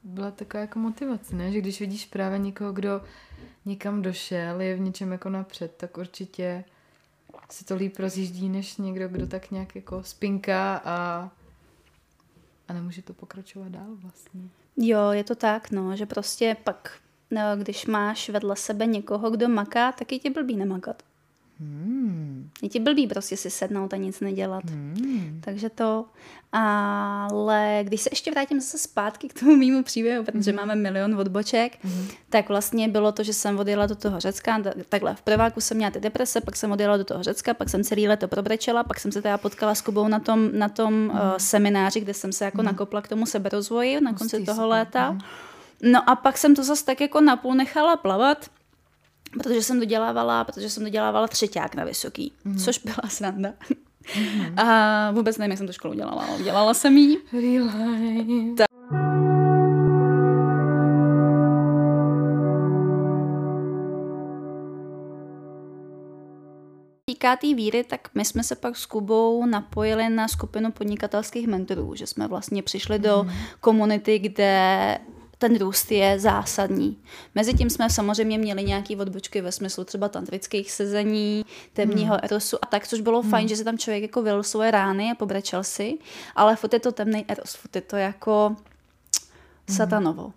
byla 0.05 0.31
taková 0.31 0.62
jako 0.62 0.79
motivace, 0.79 1.35
ne? 1.35 1.51
Že 1.51 1.62
když 1.62 1.79
vidíš 1.79 2.05
právě 2.05 2.39
někoho, 2.39 2.74
kdo 2.74 3.01
někam 3.65 4.01
došel, 4.01 4.62
je 4.62 4.75
v 4.75 4.79
něčem 4.79 5.12
jako 5.12 5.29
napřed, 5.29 5.75
tak 5.77 5.97
určitě 5.97 6.63
se 7.50 7.65
to 7.65 7.75
líp 7.75 8.00
rozjíždí, 8.00 8.50
než 8.50 8.77
někdo, 8.77 9.07
kdo 9.07 9.27
tak 9.27 9.51
nějak 9.51 9.75
jako 9.75 10.03
spinká 10.03 10.81
a, 10.85 11.29
a 12.67 12.74
nemůže 12.74 13.01
to 13.01 13.13
pokračovat 13.13 13.69
dál 13.69 13.95
vlastně. 13.95 14.41
Jo, 14.77 15.12
je 15.12 15.24
to 15.24 15.35
tak, 15.35 15.71
no, 15.71 15.95
že 15.95 16.05
prostě 16.05 16.57
pak, 16.63 16.97
no, 17.31 17.41
když 17.57 17.85
máš 17.85 18.29
vedle 18.29 18.55
sebe 18.55 18.85
někoho, 18.85 19.29
kdo 19.29 19.50
maká, 19.50 19.91
tak 19.91 20.12
je 20.12 20.19
ti 20.19 20.29
blbý 20.29 20.55
nemakat. 20.55 21.03
Hmm. 21.59 22.50
Je 22.62 22.69
ti 22.69 22.79
blbý 22.79 23.07
prostě 23.07 23.38
si 23.38 23.50
sednout 23.50 23.93
a 23.93 23.97
nic 23.97 24.19
nedělat. 24.19 24.63
Hmm. 24.69 25.41
Takže 25.43 25.69
to. 25.69 26.05
Ale 26.51 27.79
když 27.83 28.01
se 28.01 28.09
ještě 28.12 28.31
vrátím 28.31 28.59
zase 28.59 28.77
zpátky 28.77 29.27
k 29.27 29.39
tomu 29.39 29.55
mýmu 29.55 29.83
příběhu, 29.83 30.24
protože 30.24 30.51
hmm. 30.51 30.59
máme 30.59 30.75
milion 30.75 31.19
odboček, 31.19 31.77
hmm. 31.81 32.07
tak 32.29 32.50
vlastně 32.50 32.88
bylo 32.88 33.12
to, 33.12 33.24
že 33.24 33.33
jsem 33.33 33.59
odjela 33.59 33.85
do 33.85 33.95
toho 33.95 34.19
Řecka. 34.19 34.62
Takhle 34.89 35.15
v 35.15 35.21
prváku 35.21 35.62
jsem 35.62 35.77
měla 35.77 35.91
ty 35.91 36.00
deprese, 36.00 36.41
pak 36.41 36.55
jsem 36.55 36.71
odjela 36.71 36.97
do 36.97 37.03
toho 37.03 37.24
Řecka, 37.24 37.53
pak 37.53 37.69
jsem 37.69 37.83
celý 37.83 38.07
leto 38.07 38.27
probrečela, 38.27 38.83
pak 38.83 39.00
jsem 39.00 39.12
se 39.12 39.21
teda 39.21 39.38
potkala 39.38 39.75
s 39.75 39.81
Kubou 39.81 40.07
na 40.07 40.19
tom, 40.19 40.50
na 40.53 40.69
tom 40.69 40.93
hmm. 40.93 41.09
uh, 41.09 41.17
semináři, 41.38 42.00
kde 42.00 42.13
jsem 42.13 42.31
se 42.31 42.45
jako 42.45 42.57
hmm. 42.57 42.65
nakopla 42.65 43.01
k 43.01 43.07
tomu 43.07 43.25
seberozvoji 43.25 44.01
na 44.01 44.13
konci 44.13 44.38
Hustý, 44.38 44.45
toho 44.45 44.55
super. 44.55 44.69
léta. 44.69 45.09
Hmm. 45.09 45.19
No 45.81 46.09
a 46.09 46.15
pak 46.15 46.38
jsem 46.38 46.55
to 46.55 46.63
zase 46.63 46.85
tak 46.85 47.01
jako 47.01 47.21
napůl 47.21 47.53
nechala 47.53 47.97
plavat 47.97 48.50
protože 49.39 49.63
jsem 49.63 49.80
dodělávala, 49.80 50.44
protože 50.44 50.70
jsem 50.70 50.84
dodělávala 50.84 51.27
třeťák 51.27 51.75
na 51.75 51.84
vysoký, 51.84 52.34
mm. 52.46 52.58
což 52.58 52.80
byla 52.80 53.10
sranda. 53.10 53.54
Mm. 54.20 54.60
A 54.60 55.12
vůbec 55.12 55.38
nevím, 55.38 55.51
jak 55.51 55.58
jsem 55.58 55.68
to 55.68 55.74
školu 55.74 55.94
dělala, 55.94 56.25
ale 56.25 56.44
dělala 56.44 56.74
jsem 56.74 56.98
jí. 56.98 57.18
Ta- 58.58 58.65
týká 67.25 67.36
té 67.36 67.54
víry, 67.54 67.84
tak 67.84 68.10
my 68.15 68.25
jsme 68.25 68.44
se 68.44 68.56
pak 68.56 68.77
s 68.77 68.86
Kubou 68.86 69.46
napojili 69.46 70.10
na 70.10 70.27
skupinu 70.27 70.72
podnikatelských 70.72 71.48
mentorů, 71.48 71.96
že 71.96 72.08
jsme 72.08 72.27
vlastně 72.27 72.63
přišli 72.63 73.00
do 73.00 73.24
mhm. 73.24 73.34
komunity, 73.60 74.20
kde 74.20 74.98
ten 75.38 75.58
růst 75.58 75.92
je 75.92 76.20
zásadní. 76.20 76.98
Mezitím 77.36 77.70
jsme 77.70 77.89
samozřejmě 77.89 78.38
měli 78.38 78.63
nějaké 78.63 78.98
odbočky 78.98 79.42
ve 79.42 79.51
smyslu 79.51 79.84
třeba 79.84 80.10
tantrických 80.10 80.72
sezení, 80.72 81.46
temního 81.74 82.13
hmm. 82.13 82.24
erosu 82.24 82.58
a 82.62 82.65
tak, 82.65 82.88
což 82.88 83.01
bylo 83.01 83.22
hmm. 83.22 83.32
fajn, 83.32 83.48
že 83.48 83.56
se 83.56 83.63
tam 83.63 83.77
člověk 83.77 84.01
jako 84.01 84.22
vylil 84.22 84.44
svoje 84.44 84.72
rány 84.72 85.12
a 85.12 85.15
pobrečel 85.15 85.63
si, 85.63 85.98
ale 86.36 86.56
furt 86.56 86.74
je 86.74 86.80
to 86.80 86.92
temný 86.92 87.25
eros, 87.27 87.56
furt 87.56 87.75
je 87.75 87.82
to 87.82 87.96
jako 87.96 88.48
hmm. 88.48 89.77
satanovo. 89.77 90.34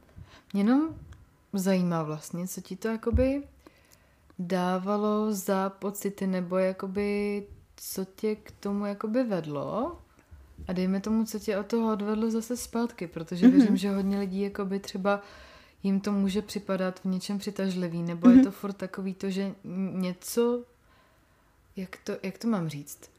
Jenom 0.54 0.94
zajímá 1.52 2.02
vlastně, 2.02 2.48
co 2.48 2.60
ti 2.60 2.76
to 2.76 2.88
jakoby 2.88 3.42
dávalo 4.38 5.32
za 5.32 5.70
pocity, 5.70 6.26
nebo 6.26 6.58
jakoby 6.58 7.46
co 7.76 8.04
tě 8.04 8.36
k 8.36 8.50
tomu 8.50 8.86
jakoby 8.86 9.24
vedlo, 9.24 9.98
a 10.66 10.72
dejme 10.72 11.00
tomu, 11.00 11.24
co 11.24 11.38
tě 11.38 11.58
od 11.58 11.66
toho 11.66 11.92
odvedlo 11.92 12.30
zase 12.30 12.56
zpátky, 12.56 13.06
protože 13.06 13.46
mm-hmm. 13.46 13.52
věřím, 13.52 13.76
že 13.76 13.90
hodně 13.90 14.18
lidí 14.18 14.40
jako 14.40 14.64
by 14.64 14.80
třeba 14.80 15.22
jim 15.82 16.00
to 16.00 16.12
může 16.12 16.42
připadat 16.42 17.00
v 17.00 17.04
něčem 17.04 17.38
přitažlivý, 17.38 18.02
nebo 18.02 18.26
mm-hmm. 18.26 18.30
je 18.30 18.36
mhm. 18.36 18.44
to 18.44 18.50
furt 18.50 18.72
takový 18.72 19.14
to, 19.14 19.30
že 19.30 19.54
něco, 19.92 20.64
jak 21.76 21.96
to, 22.04 22.12
jak 22.22 22.38
to 22.38 22.48
mám 22.48 22.68
říct, 22.68 23.10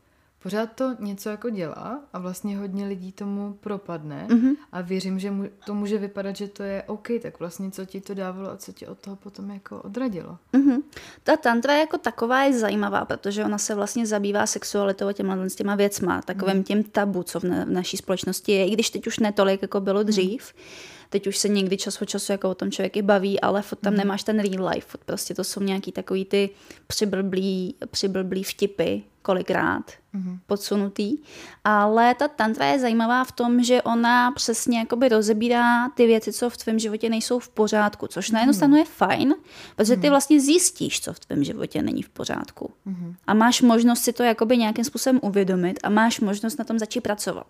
pořád 0.44 0.72
to 0.76 0.96
něco 1.00 1.30
jako 1.30 1.50
dělá 1.50 2.02
a 2.14 2.20
vlastně 2.20 2.58
hodně 2.58 2.88
lidí 2.88 3.12
tomu 3.12 3.54
propadne 3.54 4.28
mm-hmm. 4.30 4.56
a 4.72 4.82
věřím, 4.82 5.20
že 5.20 5.32
mu, 5.32 5.46
to 5.66 5.74
může 5.74 5.98
vypadat, 5.98 6.36
že 6.36 6.48
to 6.48 6.64
je 6.64 6.84
OK, 6.84 7.08
tak 7.22 7.40
vlastně 7.40 7.72
co 7.72 7.86
ti 7.86 8.02
to 8.02 8.14
dávalo 8.14 8.52
a 8.52 8.58
co 8.58 8.72
ti 8.72 8.88
od 8.88 8.98
toho 8.98 9.16
potom 9.16 9.50
jako 9.50 9.82
odradilo. 9.82 10.38
Mm-hmm. 10.54 10.82
Ta 11.24 11.38
tantra 11.38 11.78
jako 11.78 11.98
taková 11.98 12.44
je 12.44 12.60
zajímavá, 12.60 13.06
protože 13.06 13.46
ona 13.46 13.58
se 13.58 13.76
vlastně 13.76 14.06
zabývá 14.06 14.46
sexualitou 14.46 15.08
a 15.08 15.14
těma, 15.14 15.36
s 15.36 15.56
těma 15.56 15.76
věcma, 15.76 16.22
takovým 16.22 16.58
mm. 16.58 16.64
tím 16.64 16.84
tabu, 16.84 17.24
co 17.24 17.40
v, 17.40 17.44
na, 17.44 17.66
v 17.66 17.70
naší 17.70 17.98
společnosti 17.98 18.52
je, 18.52 18.68
i 18.68 18.72
když 18.72 18.90
teď 18.90 19.08
už 19.08 19.20
netolik, 19.20 19.62
jako 19.62 19.82
bylo 19.82 20.04
dřív. 20.04 20.54
Mm. 20.54 20.99
Teď 21.10 21.28
už 21.28 21.38
se 21.38 21.50
někdy 21.50 21.78
čas 21.78 22.02
od 22.02 22.06
času 22.06 22.32
jako 22.32 22.50
o 22.50 22.56
tom 22.56 22.72
člověk 22.72 22.98
i 22.98 23.02
baví, 23.02 23.42
ale 23.42 23.62
furt 23.62 23.80
tam 23.80 23.94
mm. 23.94 24.00
nemáš 24.00 24.24
ten 24.24 24.40
real 24.40 24.68
life. 24.68 24.88
Furt 24.88 25.04
prostě 25.06 25.34
to 25.34 25.44
jsou 25.44 25.64
nějaký 25.64 25.92
takový 25.92 26.26
ty 26.26 26.50
přiblblý, 26.88 27.76
přiblblý 27.92 28.44
vtipy, 28.44 29.02
kolikrát 29.22 29.92
mm-hmm. 30.16 30.40
podsunutý. 30.48 31.18
Ale 31.64 32.16
ta 32.16 32.28
tantra 32.28 32.66
je 32.66 32.80
zajímavá 32.80 33.24
v 33.24 33.32
tom, 33.32 33.64
že 33.64 33.82
ona 33.82 34.32
přesně 34.32 34.80
jakoby 34.80 35.10
rozebírá 35.10 35.90
ty 35.90 36.06
věci, 36.06 36.34
co 36.34 36.50
v 36.50 36.58
tvém 36.58 36.80
životě 36.80 37.10
nejsou 37.10 37.40
v 37.40 37.50
pořádku, 37.50 38.08
což 38.08 38.32
na 38.32 38.40
jednu 38.40 38.54
mm-hmm. 38.54 38.56
stranu 38.56 38.76
je 38.76 38.86
fajn, 38.86 39.36
protože 39.76 39.96
ty 39.96 40.08
mhm. 40.08 40.10
vlastně 40.10 40.40
zjistíš, 40.40 41.02
co 41.02 41.14
v 41.14 41.20
tvém 41.20 41.44
životě 41.44 41.82
není 41.82 42.04
v 42.04 42.10
pořádku. 42.10 42.72
Mm-hmm. 42.88 43.16
A 43.28 43.34
máš 43.34 43.62
možnost 43.62 44.02
si 44.02 44.14
to 44.14 44.24
jakoby 44.24 44.58
nějakým 44.58 44.86
způsobem 44.86 45.20
uvědomit 45.24 45.80
a 45.84 45.90
máš 45.90 46.20
možnost 46.20 46.60
na 46.60 46.66
tom 46.66 46.80
začít 46.80 47.02
pracovat. 47.02 47.48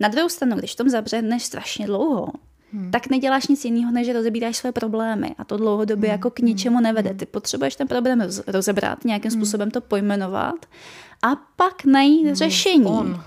Na 0.00 0.08
druhou 0.08 0.28
stranu, 0.28 0.56
když 0.56 0.72
v 0.72 0.76
tom 0.76 0.88
zabředneš 0.88 1.44
strašně 1.44 1.86
dlouho, 1.86 2.28
hmm. 2.72 2.90
tak 2.90 3.10
neděláš 3.10 3.48
nic 3.48 3.64
jiného, 3.64 3.92
než 3.92 4.12
rozebíráš 4.12 4.56
své 4.56 4.72
problémy 4.72 5.34
a 5.38 5.44
to 5.44 5.56
dlouhodobě 5.56 6.08
hmm. 6.08 6.14
jako 6.14 6.30
k 6.30 6.38
ničemu 6.38 6.80
nevede. 6.80 7.10
Hmm. 7.10 7.18
Ty 7.18 7.26
potřebuješ 7.26 7.76
ten 7.76 7.88
problém 7.88 8.28
rozebrat, 8.46 9.04
nějakým 9.04 9.30
hmm. 9.30 9.40
způsobem 9.40 9.70
to 9.70 9.80
pojmenovat 9.80 10.66
a 11.22 11.36
pak 11.56 11.84
najít 11.84 12.26
hmm. 12.26 12.34
řešení. 12.34 12.84
On. 12.84 13.22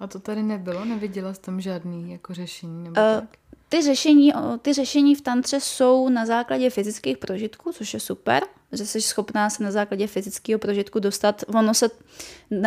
A 0.00 0.06
to 0.06 0.18
tady 0.18 0.42
nebylo? 0.42 0.84
Neviděla 0.84 1.34
jsi 1.34 1.40
tam 1.40 1.60
žádný 1.60 2.12
jako 2.12 2.34
řešení? 2.34 2.84
Nebo 2.84 3.00
uh, 3.00 3.20
tak? 3.20 3.39
Ty 3.72 3.82
řešení, 3.82 4.32
ty 4.62 4.72
řešení 4.72 5.14
v 5.14 5.20
tantře 5.20 5.60
jsou 5.60 6.08
na 6.08 6.26
základě 6.26 6.70
fyzických 6.70 7.18
prožitků, 7.18 7.72
což 7.72 7.94
je 7.94 8.00
super, 8.00 8.42
že 8.72 8.86
jsi 8.86 9.00
schopná 9.00 9.50
se 9.50 9.62
na 9.62 9.70
základě 9.70 10.06
fyzického 10.06 10.58
prožitku 10.58 11.00
dostat. 11.00 11.44
Ono 11.54 11.74
se 11.74 11.90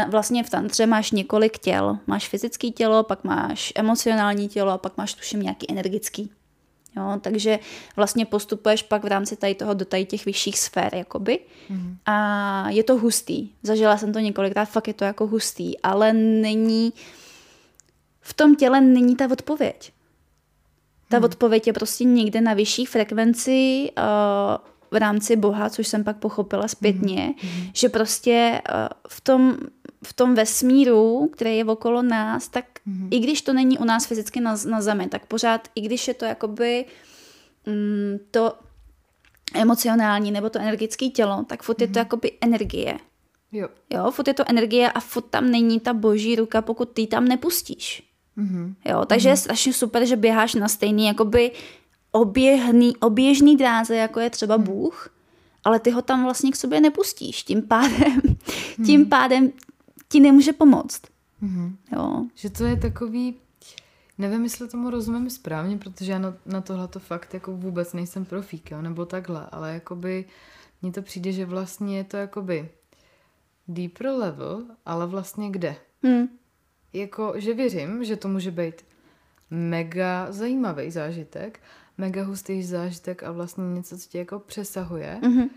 vlastně 0.09 0.43
v 0.43 0.49
tantře 0.49 0.85
máš 0.85 1.11
několik 1.11 1.57
těl. 1.57 1.97
Máš 2.07 2.29
fyzické 2.29 2.69
tělo, 2.69 3.03
pak 3.03 3.23
máš 3.23 3.73
emocionální 3.75 4.47
tělo 4.47 4.71
a 4.71 4.77
pak 4.77 4.97
máš 4.97 5.13
tuším 5.13 5.41
nějaký 5.41 5.71
energický. 5.71 6.31
Jo, 6.95 7.19
takže 7.21 7.59
vlastně 7.95 8.25
postupuješ 8.25 8.83
pak 8.83 9.03
v 9.03 9.07
rámci 9.07 9.35
tady 9.35 9.55
toho 9.55 9.73
do 9.73 9.85
tady 9.85 10.05
těch 10.05 10.25
vyšších 10.25 10.59
sfér, 10.59 10.95
jakoby. 10.95 11.39
Mm. 11.69 11.97
A 12.05 12.69
je 12.69 12.83
to 12.83 12.97
hustý. 12.97 13.49
Zažila 13.63 13.97
jsem 13.97 14.13
to 14.13 14.19
několikrát, 14.19 14.65
fakt 14.65 14.87
je 14.87 14.93
to 14.93 15.05
jako 15.05 15.27
hustý, 15.27 15.79
ale 15.79 16.13
není, 16.13 16.93
v 18.21 18.33
tom 18.33 18.55
těle 18.55 18.81
není 18.81 19.15
ta 19.15 19.25
odpověď. 19.31 19.91
Ta 21.09 21.17
hmm. 21.17 21.25
odpověď 21.25 21.67
je 21.67 21.73
prostě 21.73 22.03
někde 22.03 22.41
na 22.41 22.53
vyšší 22.53 22.85
frekvenci 22.85 23.89
uh, 23.97 24.03
v 24.91 24.95
rámci 24.95 25.35
Boha, 25.35 25.69
což 25.69 25.87
jsem 25.87 26.03
pak 26.03 26.17
pochopila 26.17 26.67
zpětně, 26.67 27.33
hmm. 27.37 27.69
že 27.73 27.89
prostě 27.89 28.61
uh, 28.69 28.87
v 29.09 29.21
tom 29.21 29.57
v 30.05 30.13
tom 30.13 30.35
vesmíru, 30.35 31.29
který 31.33 31.57
je 31.57 31.65
okolo 31.65 32.01
nás, 32.01 32.47
tak 32.47 32.65
hmm. 32.85 33.07
i 33.11 33.19
když 33.19 33.41
to 33.41 33.53
není 33.53 33.77
u 33.77 33.83
nás 33.83 34.05
fyzicky 34.05 34.41
na, 34.41 34.55
na 34.69 34.81
zemi, 34.81 35.07
tak 35.07 35.25
pořád, 35.25 35.67
i 35.75 35.81
když 35.81 36.07
je 36.07 36.13
to 36.13 36.25
jakoby 36.25 36.85
mm, 37.65 38.19
to 38.31 38.53
emocionální 39.53 40.31
nebo 40.31 40.49
to 40.49 40.59
energetické 40.59 41.09
tělo, 41.09 41.45
tak 41.47 41.63
furt 41.63 41.81
je 41.81 41.87
to 41.87 41.99
jakoby 41.99 42.31
energie. 42.41 42.97
Jo. 43.51 43.69
jo, 43.89 44.11
furt 44.11 44.27
je 44.27 44.33
to 44.33 44.49
energie 44.49 44.91
a 44.91 44.99
furt 44.99 45.25
tam 45.29 45.51
není 45.51 45.79
ta 45.79 45.93
boží 45.93 46.35
ruka, 46.35 46.61
pokud 46.61 46.89
ty 46.89 47.07
tam 47.07 47.25
nepustíš. 47.25 48.12
Mm-hmm. 48.37 48.75
Jo, 48.85 49.05
takže 49.05 49.29
mm-hmm. 49.29 49.31
je 49.31 49.37
strašně 49.37 49.73
super, 49.73 50.05
že 50.05 50.15
běháš 50.15 50.53
na 50.53 50.67
stejný 50.67 51.05
jakoby 51.05 51.51
oběhný, 52.11 52.97
oběžný 52.97 53.57
dráze, 53.57 53.95
jako 53.95 54.19
je 54.19 54.29
třeba 54.29 54.57
mm. 54.57 54.63
Bůh, 54.63 55.09
ale 55.63 55.79
ty 55.79 55.91
ho 55.91 56.01
tam 56.01 56.23
vlastně 56.23 56.51
k 56.51 56.55
sobě 56.55 56.81
nepustíš. 56.81 57.43
Tím 57.43 57.61
pádem, 57.61 58.21
mm. 58.77 58.85
tím 58.85 59.05
pádem 59.05 59.51
ti 60.09 60.19
nemůže 60.19 60.53
pomoct. 60.53 61.01
Mm-hmm. 61.43 61.75
Jo. 61.91 62.25
Že 62.35 62.49
to 62.49 62.65
je 62.65 62.77
takový, 62.77 63.35
nevím, 64.17 64.43
jestli 64.43 64.67
tomu 64.67 64.89
rozumím 64.89 65.29
správně, 65.29 65.77
protože 65.77 66.11
já 66.11 66.19
na, 66.19 66.33
na 66.45 66.61
tohle 66.61 66.87
to 66.87 66.99
fakt 66.99 67.33
jako 67.33 67.51
vůbec 67.51 67.93
nejsem 67.93 68.25
profík, 68.25 68.71
jo, 68.71 68.81
nebo 68.81 69.05
takhle, 69.05 69.47
ale 69.51 69.73
jakoby 69.73 70.25
mně 70.81 70.91
to 70.91 71.01
přijde, 71.01 71.31
že 71.31 71.45
vlastně 71.45 71.97
je 71.97 72.03
to 72.03 72.17
jakoby 72.17 72.69
deeper 73.67 74.07
level, 74.07 74.63
ale 74.85 75.07
vlastně 75.07 75.49
kde? 75.49 75.75
Mm 76.03 76.27
jako, 76.93 77.33
že 77.35 77.53
věřím, 77.53 78.03
že 78.03 78.15
to 78.15 78.27
může 78.27 78.51
být 78.51 78.85
mega 79.49 80.31
zajímavý 80.31 80.91
zážitek, 80.91 81.59
mega 81.97 82.23
hustý 82.23 82.63
zážitek 82.63 83.23
a 83.23 83.31
vlastně 83.31 83.63
něco, 83.63 83.97
co 83.97 84.09
tě 84.09 84.17
jako 84.17 84.39
přesahuje, 84.39 85.19
mm-hmm. 85.21 85.49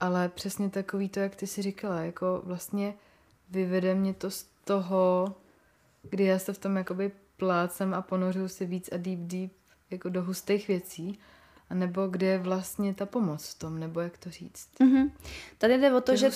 ale 0.00 0.28
přesně 0.28 0.70
takový 0.70 1.08
to, 1.08 1.20
jak 1.20 1.36
ty 1.36 1.46
si 1.46 1.62
říkala, 1.62 2.00
jako 2.00 2.42
vlastně 2.44 2.94
vyvede 3.50 3.94
mě 3.94 4.14
to 4.14 4.30
z 4.30 4.46
toho, 4.64 5.34
kdy 6.10 6.24
já 6.24 6.38
se 6.38 6.52
v 6.52 6.58
tom 6.58 6.76
jakoby 6.76 7.12
plácem 7.36 7.94
a 7.94 8.02
ponořuju 8.02 8.48
si 8.48 8.66
víc 8.66 8.88
a 8.92 8.96
deep 8.96 9.18
deep 9.18 9.52
jako 9.90 10.08
do 10.08 10.22
hustých 10.22 10.68
věcí 10.68 11.18
a 11.70 11.74
nebo 11.74 12.06
kde 12.06 12.26
je 12.26 12.38
vlastně 12.38 12.94
ta 12.94 13.06
pomoc 13.06 13.48
v 13.48 13.58
tom, 13.58 13.80
nebo 13.80 14.00
jak 14.00 14.18
to 14.18 14.30
říct. 14.30 14.68
Mm-hmm. 14.80 15.10
Tady 15.58 15.78
jde 15.78 15.92
o 15.92 16.00
to, 16.00 16.16
že, 16.16 16.30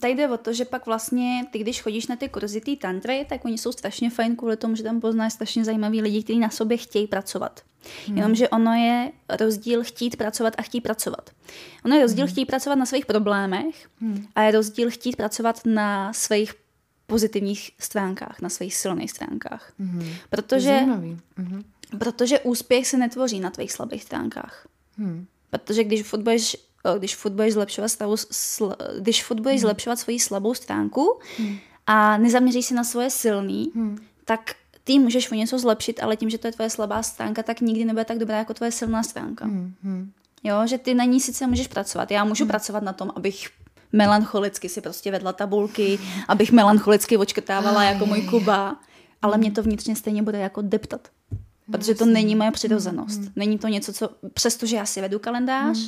tady 0.00 0.14
jde 0.14 0.28
o 0.28 0.36
to, 0.36 0.52
že 0.52 0.64
pak 0.64 0.86
vlastně 0.86 1.46
ty, 1.50 1.58
když 1.58 1.82
chodíš 1.82 2.06
na 2.06 2.16
ty 2.16 2.28
kurzy 2.28 2.60
té 2.60 2.76
tantry, 2.76 3.26
tak 3.28 3.44
oni 3.44 3.58
jsou 3.58 3.72
strašně 3.72 4.10
fajn 4.10 4.36
kvůli 4.36 4.56
tomu, 4.56 4.76
že 4.76 4.82
tam 4.82 5.00
poznáš 5.00 5.32
strašně 5.32 5.64
zajímavý 5.64 6.02
lidi, 6.02 6.22
kteří 6.22 6.38
na 6.38 6.50
sobě 6.50 6.76
chtějí 6.76 7.06
pracovat. 7.06 7.60
Hmm. 8.06 8.16
Jenomže 8.16 8.48
ono 8.48 8.72
je 8.72 9.12
rozdíl 9.40 9.84
chtít 9.84 10.16
pracovat 10.16 10.54
a 10.58 10.62
chtít 10.62 10.80
pracovat. 10.80 11.30
Ono 11.84 11.96
je 11.96 12.02
rozdíl 12.02 12.24
hmm. 12.24 12.32
chtít 12.32 12.46
pracovat 12.46 12.76
na 12.76 12.86
svých 12.86 13.06
problémech 13.06 13.88
hmm. 14.00 14.26
a 14.34 14.42
je 14.42 14.50
rozdíl 14.50 14.90
chtít 14.90 15.16
pracovat 15.16 15.60
na 15.64 16.12
svých 16.12 16.54
pozitivních 17.06 17.70
stránkách, 17.78 18.40
na 18.40 18.48
svých 18.48 18.76
silných 18.76 19.10
stránkách. 19.10 19.72
Hmm. 19.78 20.08
Protože, 20.30 20.80
protože 21.98 22.40
úspěch 22.40 22.86
se 22.86 22.96
netvoří 22.96 23.40
na 23.40 23.50
tvých 23.50 23.72
slabých 23.72 24.02
stránkách. 24.02 24.66
Hmm. 24.98 25.26
Protože 25.50 25.84
když 25.84 26.02
furt 26.02 26.22
budeš 26.22 26.56
když 26.98 27.16
furt 27.16 27.32
budeš 27.32 27.52
zlepšovat, 27.52 27.88
stavu, 27.88 28.16
sl, 28.16 28.76
když 28.98 29.24
furt 29.24 29.36
budeš 29.40 29.60
Hmm. 29.60 29.60
zlepšovat 29.60 29.98
svoji 29.98 30.20
slabou 30.20 30.54
stránku 30.54 31.20
a 31.86 32.18
nezaměříš 32.18 32.66
se 32.66 32.74
na 32.74 32.84
svoje 32.84 33.10
silný, 33.10 33.72
Hmm. 33.74 33.98
tak 34.24 34.40
ty 34.84 34.98
můžeš 34.98 35.30
o 35.32 35.34
něco 35.34 35.58
zlepšit, 35.58 36.02
ale 36.02 36.16
tím, 36.16 36.30
že 36.30 36.38
to 36.38 36.46
je 36.46 36.52
tvoje 36.52 36.70
slabá 36.70 37.02
stránka, 37.02 37.42
tak 37.42 37.60
nikdy 37.60 37.84
nebude 37.84 38.04
tak 38.04 38.18
dobrá 38.18 38.38
jako 38.38 38.54
tvoje 38.54 38.72
silná 38.72 39.02
stránka. 39.02 39.44
Hmm. 39.44 39.74
Hmm. 39.82 40.12
Jo, 40.44 40.66
že 40.66 40.78
ty 40.78 40.94
na 40.94 41.04
ní 41.04 41.20
sice 41.20 41.46
můžeš 41.46 41.68
pracovat. 41.68 42.10
Já 42.10 42.24
můžu 42.24 42.46
pracovat 42.46 42.82
na 42.82 42.92
tom, 42.92 43.12
abych 43.16 43.48
melancholicky 43.92 44.68
si 44.68 44.80
prostě 44.80 45.10
vedla 45.10 45.32
tabulky, 45.32 45.98
abych 46.28 46.52
melancholicky 46.52 47.16
očkrtávala 47.16 47.84
jako 47.84 48.06
můj 48.06 48.22
Kuba, 48.22 48.76
ale 49.22 49.38
mě 49.38 49.50
to 49.50 49.62
vnitřně 49.62 49.96
stejně 49.96 50.22
bude 50.22 50.38
jako 50.38 50.62
deptat. 50.62 51.08
Protože 51.72 51.94
to 51.94 52.06
není 52.06 52.36
moje 52.36 52.50
přirozenost. 52.50 53.20
Není 53.36 53.58
to 53.58 53.68
něco, 53.68 53.92
co, 53.92 54.10
přestože 54.34 54.76
já 54.76 54.86
si 54.86 55.00
vedu 55.00 55.18
kalendář, 55.18 55.78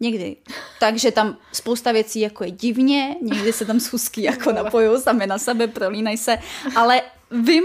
někdy. 0.00 0.36
Takže 0.80 1.12
tam 1.12 1.36
spousta 1.52 1.92
věcí 1.92 2.20
jako 2.20 2.44
je 2.44 2.50
divně, 2.50 3.16
někdy 3.22 3.52
se 3.52 3.64
tam 3.64 3.80
schůzky 3.80 4.22
jako 4.22 4.52
napojou 4.52 5.00
sami 5.00 5.26
na 5.26 5.38
sebe, 5.38 5.66
prolínají 5.66 6.16
se, 6.16 6.38
ale 6.76 7.02
vím, 7.30 7.64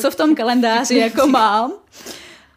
co 0.00 0.10
v 0.10 0.14
tom 0.14 0.34
kalendáři 0.34 0.96
jako 0.96 1.26
mám. 1.26 1.72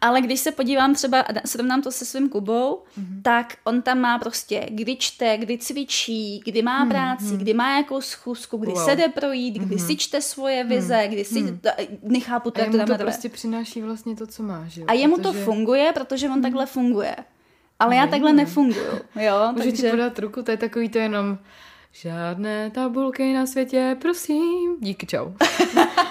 Ale 0.00 0.20
když 0.20 0.40
se 0.40 0.52
podívám 0.52 0.94
třeba, 0.94 1.20
a 1.20 1.46
srovnám 1.46 1.82
to 1.82 1.92
se 1.92 2.04
svým 2.04 2.28
Kubou, 2.28 2.82
mm-hmm. 2.98 3.22
tak 3.22 3.56
on 3.64 3.82
tam 3.82 3.98
má 3.98 4.18
prostě, 4.18 4.66
kdy 4.70 4.96
čte, 4.96 5.38
kdy 5.38 5.58
cvičí, 5.58 6.40
kdy 6.44 6.62
má 6.62 6.86
práci, 6.86 7.24
mm-hmm. 7.24 7.36
kdy 7.38 7.54
má 7.54 7.76
jakou 7.76 8.00
schůzku, 8.00 8.56
kdy 8.56 8.72
Wow. 8.72 8.84
se 8.84 8.96
jde 8.96 9.08
projít, 9.08 9.54
kdy 9.54 9.76
mm-hmm. 9.76 9.86
si 9.86 9.96
čte 9.96 10.20
svoje 10.20 10.64
vize, 10.64 11.08
kdy 11.08 11.24
si, 11.24 11.42
mm-hmm. 11.42 11.98
nechápu 12.02 12.50
to, 12.50 12.60
A 12.60 12.62
jak 12.62 12.70
to 12.70 12.78
dáme 12.78 12.98
to 12.98 13.04
prostě 13.04 13.28
přináší 13.28 13.82
vlastně 13.82 14.16
to, 14.16 14.26
co 14.26 14.42
máš. 14.42 14.76
Jo? 14.76 14.84
A 14.88 14.92
jemu 14.92 15.16
to 15.16 15.32
Protože 15.32 15.44
funguje, 15.44 15.92
protože 15.94 16.28
on 16.28 16.42
takhle 16.42 16.66
funguje. 16.66 17.16
Ale 17.78 17.96
já 17.96 18.06
takhle 18.06 18.32
nefunguju, 18.32 19.00
jo, 19.20 19.52
Můžu 19.52 19.70
ti 19.70 19.70
takže... 19.70 19.90
podat 19.90 20.18
ruku, 20.18 20.42
to 20.42 20.50
je 20.50 20.56
takový 20.56 20.88
to 20.88 20.98
jenom 20.98 21.38
žádné 21.92 22.70
tabulky 22.70 23.32
na 23.32 23.46
světě, 23.46 23.96
prosím. 24.00 24.76
Díky, 24.80 25.06
čau. 25.06 25.26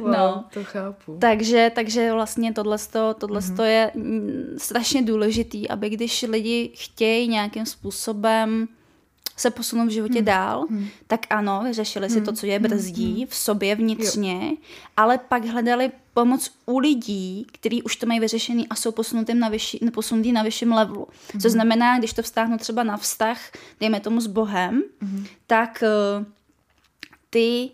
wow, 0.00 0.10
No. 0.12 0.44
to 0.54 0.64
chápu. 0.64 1.16
Takže, 1.20 1.72
takže 1.74 2.12
vlastně 2.12 2.52
tohle, 2.52 2.76
Mhm. 3.40 3.56
mm-hmm. 3.56 3.64
je 3.64 3.90
mm, 3.94 4.54
strašně 4.58 5.02
důležitý, 5.02 5.68
aby 5.68 5.90
když 5.90 6.22
lidi 6.22 6.70
chtějí 6.74 7.28
nějakým 7.28 7.66
způsobem 7.66 8.68
se 9.36 9.50
posunout 9.50 9.86
v 9.86 9.90
životě 9.90 10.18
Mhm. 10.18 10.24
dál, 10.24 10.64
tak 11.06 11.26
ano, 11.30 11.60
vyřešili 11.64 12.10
si 12.10 12.20
to, 12.20 12.32
co 12.32 12.46
je 12.46 12.58
brzdí 12.58 13.26
v 13.28 13.34
sobě 13.36 13.74
vnitřně, 13.76 14.50
ale 14.96 15.18
pak 15.18 15.44
hledali 15.44 15.92
pomoc 16.14 16.50
u 16.66 16.78
lidí, 16.78 17.46
kteří 17.52 17.82
už 17.82 17.96
to 17.96 18.06
mají 18.06 18.20
vyřešený 18.20 18.68
a 18.68 18.74
jsou 18.74 18.92
posunutým 18.92 19.38
na 19.38 19.48
vyšší, 19.48 19.78
posunutý 19.94 20.32
na 20.32 20.42
vyšším 20.42 20.72
levelu. 20.72 21.06
Mhm. 21.32 21.40
Co 21.40 21.50
znamená, 21.50 21.98
když 21.98 22.12
to 22.12 22.22
vztáhnu 22.22 22.58
třeba 22.58 22.82
na 22.82 22.96
vztah, 22.96 23.38
dejme 23.80 24.00
tomu 24.00 24.20
s 24.20 24.26
Bohem, 24.26 24.82
Mhm. 25.00 25.24
tak 25.46 25.82
eh, 25.82 26.24
ty 27.30 27.70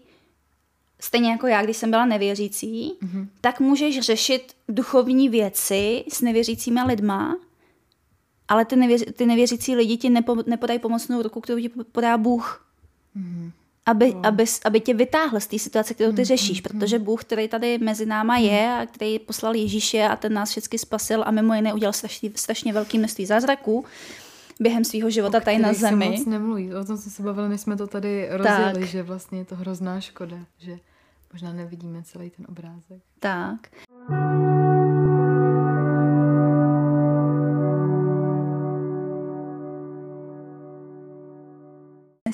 stejně 1.01 1.31
jako 1.31 1.47
já, 1.47 1.63
když 1.63 1.77
jsem 1.77 1.91
byla 1.91 2.05
nevěřící, 2.07 2.93
mm-hmm. 3.03 3.27
tak 3.41 3.61
můžeš 3.61 4.01
řešit 4.01 4.53
duchovní 4.69 5.29
věci 5.29 6.05
s 6.13 6.21
nevěřícíma 6.21 6.85
lidma, 6.85 7.37
ale 8.49 8.65
ty, 8.65 8.77
nevěř, 8.77 9.05
ty 9.17 9.27
nevěřící 9.27 9.77
lidi 9.77 9.97
ti 9.97 10.11
nepo, 10.11 10.37
nepodají 10.47 10.79
pomocnou 10.79 11.23
ruku, 11.23 11.41
kterou 11.41 11.61
ti 11.61 11.69
podá 11.69 12.19
Bůh. 12.19 12.67
Mm-hmm. 13.17 13.51
Aby, 13.87 14.15
aby, 14.23 14.45
aby 14.65 14.81
tě 14.81 14.95
vytáhl 14.95 15.41
z 15.41 15.47
té 15.47 15.59
situace, 15.59 15.95
kterou 15.95 16.13
ty 16.13 16.25
řešíš, 16.25 16.61
protože 16.61 16.99
Bůh, 16.99 17.25
který 17.25 17.49
tady 17.49 17.79
mezi 17.79 18.07
náma 18.07 18.37
je 18.37 18.75
a 18.81 18.87
který 18.87 19.19
poslal 19.19 19.55
Ježíše 19.55 20.03
a 20.03 20.17
ten 20.17 20.33
nás 20.33 20.51
všechny 20.51 20.79
spasil 20.79 21.23
a 21.27 21.31
mimo 21.31 21.55
jiné 21.55 21.75
udělal 21.75 21.93
strašně, 21.93 22.31
strašně 22.35 22.73
velký 22.73 22.99
množství 22.99 23.27
zázraků 23.27 23.85
během 24.61 24.85
svého 24.85 25.11
života 25.11 25.41
tady 25.41 25.59
na 25.59 25.69
Kterých 25.69 25.81
se 25.81 25.87
zemi. 25.87 26.11
moc 26.11 26.27
nemluví. 26.27 26.75
O 26.75 26.85
tom 26.85 26.97
jsme 26.97 27.11
se 27.11 27.23
bavili, 27.23 27.49
než 27.49 27.61
jsme 27.61 27.77
to 27.77 27.87
tady 27.87 28.29
rozjeli, 28.31 28.73
Tak. 28.81 28.83
že 28.83 29.03
vlastně 29.03 29.39
je 29.39 29.45
to 29.45 29.57
hrozná 29.57 30.01
škoda, 30.01 30.37
že 30.59 30.79
možná 31.33 31.53
nevidíme 31.53 32.03
celý 32.03 32.31
ten 32.31 32.47
obrázek. 32.49 33.03
Tak. 33.19 33.69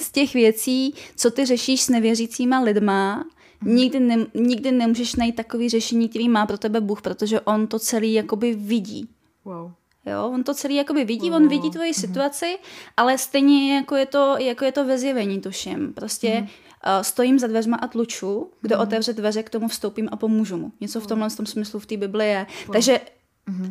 Z 0.00 0.12
těch 0.12 0.35
věcí, 0.35 0.94
co 1.16 1.30
ty 1.30 1.46
řešíš 1.46 1.82
s 1.82 1.88
nevěřícíma 1.88 2.61
lidma, 2.61 3.24
nikdy, 3.64 4.00
ne, 4.00 4.26
nikdy 4.35 4.72
nemůžeš 4.72 5.14
najít 5.14 5.37
takový 5.37 5.68
řešení, 5.68 6.09
který 6.09 6.28
má 6.28 6.46
pro 6.46 6.59
tebe 6.59 6.80
Bůh, 6.80 7.02
protože 7.02 7.40
on 7.40 7.66
to 7.66 7.78
celý 7.78 8.12
jakoby 8.12 8.54
vidí. 8.54 9.09
Wow. 9.44 9.72
Jo, 10.06 10.30
on 10.35 10.44
to 10.44 10.54
celý 10.54 10.74
jakoby 10.74 11.04
vidí, 11.04 11.30
on 11.30 11.48
vidí 11.48 11.70
tvoji 11.70 11.94
situaci, 11.94 12.59
ale 12.96 13.18
stejně 13.18 13.74
jako 13.74 13.96
je 13.96 14.06
to, 14.06 14.37
jako 14.38 14.64
je 14.64 14.72
to 14.72 14.85
ve 14.85 14.98
zjevení, 14.98 15.40
tuším. 15.40 15.92
Prostě 15.92 16.38
uh, 16.42 16.65
stojím 17.03 17.38
za 17.38 17.46
dveřma 17.46 17.77
a 17.77 17.87
tluču, 17.87 18.51
kdo 18.61 18.79
otevře 18.79 19.12
dveře, 19.12 19.42
k 19.42 19.51
tomu 19.51 19.68
vstoupím 19.68 20.09
a 20.12 20.16
pomůžu 20.16 20.57
mu. 20.57 20.72
Něco 20.81 21.01
v 21.01 21.07
tomhle 21.07 21.31
tom 21.31 21.46
smyslu 21.46 21.81
v 21.81 21.87
té 21.87 21.96
Bibli 21.96 22.29
je. 22.29 22.46
Takže 22.72 23.01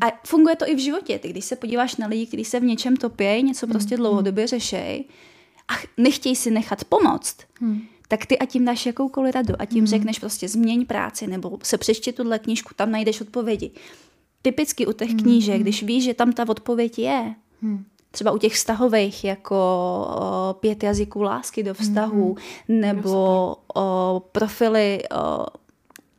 a 0.02 0.06
funguje 0.28 0.56
to 0.56 0.70
i 0.70 0.76
v 0.76 0.80
životě. 0.80 1.20
Ty, 1.20 1.30
když 1.30 1.46
se 1.46 1.56
podíváš 1.56 1.96
na 1.96 2.08
lidi, 2.08 2.26
kteří 2.26 2.46
se 2.46 2.60
v 2.60 2.64
něčem 2.64 2.98
topějí, 2.98 3.44
něco 3.44 3.68
prostě 3.68 3.98
dlouhodobě 3.98 4.48
řešejí 4.48 5.06
a 5.68 5.74
ch- 5.74 5.88
nechtějí 5.98 6.36
si 6.36 6.52
nechat 6.52 6.84
pomoct, 6.84 7.38
tak 8.08 8.26
ty 8.26 8.40
a 8.40 8.46
tím 8.46 8.66
dáš 8.66 8.86
jakoukoliv 8.86 9.36
radu 9.36 9.54
a 9.60 9.66
tím 9.66 9.88
řekneš 9.88 10.20
prostě 10.20 10.48
změň 10.48 10.86
práci 10.86 11.28
nebo 11.28 11.60
se 11.64 11.78
přečti 11.78 12.14
tuhle 12.14 12.40
knížku, 12.40 12.74
tam 12.76 12.92
najdeš 12.92 13.22
odpovědi. 13.22 13.72
Typicky 14.42 14.88
u 14.88 14.92
těch 14.92 15.16
knížek, 15.16 15.62
když 15.62 15.84
víš, 15.84 16.04
že 16.04 16.14
tam 16.14 16.34
ta 16.34 16.50
odpověď 16.50 17.00
je, 17.00 17.36
třeba 18.16 18.32
u 18.32 18.38
těch 18.38 18.54
vztahových, 18.54 19.24
jako 19.24 19.56
o, 19.56 20.54
pět 20.60 20.84
jazyků 20.84 21.22
lásky 21.22 21.64
do 21.64 21.74
vztahu, 21.74 22.36
nebo 22.68 23.56
o, 23.76 24.22
profily, 24.32 25.04
o, 25.12 25.46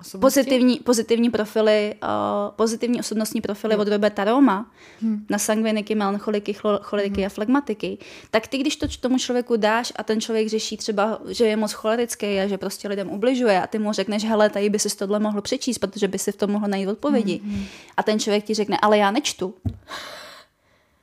Osobnosti? 0.01 0.41
pozitivní, 0.41 0.77
pozitivní 0.77 1.31
profily, 1.31 1.95
uh, 2.03 2.09
pozitivní 2.57 3.01
osobnostní 3.01 3.41
profily 3.41 3.77
od 3.77 3.89
Roberta 3.89 4.25
Roma 4.25 4.71
hmm. 5.01 5.27
na 5.31 5.39
sangviniky, 5.39 5.95
melancholiky, 5.95 6.53
chlo- 6.53 6.79
choleriky 6.83 7.21
hmm. 7.21 7.27
a 7.27 7.29
flegmatiky, 7.29 7.99
tak 8.31 8.47
ty, 8.47 8.59
když 8.59 8.77
to 8.77 8.87
tomu 9.01 9.19
člověku 9.19 9.57
dáš 9.57 9.93
a 9.97 10.03
ten 10.03 10.21
člověk 10.21 10.49
řeší 10.49 10.77
třeba, 10.77 11.19
že 11.29 11.47
je 11.47 11.57
moc 11.57 11.73
cholerický 11.73 12.41
a 12.41 12.47
že 12.47 12.59
prostě 12.59 12.89
lidem 12.89 13.11
ubližuje 13.11 13.63
a 13.63 13.67
ty 13.67 13.79
mu 13.79 13.93
řekneš, 13.93 14.25
hele, 14.25 14.51
tady 14.51 14.71
by 14.71 14.79
si 14.79 14.97
tohle 14.97 15.19
mohl 15.19 15.41
přečíst, 15.41 15.79
protože 15.79 16.09
by 16.09 16.19
si 16.19 16.33
v 16.33 16.37
tom 16.37 16.51
mohl 16.51 16.69
najít 16.69 16.89
odpovědi. 16.89 17.41
Hmm. 17.45 17.65
A 17.97 18.03
ten 18.03 18.19
člověk 18.21 18.45
ti 18.45 18.55
řekne, 18.55 18.79
ale 18.83 18.99
já 18.99 19.11
nečtu. 19.11 19.55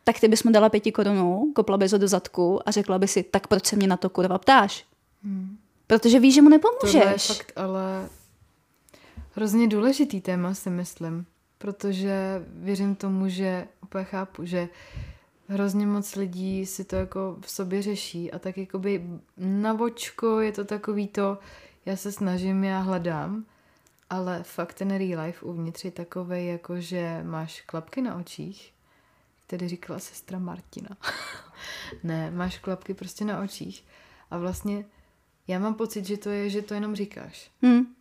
Tak 0.04 0.20
ty 0.20 0.28
bys 0.28 0.44
mu 0.44 0.52
dala 0.52 0.70
pěti 0.70 0.92
korunů, 0.92 1.52
kopla 1.56 1.78
bys 1.78 1.92
ho 1.92 1.98
do 1.98 2.08
zadku 2.08 2.70
a 2.70 2.72
řekla 2.72 3.00
by 3.00 3.08
si, 3.08 3.24
tak 3.24 3.48
proč 3.48 3.66
se 3.66 3.76
mě 3.76 3.88
na 3.88 3.98
to 3.98 4.10
kurva 4.10 4.38
ptáš? 4.38 4.86
Hmm. 5.24 5.58
Protože 5.88 6.20
víš, 6.20 6.36
že 6.36 6.42
mu 6.42 6.50
nepomůžeš. 6.50 6.92
Tohle 6.92 7.12
je 7.12 7.18
fakt 7.18 7.54
ale 7.56 8.10
hrozně 9.36 9.68
důležitý 9.68 10.22
téma, 10.22 10.54
si 10.54 10.70
myslím, 10.70 11.26
protože 11.58 12.46
věřím 12.48 12.96
tomu, 12.96 13.30
že 13.30 13.68
úplně 13.84 14.04
chápu, 14.04 14.46
že 14.46 14.70
hrozně 15.48 15.88
moc 15.88 16.16
lidí 16.16 16.66
si 16.66 16.84
to 16.84 16.96
jako 16.96 17.38
v 17.42 17.52
sobě 17.52 17.82
řeší 17.82 18.32
a 18.32 18.40
tak 18.40 18.58
jakoby 18.58 19.10
na 19.38 19.74
vočko 19.74 20.40
je 20.40 20.52
to 20.52 20.66
takový 20.66 21.08
to, 21.08 21.38
já 21.86 21.96
se 21.96 22.12
snažím, 22.12 22.64
já 22.64 22.80
hledám, 22.80 23.46
ale 24.10 24.44
fakt 24.44 24.74
ten 24.74 24.98
real 24.98 25.26
life 25.26 25.46
uvnitř 25.46 25.86
je 25.86 25.92
takovej, 25.92 26.48
jako 26.48 26.80
že 26.80 27.22
máš 27.24 27.62
klapky 27.62 28.02
na 28.02 28.16
očích, 28.16 28.73
který 29.48 29.68
říkala 29.68 30.00
sestra 30.00 30.40
Martina. 30.40 30.98
ne, 32.04 32.32
máš 32.32 32.58
klapky 32.58 32.94
prostě 32.94 33.26
na 33.26 33.40
očích 33.40 33.86
a 34.32 34.38
vlastně 34.38 34.86
já 35.48 35.60
mám 35.60 35.74
pocit, 35.74 36.06
že 36.06 36.18
to 36.18 36.30
je, 36.30 36.50
že 36.50 36.62
to 36.62 36.74
jenom 36.74 36.96
říkáš 36.96 37.52
Hmm. 37.62 37.96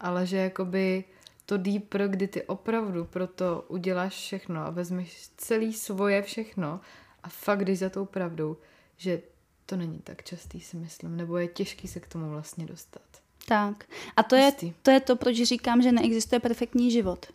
ale 0.00 0.26
že 0.26 0.36
jakoby 0.36 1.04
to 1.46 1.58
deeper, 1.58 2.08
kdy 2.08 2.28
ty 2.28 2.42
opravdu 2.42 3.04
pro 3.04 3.26
to 3.26 3.64
uděláš 3.68 4.12
všechno 4.12 4.66
a 4.66 4.70
vezmeš 4.70 5.30
celý 5.36 5.72
svoje 5.72 6.22
všechno 6.22 6.80
a 7.22 7.28
fakt 7.28 7.64
jdeš 7.64 7.78
za 7.78 7.90
tou 7.90 8.04
pravdou, 8.04 8.56
že 8.96 9.22
to 9.66 9.76
není 9.76 9.98
tak 9.98 10.22
častý, 10.24 10.60
si 10.60 10.76
myslím, 10.76 11.16
nebo 11.16 11.36
je 11.38 11.48
těžký 11.48 11.88
se 11.88 12.00
k 12.00 12.06
tomu 12.06 12.30
vlastně 12.30 12.66
dostat. 12.66 13.02
Tak. 13.48 13.84
A 14.16 14.22
to 14.22 14.36
je, 14.36 14.52
to 14.82 14.90
je 14.90 15.00
to, 15.00 15.16
proč 15.16 15.36
říkám, 15.36 15.82
že 15.82 15.92
neexistuje 15.92 16.40
perfektní 16.40 16.90
život. 16.90 17.26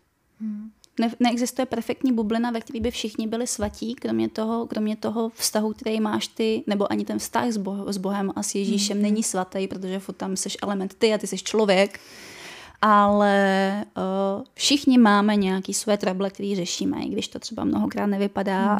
Hmm. 0.41 0.71
Ne, 0.99 1.11
neexistuje 1.19 1.65
perfektní 1.65 2.13
bublina, 2.13 2.51
ve 2.51 2.61
které 2.61 2.79
by 2.79 2.91
všichni 2.91 3.27
byli 3.27 3.47
svatí, 3.47 3.95
kromě 3.95 4.29
toho, 4.29 4.67
kromě 4.67 4.95
toho 4.95 5.29
vztahu, 5.29 5.73
který 5.73 5.99
máš 5.99 6.27
ty, 6.27 6.63
nebo 6.67 6.91
ani 6.91 7.05
ten 7.05 7.19
vztah 7.19 7.47
s, 7.47 7.57
boh, 7.57 7.89
s 7.89 7.97
Bohem 7.97 8.31
a 8.35 8.43
s 8.43 8.55
Ježíšem 8.55 8.97
mm-hmm. 8.97 9.01
není 9.01 9.23
svatý, 9.23 9.67
protože 9.67 10.01
tam 10.17 10.35
jsi 10.35 10.49
element 10.63 10.93
ty 10.93 11.13
a 11.13 11.17
ty 11.17 11.27
jsi 11.27 11.37
člověk. 11.37 11.99
Ale 12.81 13.85
uh, 13.97 14.43
všichni 14.53 14.97
máme 14.97 15.35
nějaký 15.35 15.73
své 15.73 15.97
trable, 15.97 16.29
který 16.29 16.55
řešíme, 16.55 16.97
i 17.03 17.09
když 17.09 17.27
to 17.27 17.39
třeba 17.39 17.63
mnohokrát 17.63 18.05
nevypadá. 18.05 18.79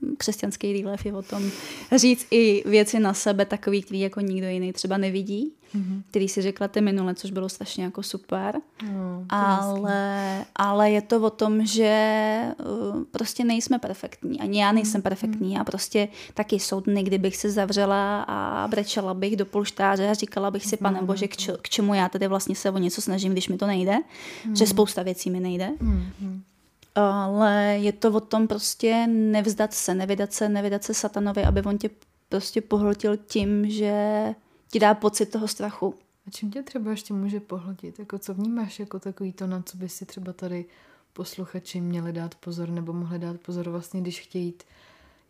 Mm. 0.00 0.16
Křesťanský 0.16 0.82
relief 0.82 1.06
je 1.06 1.14
o 1.14 1.22
tom 1.22 1.50
říct 1.96 2.26
i 2.30 2.62
věci 2.68 3.00
na 3.00 3.14
sebe 3.14 3.44
takový, 3.44 3.82
který 3.82 4.00
jako 4.00 4.20
nikdo 4.20 4.48
jiný 4.48 4.72
třeba 4.72 4.96
nevidí. 4.96 5.52
Mm-hmm. 5.74 6.02
který 6.10 6.28
si 6.28 6.42
řekla 6.42 6.68
ty 6.68 6.80
minule, 6.80 7.14
což 7.14 7.30
bylo 7.30 7.48
strašně 7.48 7.84
jako 7.84 8.02
super. 8.02 8.54
No, 8.92 9.24
ale, 9.28 10.44
ale 10.56 10.90
je 10.90 11.02
to 11.02 11.20
o 11.20 11.30
tom, 11.30 11.66
že 11.66 12.40
uh, 12.58 13.04
prostě 13.10 13.44
nejsme 13.44 13.78
perfektní. 13.78 14.40
Ani 14.40 14.60
já 14.60 14.72
nejsem 14.72 15.00
mm-hmm. 15.00 15.04
perfektní. 15.04 15.52
Já 15.52 15.64
prostě 15.64 16.08
taky 16.34 16.56
jsou 16.56 16.80
dny, 16.80 17.02
kdybych 17.02 17.36
se 17.36 17.50
zavřela 17.50 18.22
a 18.22 18.68
brečela 18.68 19.14
bych 19.14 19.36
do 19.36 19.46
polštáře 19.46 20.08
a 20.08 20.14
říkala 20.14 20.50
bych 20.50 20.66
si, 20.66 20.76
pane 20.76 21.02
bože, 21.02 21.28
k, 21.28 21.36
č- 21.36 21.56
k 21.62 21.68
čemu 21.68 21.94
já 21.94 22.08
tady 22.08 22.28
vlastně 22.28 22.54
se 22.54 22.70
o 22.70 22.78
něco 22.78 23.02
snažím, 23.02 23.32
když 23.32 23.48
mi 23.48 23.56
to 23.56 23.66
nejde. 23.66 23.92
Mm-hmm. 23.92 24.56
Že 24.56 24.66
spousta 24.66 25.02
věcí 25.02 25.30
mi 25.30 25.40
nejde. 25.40 25.70
Mm-hmm. 25.70 26.40
Ale 26.94 27.76
je 27.80 27.92
to 27.92 28.10
o 28.10 28.20
tom 28.20 28.48
prostě 28.48 29.06
nevzdat 29.06 29.74
se, 29.74 29.94
nevydat 29.94 30.32
se, 30.32 30.48
nevydat 30.48 30.84
se 30.84 30.94
satanovi, 30.94 31.44
aby 31.44 31.62
on 31.62 31.78
tě 31.78 31.90
prostě 32.28 32.60
pohltil 32.60 33.16
tím, 33.16 33.70
že 33.70 34.24
ti 34.72 34.78
dá 34.78 34.94
pocit 34.94 35.26
toho 35.26 35.48
strachu. 35.48 35.94
A 36.26 36.30
čím 36.30 36.50
tě 36.50 36.62
třeba 36.62 36.90
ještě 36.90 37.14
může 37.14 37.40
pohltit? 37.40 37.98
Jako 37.98 38.18
co 38.18 38.34
vnímáš 38.34 38.80
jako 38.80 38.98
takový 38.98 39.32
to, 39.32 39.46
na 39.46 39.62
co 39.62 39.76
by 39.76 39.88
si 39.88 40.06
třeba 40.06 40.32
tady 40.32 40.64
posluchači 41.12 41.80
měli 41.80 42.12
dát 42.12 42.34
pozor 42.34 42.68
nebo 42.68 42.92
mohli 42.92 43.18
dát 43.18 43.40
pozor 43.40 43.68
vlastně, 43.68 44.00
když 44.00 44.20
chtějí 44.20 44.44
jít 44.44 44.62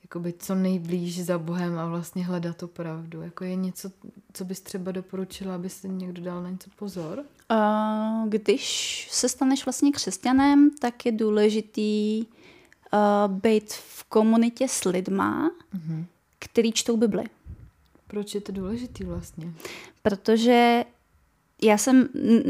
jakoby 0.02 0.34
co 0.38 0.54
nejblíž 0.54 1.24
za 1.24 1.38
Bohem 1.38 1.78
a 1.78 1.86
vlastně 1.86 2.26
hledat 2.26 2.56
tu 2.56 2.66
pravdu. 2.66 3.22
Jako 3.22 3.44
je 3.44 3.56
něco, 3.56 3.90
co 4.32 4.44
bys 4.44 4.60
třeba 4.60 4.92
doporučila, 4.92 5.54
aby 5.54 5.68
si 5.68 5.88
někdo 5.88 6.22
dal 6.22 6.42
na 6.42 6.50
něco 6.50 6.70
pozor? 6.76 7.24
Uh, 7.50 8.28
když 8.28 9.08
se 9.10 9.28
staneš 9.28 9.64
vlastně 9.66 9.92
křesťanem, 9.92 10.70
tak 10.80 11.06
je 11.06 11.12
důležitý 11.12 12.24
uh, 12.26 13.32
být 13.34 13.72
v 13.72 14.04
komunitě 14.04 14.68
s 14.68 14.84
lidma, 14.84 15.50
uh-huh. 15.74 16.04
který 16.38 16.72
čtou 16.72 16.96
Bibli. 16.96 17.24
Proč 18.12 18.34
je 18.34 18.40
to 18.40 18.52
důležitý 18.52 19.04
vlastně? 19.04 19.52
Protože 20.02 20.84
já 21.62 21.78
jsem, 21.78 22.08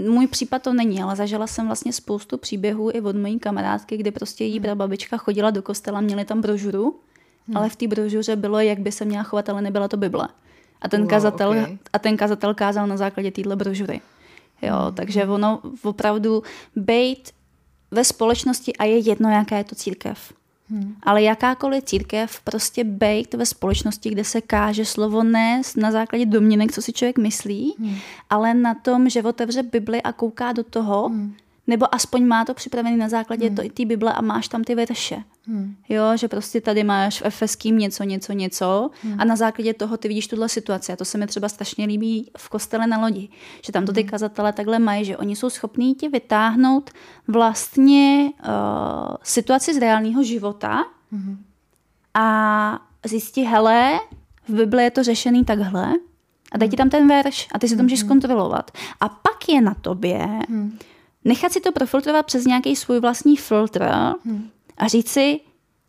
můj 0.08 0.26
případ 0.26 0.62
to 0.62 0.74
není, 0.74 1.02
ale 1.02 1.16
zažila 1.16 1.46
jsem 1.46 1.66
vlastně 1.66 1.92
spoustu 1.92 2.38
příběhů 2.38 2.90
i 2.90 3.00
od 3.00 3.16
mojí 3.16 3.38
kamarádky, 3.38 3.96
kdy 3.96 4.10
prostě 4.10 4.44
jí 4.44 4.60
hmm. 4.60 4.78
babička 4.78 5.16
chodila 5.16 5.50
do 5.50 5.62
kostela, 5.62 6.00
měli 6.00 6.24
tam 6.24 6.40
brožuru, 6.40 7.00
hmm. 7.48 7.56
ale 7.56 7.68
v 7.68 7.76
té 7.76 7.86
brožuře 7.86 8.36
bylo, 8.36 8.60
jak 8.60 8.78
by 8.78 8.92
se 8.92 9.04
měla 9.04 9.22
chovat, 9.22 9.48
ale 9.48 9.62
nebyla 9.62 9.88
to 9.88 9.96
Bible. 9.96 10.28
A 10.80 10.88
ten, 10.88 11.00
wow, 11.00 11.10
kazatel, 11.10 11.50
okay. 11.50 11.78
a 11.92 11.98
ten 11.98 12.16
kazatel 12.16 12.54
kázal 12.54 12.86
na 12.86 12.96
základě 12.96 13.30
téhle 13.30 13.56
brožury. 13.56 14.00
Jo, 14.62 14.76
hmm. 14.76 14.94
takže 14.94 15.26
ono 15.26 15.62
opravdu 15.82 16.42
být 16.76 17.30
ve 17.90 18.04
společnosti 18.04 18.76
a 18.76 18.84
je 18.84 18.98
jedno, 18.98 19.30
jaká 19.30 19.58
je 19.58 19.64
to 19.64 19.74
církev. 19.74 20.32
Hmm. 20.72 20.96
Ale 21.02 21.22
jakákoliv 21.22 21.84
církev 21.84 22.40
prostě 22.40 22.84
bejt 22.84 23.34
ve 23.34 23.46
společnosti, 23.46 24.10
kde 24.10 24.24
se 24.24 24.40
káže 24.40 24.84
slovo 24.84 25.22
ne 25.22 25.62
na 25.76 25.90
základě 25.90 26.26
domněnek, 26.26 26.72
co 26.72 26.82
si 26.82 26.92
člověk 26.92 27.18
myslí, 27.18 27.74
hmm. 27.78 27.96
ale 28.30 28.54
na 28.54 28.74
tom, 28.74 29.08
že 29.08 29.22
otevře 29.22 29.62
Bibli 29.62 30.02
a 30.02 30.12
kouká 30.12 30.52
do 30.52 30.64
toho, 30.64 31.08
hmm. 31.08 31.34
Nebo 31.66 31.94
aspoň 31.94 32.26
má 32.26 32.44
to 32.44 32.54
připravený 32.54 32.96
na 32.96 33.08
základě 33.08 33.46
hmm. 33.46 33.56
té 33.56 33.84
Bible 33.84 34.12
a 34.12 34.20
máš 34.20 34.48
tam 34.48 34.64
ty 34.64 34.74
verše. 34.74 35.22
Hmm. 35.46 35.74
Jo, 35.88 36.16
že 36.16 36.28
prostě 36.28 36.60
tady 36.60 36.84
máš 36.84 37.20
v 37.20 37.24
Efeským 37.24 37.78
něco, 37.78 38.02
něco, 38.04 38.32
něco 38.32 38.90
hmm. 39.02 39.20
a 39.20 39.24
na 39.24 39.36
základě 39.36 39.74
toho 39.74 39.96
ty 39.96 40.08
vidíš 40.08 40.26
tuhle 40.26 40.48
situaci. 40.48 40.92
A 40.92 40.96
to 40.96 41.04
se 41.04 41.18
mi 41.18 41.26
třeba 41.26 41.48
strašně 41.48 41.86
líbí 41.86 42.30
v 42.38 42.48
kostele 42.48 42.86
na 42.86 43.00
lodi, 43.00 43.28
že 43.64 43.72
tam 43.72 43.86
to 43.86 43.92
ty 43.92 44.00
hmm. 44.00 44.10
kazatele 44.10 44.52
takhle 44.52 44.78
mají, 44.78 45.04
že 45.04 45.16
oni 45.16 45.36
jsou 45.36 45.50
schopní 45.50 45.94
ti 45.94 46.08
vytáhnout 46.08 46.90
vlastně 47.28 48.30
uh, 48.30 49.16
situaci 49.22 49.74
z 49.74 49.78
reálného 49.78 50.22
života 50.22 50.84
hmm. 51.12 51.44
a 52.14 52.78
zjistit, 53.06 53.44
hele, 53.44 54.00
v 54.48 54.54
Bibli 54.54 54.84
je 54.84 54.90
to 54.90 55.02
řešený 55.02 55.44
takhle 55.44 55.92
a 56.52 56.58
dej 56.58 56.68
ti 56.68 56.76
tam 56.76 56.90
ten 56.90 57.08
verš 57.08 57.48
a 57.52 57.58
ty 57.58 57.68
si 57.68 57.76
to 57.76 57.82
můžeš 57.82 58.00
hmm. 58.00 58.08
zkontrolovat. 58.08 58.70
A 59.00 59.08
pak 59.08 59.48
je 59.48 59.60
na 59.60 59.74
tobě 59.74 60.18
hmm. 60.48 60.78
Nechat 61.24 61.52
si 61.52 61.60
to 61.60 61.72
profiltrovat 61.72 62.26
přes 62.26 62.44
nějaký 62.44 62.76
svůj 62.76 63.00
vlastní 63.00 63.36
filtr, 63.36 63.84
hmm 64.24 64.50
a 64.82 64.88
říct 64.88 65.08
si, 65.08 65.40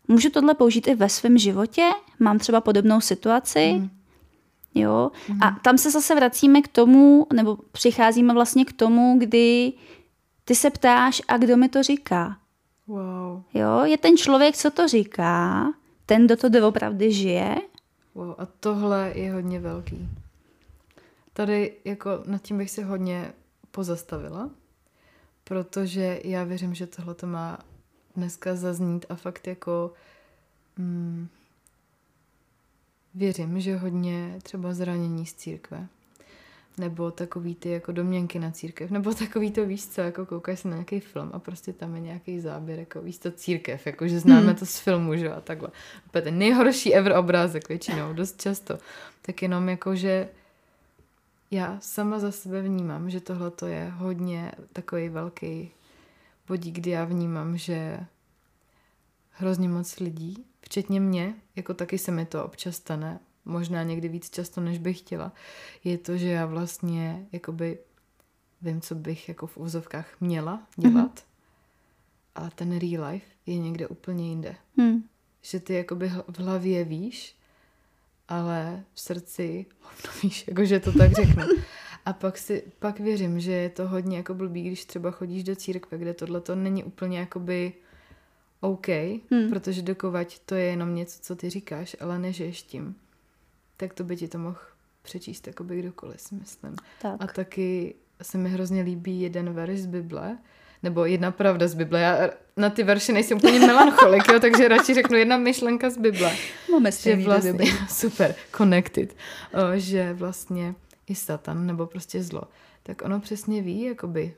můžu 0.08 0.30
tohle 0.30 0.54
použít 0.54 0.86
i 0.86 0.94
ve 0.94 1.08
svém 1.08 1.38
životě? 1.38 1.90
Mám 2.18 2.38
třeba 2.38 2.60
podobnou 2.60 3.00
situaci? 3.00 3.72
Mm. 3.72 3.90
Jo? 4.74 5.10
Mm. 5.28 5.42
A 5.42 5.50
tam 5.50 5.78
se 5.78 5.90
zase 5.90 6.14
vracíme 6.14 6.62
k 6.62 6.68
tomu, 6.68 7.26
nebo 7.32 7.58
přicházíme 7.72 8.34
vlastně 8.34 8.64
k 8.64 8.72
tomu, 8.72 9.18
kdy 9.18 9.72
ty 10.44 10.54
se 10.54 10.70
ptáš, 10.70 11.22
a 11.28 11.36
kdo 11.36 11.56
mi 11.56 11.68
to 11.68 11.82
říká? 11.82 12.36
Wow. 12.86 13.42
Jo? 13.54 13.84
Je 13.84 13.98
ten 13.98 14.16
člověk, 14.16 14.56
co 14.56 14.70
to 14.70 14.88
říká, 14.88 15.66
ten, 16.06 16.26
kdo 16.26 16.36
to 16.36 16.48
doopravdy 16.48 17.12
žije. 17.12 17.56
Wow. 18.14 18.34
A 18.38 18.46
tohle 18.60 19.12
je 19.14 19.32
hodně 19.32 19.60
velký. 19.60 20.08
Tady 21.32 21.72
jako 21.84 22.10
nad 22.26 22.42
tím 22.42 22.58
bych 22.58 22.70
se 22.70 22.84
hodně 22.84 23.32
pozastavila, 23.70 24.50
protože 25.44 26.20
já 26.24 26.44
věřím, 26.44 26.74
že 26.74 26.86
tohle 26.86 27.14
to 27.14 27.26
má 27.26 27.58
dneska 28.16 28.56
zaznít 28.56 29.06
a 29.08 29.14
fakt 29.14 29.46
jako 29.46 29.92
mm, 30.78 31.28
věřím, 33.14 33.60
že 33.60 33.76
hodně 33.76 34.38
třeba 34.42 34.74
zranění 34.74 35.26
z 35.26 35.34
církve 35.34 35.88
nebo 36.78 37.10
takový 37.10 37.54
ty 37.54 37.70
jako 37.70 37.92
domněnky 37.92 38.38
na 38.38 38.50
církev, 38.50 38.90
nebo 38.90 39.14
takový 39.14 39.50
to 39.50 39.66
víš 39.66 39.86
co, 39.86 40.00
jako 40.00 40.26
koukáš 40.26 40.64
na 40.64 40.70
nějaký 40.70 41.00
film 41.00 41.30
a 41.32 41.38
prostě 41.38 41.72
tam 41.72 41.94
je 41.94 42.00
nějaký 42.00 42.40
záběr, 42.40 42.78
jako 42.78 43.00
víš 43.00 43.18
to 43.18 43.30
církev, 43.30 43.86
jako 43.86 44.08
že 44.08 44.20
známe 44.20 44.46
hmm. 44.46 44.54
to 44.56 44.66
z 44.66 44.78
filmu, 44.78 45.16
že 45.16 45.32
a 45.32 45.40
takhle. 45.40 45.68
Úplně 46.06 46.22
ten 46.22 46.38
nejhorší 46.38 46.94
ever 46.94 47.16
obrázek 47.16 47.68
většinou, 47.68 48.12
dost 48.12 48.42
často. 48.42 48.78
Tak 49.22 49.42
jenom 49.42 49.68
jako, 49.68 49.94
že 49.96 50.28
já 51.54 51.80
sama 51.80 52.18
za 52.18 52.32
sebe 52.32 52.62
vnímám, 52.62 53.10
že 53.10 53.20
tohle 53.20 53.50
to 53.50 53.66
je 53.66 53.92
hodně 53.96 54.52
takový 54.72 55.08
velký 55.08 55.70
bodík, 56.48 56.74
kdy 56.74 56.90
já 56.90 57.04
vnímám, 57.04 57.56
že 57.56 58.06
hrozně 59.30 59.68
moc 59.68 59.98
lidí, 59.98 60.46
včetně 60.60 61.00
mě, 61.00 61.34
jako 61.56 61.74
taky 61.74 61.98
se 61.98 62.12
mi 62.12 62.26
to 62.26 62.44
občas 62.44 62.76
stane, 62.76 63.20
možná 63.44 63.82
někdy 63.82 64.08
víc 64.08 64.30
často, 64.30 64.60
než 64.60 64.78
bych 64.78 64.98
chtěla, 64.98 65.32
je 65.84 65.98
to, 65.98 66.16
že 66.16 66.28
já 66.28 66.46
vlastně 66.46 67.26
jakoby 67.32 67.78
vím, 68.62 68.80
co 68.80 68.94
bych 68.94 69.28
jako 69.28 69.46
v 69.46 69.56
úzovkách 69.56 70.20
měla 70.20 70.62
dělat, 70.76 71.18
mm-hmm. 71.18 71.22
a 72.34 72.50
ten 72.50 72.78
real 72.78 73.10
life 73.10 73.26
je 73.46 73.58
někde 73.58 73.88
úplně 73.88 74.28
jinde. 74.28 74.56
Mm. 74.76 75.04
Že 75.42 75.60
ty 75.60 75.74
jakoby 75.74 76.08
v 76.08 76.38
hlavě 76.38 76.84
víš, 76.84 77.36
ale 78.28 78.84
v 78.94 79.00
srdci 79.00 79.66
hovno 79.80 80.20
víš, 80.22 80.44
jakože 80.48 80.80
to 80.80 80.92
tak 80.92 81.12
řeknu. 81.12 81.42
A 82.06 82.12
pak, 82.12 82.38
si, 82.38 82.62
pak 82.78 83.00
věřím, 83.00 83.40
že 83.40 83.52
je 83.52 83.68
to 83.68 83.88
hodně 83.88 84.16
jako 84.16 84.34
blbý, 84.34 84.62
když 84.62 84.84
třeba 84.84 85.10
chodíš 85.10 85.44
do 85.44 85.56
církve, 85.56 85.98
kde 85.98 86.14
tohle 86.14 86.40
to 86.40 86.54
není 86.54 86.84
úplně 86.84 87.18
jakoby 87.18 87.72
OK, 88.60 88.88
hmm. 89.30 89.48
protože 89.50 89.82
dokovať 89.82 90.38
to 90.38 90.54
je 90.54 90.64
jenom 90.64 90.94
něco, 90.94 91.18
co 91.20 91.36
ty 91.36 91.50
říkáš, 91.50 91.96
ale 92.00 92.18
nežiješ 92.18 92.62
tím, 92.62 92.96
tak 93.76 93.94
to 93.94 94.04
by 94.04 94.16
ti 94.16 94.28
to 94.28 94.38
mohl 94.38 94.58
přečíst 95.02 95.46
jakoby 95.46 95.78
kdokoliv, 95.78 96.20
si 96.20 96.34
myslím. 96.34 96.76
Tak. 97.02 97.16
A 97.22 97.26
taky 97.26 97.94
se 98.22 98.38
mi 98.38 98.50
hrozně 98.50 98.82
líbí 98.82 99.20
jeden 99.20 99.52
verš 99.52 99.78
z 99.78 99.86
Bible, 99.86 100.38
nebo 100.84 101.04
jedna 101.04 101.30
pravda 101.30 101.68
z 101.68 101.74
Bible. 101.74 102.00
Já 102.00 102.30
na 102.56 102.70
ty 102.70 102.82
verše 102.82 103.12
nejsem 103.12 103.38
úplně 103.38 103.60
melancholik, 103.60 104.22
jo, 104.32 104.40
takže 104.40 104.68
radši 104.68 104.94
řeknu 104.94 105.16
jedna 105.16 105.36
myšlenka 105.36 105.90
z 105.90 105.98
Bible. 105.98 106.32
Máme 106.72 106.92
že 106.92 107.16
vlastně, 107.16 107.72
super, 107.88 108.34
connected, 108.56 109.16
o, 109.52 109.58
že 109.74 110.12
vlastně 110.12 110.74
i 111.06 111.14
Satan, 111.14 111.66
nebo 111.66 111.86
prostě 111.86 112.22
zlo, 112.22 112.42
tak 112.82 113.02
ono 113.02 113.20
přesně 113.20 113.62
ví, 113.62 113.82
jakoby, 113.82 114.34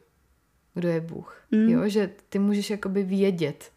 kdo 0.74 0.88
je 0.88 1.00
Bůh. 1.00 1.42
Mm. 1.50 1.68
Jo, 1.68 1.88
že 1.88 2.10
ty 2.28 2.38
můžeš 2.38 2.70
jakoby 2.70 3.02
vědět, 3.02 3.72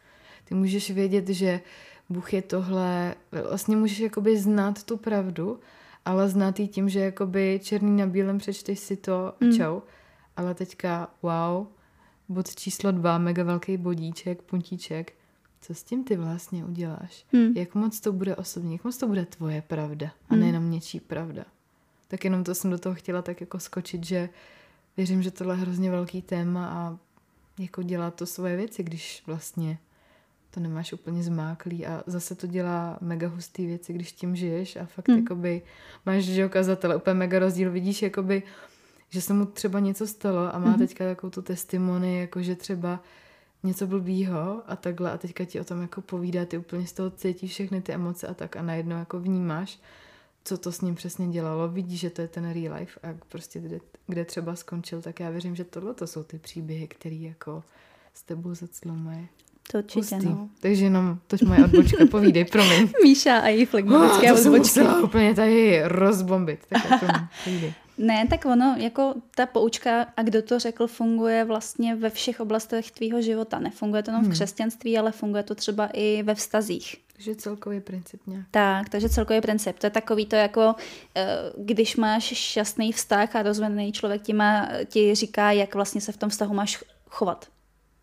ty 0.45 0.55
můžeš 0.55 0.91
vědět, 0.91 1.29
že 1.29 1.61
Bůh 2.09 2.33
je 2.33 2.41
tohle, 2.41 3.15
vlastně 3.49 3.75
můžeš 3.75 3.99
jakoby 3.99 4.37
znát 4.37 4.83
tu 4.83 4.97
pravdu, 4.97 5.59
ale 6.05 6.29
znát 6.29 6.59
ji 6.59 6.67
tím, 6.67 6.89
že 6.89 6.99
jakoby 6.99 7.59
černý 7.63 7.97
na 7.97 8.07
bílém 8.07 8.37
přečteš 8.37 8.79
si 8.79 8.97
to 8.97 9.33
mm. 9.39 9.57
čau. 9.57 9.79
Ale 10.37 10.55
teďka, 10.55 11.09
wow, 11.21 11.67
bod 12.29 12.55
číslo 12.55 12.91
dva, 12.91 13.17
mega 13.17 13.43
velký 13.43 13.77
bodíček, 13.77 14.41
puntíček. 14.41 15.13
Co 15.61 15.73
s 15.73 15.83
tím 15.83 16.03
ty 16.03 16.15
vlastně 16.15 16.65
uděláš? 16.65 17.25
Mm. 17.31 17.53
Jak 17.55 17.75
moc 17.75 17.99
to 17.99 18.11
bude 18.13 18.35
osobní, 18.35 18.73
jak 18.73 18.83
moc 18.83 18.97
to 18.97 19.07
bude 19.07 19.25
tvoje 19.25 19.61
pravda 19.61 20.11
a 20.29 20.33
mm. 20.33 20.39
nejenom 20.39 20.71
něčí 20.71 20.99
pravda. 20.99 21.45
Tak 22.07 22.23
jenom 22.23 22.43
to 22.43 22.55
jsem 22.55 22.71
do 22.71 22.77
toho 22.77 22.95
chtěla 22.95 23.21
tak 23.21 23.41
jako 23.41 23.59
skočit, 23.59 24.05
že 24.05 24.29
věřím, 24.97 25.21
že 25.21 25.31
tohle 25.31 25.55
je 25.55 25.61
hrozně 25.61 25.91
velký 25.91 26.21
téma 26.21 26.67
a 26.67 26.97
jako 27.59 27.83
dělat 27.83 28.15
to 28.15 28.25
svoje 28.25 28.55
věci, 28.55 28.83
když 28.83 29.23
vlastně 29.27 29.77
to 30.51 30.59
nemáš 30.59 30.93
úplně 30.93 31.23
zmáklý 31.23 31.85
a 31.85 32.03
zase 32.07 32.35
to 32.35 32.47
dělá 32.47 32.97
mega 33.01 33.27
hustý 33.27 33.65
věci, 33.65 33.93
když 33.93 34.11
tím 34.11 34.35
žiješ 34.35 34.75
a 34.75 34.85
fakt 34.85 35.07
hmm. 35.07 35.17
jakoby 35.17 35.61
máš, 36.05 36.23
že 36.23 36.45
ukazatele, 36.45 36.95
úplně 36.95 37.13
mega 37.13 37.39
rozdíl, 37.39 37.71
vidíš 37.71 38.01
jakoby, 38.01 38.43
že 39.09 39.21
se 39.21 39.33
mu 39.33 39.45
třeba 39.45 39.79
něco 39.79 40.07
stalo 40.07 40.55
a 40.55 40.59
má 40.59 40.69
hmm. 40.69 40.79
teďka 40.79 41.05
takovou 41.05 41.31
tu 41.31 41.41
testimony, 41.41 42.19
jako 42.19 42.41
že 42.41 42.55
třeba 42.55 42.99
něco 43.63 43.87
blbýho 43.87 44.61
a 44.67 44.75
takhle 44.75 45.11
a 45.11 45.17
teďka 45.17 45.45
ti 45.45 45.59
o 45.59 45.63
tom 45.63 45.81
jako 45.81 46.01
povídá, 46.01 46.45
ty 46.45 46.57
úplně 46.57 46.87
z 46.87 46.93
toho 46.93 47.09
cítíš 47.09 47.51
všechny 47.51 47.81
ty 47.81 47.91
emoce 47.91 48.27
a 48.27 48.33
tak 48.33 48.55
a 48.55 48.61
najednou 48.61 48.97
jako 48.97 49.19
vnímáš 49.19 49.79
co 50.43 50.57
to 50.57 50.71
s 50.71 50.81
ním 50.81 50.95
přesně 50.95 51.27
dělalo, 51.27 51.67
vidí, 51.69 51.97
že 51.97 52.09
to 52.09 52.21
je 52.21 52.27
ten 52.27 52.51
real 52.51 52.75
life 52.79 52.99
a 53.03 53.15
prostě 53.29 53.59
kde, 53.59 53.79
kde 54.07 54.25
třeba 54.25 54.55
skončil, 54.55 55.01
tak 55.01 55.19
já 55.19 55.29
věřím, 55.29 55.55
že 55.55 55.63
tohle 55.63 55.93
to 55.93 56.07
jsou 56.07 56.23
ty 56.23 56.39
příběhy, 56.39 56.87
které 56.87 57.15
jako 57.15 57.63
s 58.13 58.21
tebou 58.21 58.55
zaclomají. 58.55 59.27
To 59.71 59.77
určitě, 59.77 60.15
no. 60.23 60.49
Takže 60.59 60.85
jenom, 60.85 61.19
tož 61.27 61.41
moje 61.41 61.65
odbočka, 61.65 62.05
povídej, 62.11 62.45
promiň. 62.45 62.89
Míša 63.03 63.37
a 63.37 63.47
její 63.47 63.65
flegmatické 63.65 64.33
oh, 64.33 64.39
odbočky. 64.39 64.79
To 64.79 65.03
úplně 65.03 65.35
tady 65.35 65.81
rozbombit. 65.83 66.59
Tak 66.69 66.99
promiň, 66.99 67.27
povídej. 67.43 67.73
Ne, 67.99 68.27
tak 68.27 68.45
ono, 68.45 68.75
jako 68.77 69.13
ta 69.35 69.45
poučka, 69.45 70.07
a 70.17 70.23
kdo 70.23 70.41
to 70.41 70.59
řekl, 70.59 70.87
funguje 70.87 71.45
vlastně 71.45 71.95
ve 71.95 72.09
všech 72.09 72.39
oblastech 72.39 72.91
tvýho 72.91 73.21
života. 73.21 73.59
Nefunguje 73.59 74.03
to 74.03 74.11
jenom 74.11 74.21
hmm. 74.21 74.31
v 74.31 74.33
křesťanství, 74.33 74.97
ale 74.97 75.11
funguje 75.11 75.43
to 75.43 75.55
třeba 75.55 75.89
i 75.93 76.23
ve 76.23 76.35
vztazích. 76.35 76.95
Takže 77.13 77.35
celkový 77.35 77.79
princip 77.79 78.21
nějak. 78.27 78.45
Tak, 78.51 78.89
takže 78.89 79.09
celkový 79.09 79.41
princip. 79.41 79.79
To 79.79 79.85
je 79.85 79.89
takový 79.89 80.25
to 80.25 80.35
jako, 80.35 80.75
eh, 81.15 81.27
když 81.57 81.95
máš 81.95 82.23
šťastný 82.23 82.91
vztah 82.91 83.35
a 83.35 83.43
rozvedený 83.43 83.91
člověk 83.91 84.21
ti, 84.21 84.33
má, 84.33 84.69
ti 84.85 85.15
říká, 85.15 85.51
jak 85.51 85.75
vlastně 85.75 86.01
se 86.01 86.11
v 86.11 86.17
tom 86.17 86.29
vztahu 86.29 86.53
máš 86.53 86.83
chovat. 87.09 87.47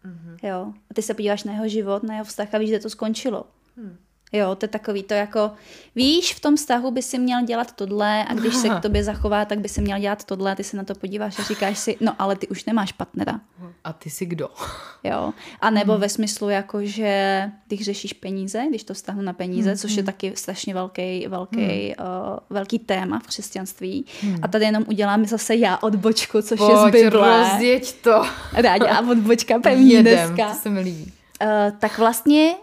Mm-hmm. 0.05 0.49
Jo. 0.49 0.73
A 0.91 0.95
ty 0.95 1.03
se 1.03 1.15
podíváš 1.15 1.45
na 1.45 1.53
jeho 1.53 1.69
život, 1.69 2.03
na 2.03 2.15
jeho 2.15 2.25
vztah 2.25 2.55
a 2.55 2.59
víš, 2.59 2.71
že 2.71 2.79
to 2.79 2.91
skončilo. 2.91 3.45
Hmm. 3.77 3.97
Jo, 4.33 4.55
to 4.55 4.65
je 4.65 4.69
takový 4.69 5.03
to 5.03 5.15
jako, 5.15 5.51
víš, 5.95 6.35
v 6.35 6.41
tom 6.41 6.57
vztahu 6.57 6.91
by 6.91 7.03
si 7.03 7.19
měl 7.19 7.43
dělat 7.43 7.73
tohle 7.73 8.25
a 8.25 8.35
když 8.35 8.55
se 8.55 8.69
k 8.69 8.81
tobě 8.83 9.05
zachová, 9.05 9.45
tak 9.45 9.59
by 9.59 9.69
si 9.69 9.81
měl 9.81 9.99
dělat 9.99 10.25
tohle 10.25 10.53
a 10.53 10.55
ty 10.55 10.65
se 10.65 10.77
na 10.77 10.85
to 10.85 10.95
podíváš 10.95 11.39
a 11.39 11.43
říkáš 11.43 11.79
si, 11.79 11.97
no 12.01 12.13
ale 12.19 12.37
ty 12.37 12.49
už 12.49 12.65
nemáš 12.65 12.93
partnera. 12.93 13.41
A 13.85 13.93
ty 13.93 14.11
si 14.11 14.27
kdo? 14.27 14.49
Jo, 15.05 15.33
a 15.61 15.71
nebo 15.71 15.93
hmm. 15.93 16.01
ve 16.01 16.09
smyslu 16.09 16.49
jako, 16.49 16.85
že 16.85 17.43
když 17.69 17.85
řešíš 17.85 18.13
peníze, 18.13 18.63
když 18.69 18.85
to 18.85 18.95
vztahnu 18.95 19.23
na 19.23 19.33
peníze, 19.33 19.71
hmm. 19.71 19.79
což 19.79 19.91
je 19.91 19.97
hmm. 19.97 20.07
taky 20.07 20.33
strašně 20.35 20.75
velký, 20.75 21.27
velký, 21.29 21.95
hmm. 21.99 22.07
uh, 22.07 22.39
velký 22.51 22.79
téma 22.79 23.19
v 23.19 23.27
křesťanství. 23.27 24.07
Hmm. 24.23 24.39
A 24.43 24.49
tady 24.49 24.65
jenom 24.65 24.85
udělám 24.89 25.27
zase 25.27 25.55
já 25.55 25.79
odbočku, 25.83 26.43
což 26.43 26.59
Pojď, 26.59 26.71
je 26.71 26.77
z 26.77 26.91
Bible. 26.91 27.51
rozjeď 27.53 27.93
to. 27.93 28.27
Rádi 28.53 28.87
a 28.87 29.01
odbočka 29.11 29.59
pevně 29.63 29.95
Jedem, 29.95 30.35
dneska. 30.35 30.55
to 30.55 30.61
se 30.61 30.69
mi 30.69 30.81
líbí. 30.81 31.13
Uh, 31.43 31.79
tak 31.79 31.99
vlastně 31.99 32.55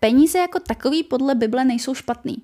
peníze 0.00 0.38
jako 0.38 0.60
takový 0.60 1.02
podle 1.02 1.34
Bible 1.34 1.64
nejsou 1.64 1.94
špatný. 1.94 2.42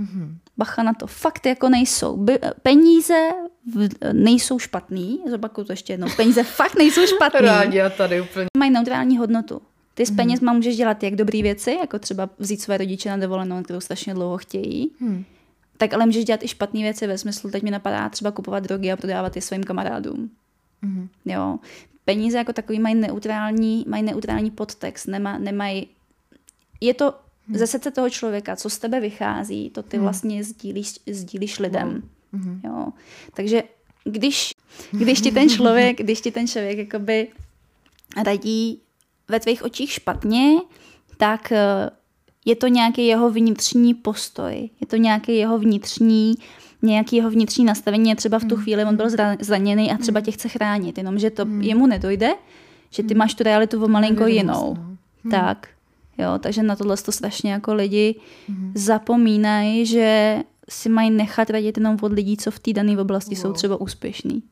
Mm-hmm. 0.00 0.36
Bacha 0.56 0.82
na 0.82 0.92
to, 0.92 1.06
fakt 1.06 1.46
jako 1.46 1.68
nejsou. 1.68 2.16
By, 2.16 2.38
peníze 2.62 3.30
v, 3.74 3.88
nejsou 4.12 4.58
špatný, 4.58 5.20
zopakuju 5.30 5.64
to 5.64 5.72
ještě 5.72 5.92
jednou, 5.92 6.08
peníze 6.16 6.42
fakt 6.44 6.74
nejsou 6.74 7.06
špatný. 7.06 7.40
Rádi, 7.40 7.78
já 7.78 7.90
tady 7.90 8.20
úplně. 8.20 8.46
Mají 8.58 8.70
neutrální 8.70 9.18
hodnotu. 9.18 9.62
Ty 9.94 10.06
s 10.06 10.10
mm-hmm. 10.10 10.16
penězma 10.16 10.52
můžeš 10.52 10.76
dělat 10.76 11.02
jak 11.02 11.16
dobré 11.16 11.42
věci, 11.42 11.70
jako 11.80 11.98
třeba 11.98 12.30
vzít 12.38 12.60
své 12.60 12.76
rodiče 12.76 13.10
na 13.10 13.16
dovolenou, 13.16 13.62
kterou 13.62 13.80
strašně 13.80 14.14
dlouho 14.14 14.38
chtějí, 14.38 14.92
mm. 15.00 15.24
tak 15.76 15.94
ale 15.94 16.06
můžeš 16.06 16.24
dělat 16.24 16.42
i 16.42 16.48
špatné 16.48 16.80
věci 16.80 17.06
ve 17.06 17.18
smyslu, 17.18 17.50
teď 17.50 17.62
mi 17.62 17.70
napadá 17.70 18.08
třeba 18.08 18.30
kupovat 18.30 18.64
drogy 18.64 18.92
a 18.92 18.96
prodávat 18.96 19.36
je 19.36 19.42
svým 19.42 19.64
kamarádům. 19.64 20.30
Mm-hmm. 20.82 21.08
Jo 21.24 21.58
peníze 22.06 22.38
jako 22.38 22.52
takový 22.52 22.78
mají 22.78 22.94
neutrální, 22.94 23.84
mají 23.88 24.02
neutrální 24.02 24.50
podtext, 24.50 25.08
nema, 25.08 25.38
nemají... 25.38 25.88
Je 26.80 26.94
to 26.94 27.14
hmm. 27.48 27.58
ze 27.58 27.66
srdce 27.66 27.90
toho 27.90 28.10
člověka, 28.10 28.56
co 28.56 28.70
z 28.70 28.78
tebe 28.78 29.00
vychází, 29.00 29.70
to 29.70 29.82
ty 29.82 29.96
hmm. 29.96 30.04
vlastně 30.04 30.44
sdílíš, 30.44 31.00
sdílíš 31.12 31.58
lidem. 31.58 32.02
Hmm. 32.32 32.60
Jo. 32.64 32.86
Takže 33.34 33.62
když, 34.04 34.52
když 34.90 35.20
ti 35.20 35.32
ten 35.32 35.48
člověk, 35.48 35.98
když 35.98 36.20
ti 36.20 36.30
ten 36.30 36.46
člověk 36.46 36.78
jakoby 36.78 37.28
radí 38.24 38.80
ve 39.28 39.40
tvých 39.40 39.62
očích 39.62 39.92
špatně, 39.92 40.56
tak 41.16 41.52
eh, 41.52 41.90
je 42.44 42.56
to 42.56 42.66
nějaký 42.66 43.06
jeho 43.06 43.30
vnitřní 43.30 43.94
postoj, 43.94 44.70
je 44.80 44.86
to 44.86 44.96
nějaký 44.96 45.36
jeho 45.36 45.58
vnitřní 45.58 46.34
nějaký 46.82 47.16
jeho 47.16 47.30
vnitřní 47.30 47.64
nastavení 47.64 48.14
třeba 48.14 48.38
v 48.38 48.44
tu 48.44 48.56
chvíli 48.56 48.84
on 48.84 48.96
byl 48.96 49.06
zraněný 49.40 49.92
a 49.92 49.96
třeba 49.96 50.20
tě 50.20 50.30
chce 50.30 50.48
chránit, 50.48 50.98
jenomže 50.98 51.30
to 51.30 51.46
jemu 51.60 51.86
nedojde, 51.86 52.34
že 52.90 53.02
ty 53.02 53.14
máš 53.14 53.34
tu 53.34 53.44
realitu 53.44 53.84
o 53.84 53.88
malinko 53.88 54.26
jinou. 54.26 54.76
No. 55.24 55.30
Tak, 55.30 55.68
jo, 56.18 56.38
takže 56.40 56.62
na 56.62 56.76
tohle 56.76 56.96
to 56.96 57.12
strašně 57.12 57.52
jako 57.52 57.74
lidi 57.74 58.20
zapomínají, 58.74 59.86
že 59.86 60.38
si 60.68 60.88
mají 60.88 61.10
nechat 61.10 61.50
radit 61.50 61.76
jenom 61.76 61.96
od 62.02 62.12
lidí, 62.12 62.36
co 62.36 62.50
v 62.50 62.58
té 62.58 62.72
dané 62.72 63.00
oblasti 63.00 63.34
wow. 63.34 63.42
jsou 63.42 63.52
třeba 63.52 63.80
úspěšní. 63.80 64.42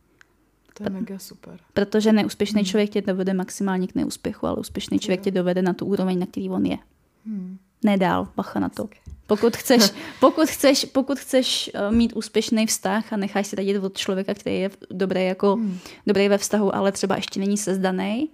To 0.75 0.83
je 0.83 0.91
mega 0.91 1.19
super. 1.19 1.61
Protože 1.75 2.13
neúspěšný 2.13 2.61
hmm. 2.61 2.67
člověk 2.67 2.91
tě 2.91 3.03
dovede 3.03 3.35
maximálně 3.35 3.87
k 3.87 3.95
neúspěchu, 3.95 4.47
ale 4.47 4.57
úspěšný 4.57 4.99
člověk 4.99 5.21
tě 5.21 5.31
dovede 5.31 5.63
na 5.63 5.73
tu 5.73 5.87
úroveň, 5.87 6.19
na 6.19 6.27
který 6.27 6.51
on 6.51 6.67
je. 6.67 6.79
Hmm. 7.27 7.59
Nedál, 7.85 8.29
bacha 8.37 8.61
na 8.61 8.69
to. 8.69 8.89
Pokud 9.27 9.57
chceš, 9.57 9.93
pokud 10.21 10.49
chceš, 10.49 10.85
pokud 10.85 11.19
chceš 11.19 11.71
eh, 11.75 11.91
mít 11.91 12.13
úspěšný 12.13 12.67
vztah 12.67 13.13
a 13.13 13.17
necháš 13.17 13.47
si 13.47 13.57
radit 13.57 13.77
od 13.77 13.97
člověka, 13.97 14.35
který 14.35 14.59
je 14.59 14.71
dobrý, 14.91 15.27
jako, 15.27 15.57
hmm. 15.57 15.79
dobrý 16.07 16.29
ve 16.29 16.39
vztahu, 16.39 16.75
ale 16.75 16.93
třeba 16.93 17.17
ještě 17.17 17.41
není 17.41 17.59
sezdaný, 17.59 18.29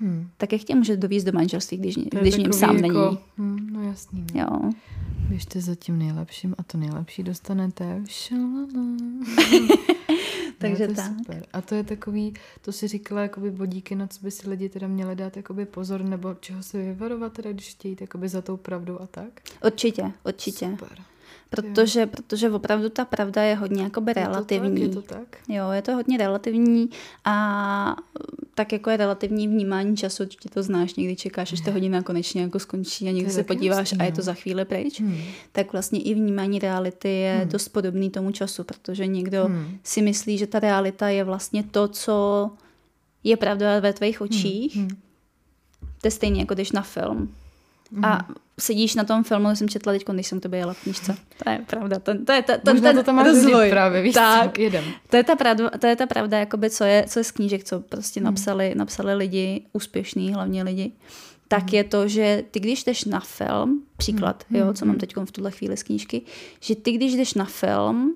hmm. 0.00 0.28
tak 0.36 0.52
jak 0.52 0.62
tě 0.62 0.74
může 0.74 0.96
dovízt 0.96 1.26
do 1.26 1.32
manželství, 1.32 1.76
když, 1.76 1.96
když 2.20 2.36
ním 2.36 2.52
sám 2.52 2.76
jako, 2.76 2.98
není? 2.98 3.18
Hmm, 3.38 3.70
no 3.72 3.82
jasný. 3.82 4.26
Ne? 4.34 4.40
Jo. 4.40 4.70
Běžte 5.28 5.60
za 5.60 5.74
tím 5.74 5.98
nejlepším 5.98 6.54
a 6.58 6.62
to 6.62 6.78
nejlepší 6.78 7.22
dostanete. 7.22 8.02
Takže 10.58 10.88
no, 10.88 10.94
tak. 10.94 11.12
Super. 11.18 11.46
A 11.52 11.60
to 11.60 11.74
je 11.74 11.84
takový, 11.84 12.34
to 12.60 12.72
si 12.72 12.88
říkala 12.88 13.22
jakoby 13.22 13.50
bodíky, 13.50 13.94
na 13.94 14.06
co 14.06 14.20
by 14.22 14.30
si 14.30 14.50
lidi 14.50 14.68
teda 14.68 14.86
měli 14.86 15.16
dát 15.16 15.36
jakoby 15.36 15.66
pozor, 15.66 16.04
nebo 16.04 16.34
čeho 16.40 16.62
se 16.62 16.78
vyvarovat 16.78 17.32
teda, 17.32 17.52
když 17.52 17.70
chtějí 17.70 17.96
jakoby 18.00 18.28
za 18.28 18.42
tou 18.42 18.56
pravdou 18.56 19.00
a 19.00 19.06
tak? 19.06 19.40
Určitě, 19.64 20.12
určitě. 20.24 20.70
Super. 20.70 20.98
Protože, 21.50 22.06
protože 22.06 22.50
opravdu 22.50 22.88
ta 22.88 23.04
pravda 23.04 23.42
je 23.42 23.54
hodně 23.54 23.82
jakoby 23.82 24.12
relativní. 24.12 24.82
Je 24.82 24.88
to 24.88 25.02
tak, 25.02 25.10
je 25.10 25.18
to 25.18 25.24
tak? 25.24 25.38
Jo, 25.48 25.70
je 25.70 25.82
to 25.82 25.94
hodně 25.94 26.18
relativní 26.18 26.90
a 27.24 27.96
tak 28.62 28.72
jako 28.72 28.90
je 28.90 28.96
relativní 28.96 29.48
vnímání 29.48 29.96
času, 29.96 30.26
ty 30.26 30.48
to 30.48 30.62
znáš, 30.62 30.94
někdy 30.94 31.16
čekáš, 31.16 31.52
až 31.52 31.60
ta 31.60 31.70
hodina 31.70 32.02
konečně 32.02 32.42
jako 32.42 32.58
skončí 32.58 33.08
a 33.08 33.12
někdy 33.12 33.32
se 33.32 33.44
podíváš 33.44 33.94
a 33.98 34.04
je 34.04 34.12
to 34.12 34.18
no. 34.18 34.22
za 34.22 34.34
chvíli 34.34 34.64
pryč, 34.64 35.00
hmm. 35.00 35.18
tak 35.52 35.72
vlastně 35.72 36.00
i 36.00 36.14
vnímání 36.14 36.58
reality 36.58 37.08
je 37.08 37.38
hmm. 37.40 37.48
dost 37.48 37.68
podobný 37.68 38.10
tomu 38.10 38.30
času, 38.30 38.64
protože 38.64 39.06
někdo 39.06 39.44
hmm. 39.44 39.78
si 39.84 40.02
myslí, 40.02 40.38
že 40.38 40.46
ta 40.46 40.60
realita 40.60 41.08
je 41.08 41.24
vlastně 41.24 41.62
to, 41.62 41.88
co 41.88 42.50
je 43.24 43.36
pravda 43.36 43.80
ve 43.80 43.92
tvých 43.92 44.20
hmm. 44.20 44.28
očích. 44.30 44.76
Hmm. 44.76 44.88
To 46.00 46.06
je 46.06 46.10
stejně 46.10 46.40
jako 46.40 46.54
když 46.54 46.72
na 46.72 46.82
film. 46.82 47.34
Mm. 47.90 48.04
A 48.04 48.28
sedíš 48.62 48.94
na 48.94 49.04
tom 49.04 49.24
filmu, 49.24 49.56
jsem 49.56 49.68
četla 49.68 49.92
teď, 49.92 50.04
když 50.04 50.26
jsem 50.26 50.40
to 50.40 50.54
jela 50.54 50.72
v 50.72 50.82
knižce. 50.82 51.16
To 51.44 51.50
je 51.50 51.58
pravda. 51.66 51.98
To, 51.98 52.24
to 52.24 52.32
je 52.32 52.42
ta, 52.42 52.56
ten, 52.56 52.74
Možná 52.74 52.88
ten 52.88 52.96
to 52.96 53.02
tam 53.02 53.18
rozvoj. 53.18 53.70
právě, 53.70 54.02
víš 54.02 54.14
tak, 54.14 54.54
co? 54.54 54.62
jedem. 54.62 54.84
To 55.10 55.16
je 55.16 55.24
ta 55.24 55.36
pravda, 55.36 55.70
to 55.70 55.86
je 55.86 55.96
ta 55.96 56.06
pravda 56.06 56.38
jakoby, 56.38 56.70
co, 56.70 56.84
je, 56.84 57.04
co 57.08 57.20
je 57.20 57.24
z 57.24 57.30
knížek, 57.30 57.64
co 57.64 57.80
prostě 57.80 58.20
mm. 58.20 58.24
napsali, 58.24 58.74
napsali 58.74 59.14
lidi, 59.14 59.66
úspěšní 59.72 60.32
hlavně 60.32 60.62
lidi, 60.62 60.92
tak 61.48 61.62
mm. 61.62 61.68
je 61.72 61.84
to, 61.84 62.08
že 62.08 62.44
ty 62.50 62.60
když 62.60 62.84
jdeš 62.84 63.04
na 63.04 63.20
film, 63.20 63.82
příklad, 63.96 64.44
mm. 64.50 64.56
jo, 64.56 64.72
co 64.72 64.86
mám 64.86 64.96
teď 64.96 65.16
v 65.24 65.32
tuhle 65.32 65.50
chvíli 65.50 65.76
z 65.76 65.82
knížky, 65.82 66.22
že 66.60 66.76
ty 66.76 66.92
když 66.92 67.14
jdeš 67.14 67.34
na 67.34 67.44
film, 67.44 68.14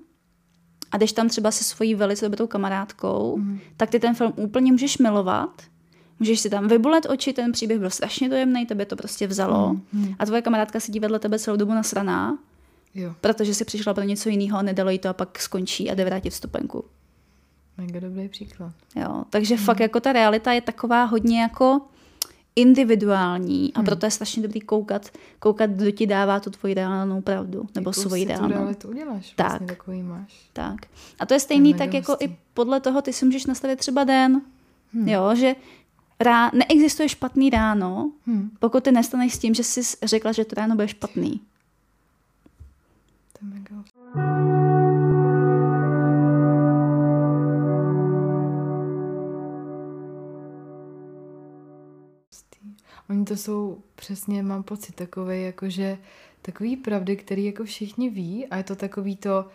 a 0.92 0.96
jdeš 0.98 1.12
tam 1.12 1.28
třeba 1.28 1.50
se 1.50 1.64
svojí 1.64 1.94
velice 1.94 2.28
dobrou 2.28 2.46
kamarádkou, 2.46 3.36
mm. 3.36 3.58
tak 3.76 3.90
ty 3.90 4.00
ten 4.00 4.14
film 4.14 4.32
úplně 4.36 4.72
můžeš 4.72 4.98
milovat, 4.98 5.62
Můžeš 6.18 6.40
si 6.40 6.50
tam 6.50 6.68
vybolet 6.68 7.06
oči, 7.10 7.32
ten 7.32 7.52
příběh 7.52 7.78
byl 7.78 7.90
strašně 7.90 8.28
dojemný, 8.28 8.66
tebe 8.66 8.86
to 8.86 8.96
prostě 8.96 9.26
vzalo. 9.26 9.68
Mm, 9.68 9.82
mm. 9.92 10.14
A 10.18 10.26
tvoje 10.26 10.42
kamarádka 10.42 10.80
sedí 10.80 11.00
vedle 11.00 11.18
tebe 11.18 11.38
celou 11.38 11.56
dobu 11.56 11.72
nasraná, 11.72 12.38
jo. 12.94 13.14
protože 13.20 13.54
si 13.54 13.64
přišla 13.64 13.94
pro 13.94 14.04
něco 14.04 14.28
jiného 14.28 14.58
a 14.58 14.62
nedalo 14.62 14.90
jí 14.90 14.98
to 14.98 15.08
a 15.08 15.12
pak 15.12 15.40
skončí 15.40 15.90
a 15.90 15.94
jde 15.94 16.04
vrátit 16.04 16.30
vstupenku. 16.30 16.84
Mega 17.78 18.00
dobrý 18.00 18.28
příklad. 18.28 18.72
Jo, 18.96 19.24
takže 19.30 19.54
mm. 19.54 19.60
fakt 19.60 19.80
jako 19.80 20.00
ta 20.00 20.12
realita 20.12 20.52
je 20.52 20.60
taková 20.60 21.04
hodně 21.04 21.40
jako 21.40 21.80
individuální 22.56 23.72
a 23.74 23.78
hmm. 23.78 23.86
proto 23.86 24.06
je 24.06 24.10
strašně 24.10 24.42
dobrý 24.42 24.60
koukat, 24.60 25.10
koukat, 25.38 25.70
kdo 25.70 25.90
ti 25.90 26.06
dává 26.06 26.40
tu 26.40 26.50
tvoji 26.50 26.74
reálnou 26.74 27.20
pravdu, 27.20 27.66
nebo 27.74 27.90
Jakou 27.90 28.00
svoji 28.00 28.24
reálnou. 28.24 28.48
realitu 28.48 28.88
uděláš, 28.88 29.32
tak. 29.36 29.48
vlastně 29.48 29.66
takový 29.66 30.02
máš. 30.02 30.50
Tak. 30.52 30.76
A 31.18 31.26
to 31.26 31.34
je 31.34 31.40
stejný 31.40 31.74
tak 31.74 31.94
jako 31.94 32.16
i 32.20 32.36
podle 32.54 32.80
toho 32.80 33.02
ty 33.02 33.12
si 33.12 33.24
můžeš 33.24 33.46
nastavit 33.46 33.78
třeba 33.78 34.04
den, 34.04 34.42
hmm. 34.92 35.08
jo, 35.08 35.34
že 35.34 35.54
rá, 36.20 36.50
neexistuje 36.54 37.08
špatný 37.08 37.50
ráno, 37.50 38.12
hmm. 38.26 38.50
pokud 38.58 38.84
ty 38.84 38.92
nestaneš 38.92 39.34
s 39.34 39.38
tím, 39.38 39.54
že 39.54 39.64
jsi 39.64 39.80
řekla, 40.02 40.32
že 40.32 40.44
to 40.44 40.54
ráno 40.54 40.74
bude 40.74 40.88
špatný. 40.88 41.40
To 43.32 43.46
mega. 43.46 43.84
Oni 53.10 53.24
to 53.24 53.36
jsou 53.36 53.82
přesně, 53.94 54.42
mám 54.42 54.62
pocit, 54.62 54.94
takové, 54.94 55.38
jakože 55.38 55.98
takový 56.42 56.76
pravdy, 56.76 57.16
který 57.16 57.44
jako 57.44 57.64
všichni 57.64 58.10
ví 58.10 58.46
a 58.46 58.56
je 58.56 58.62
to 58.62 58.76
takový 58.76 59.16
to, 59.16 59.48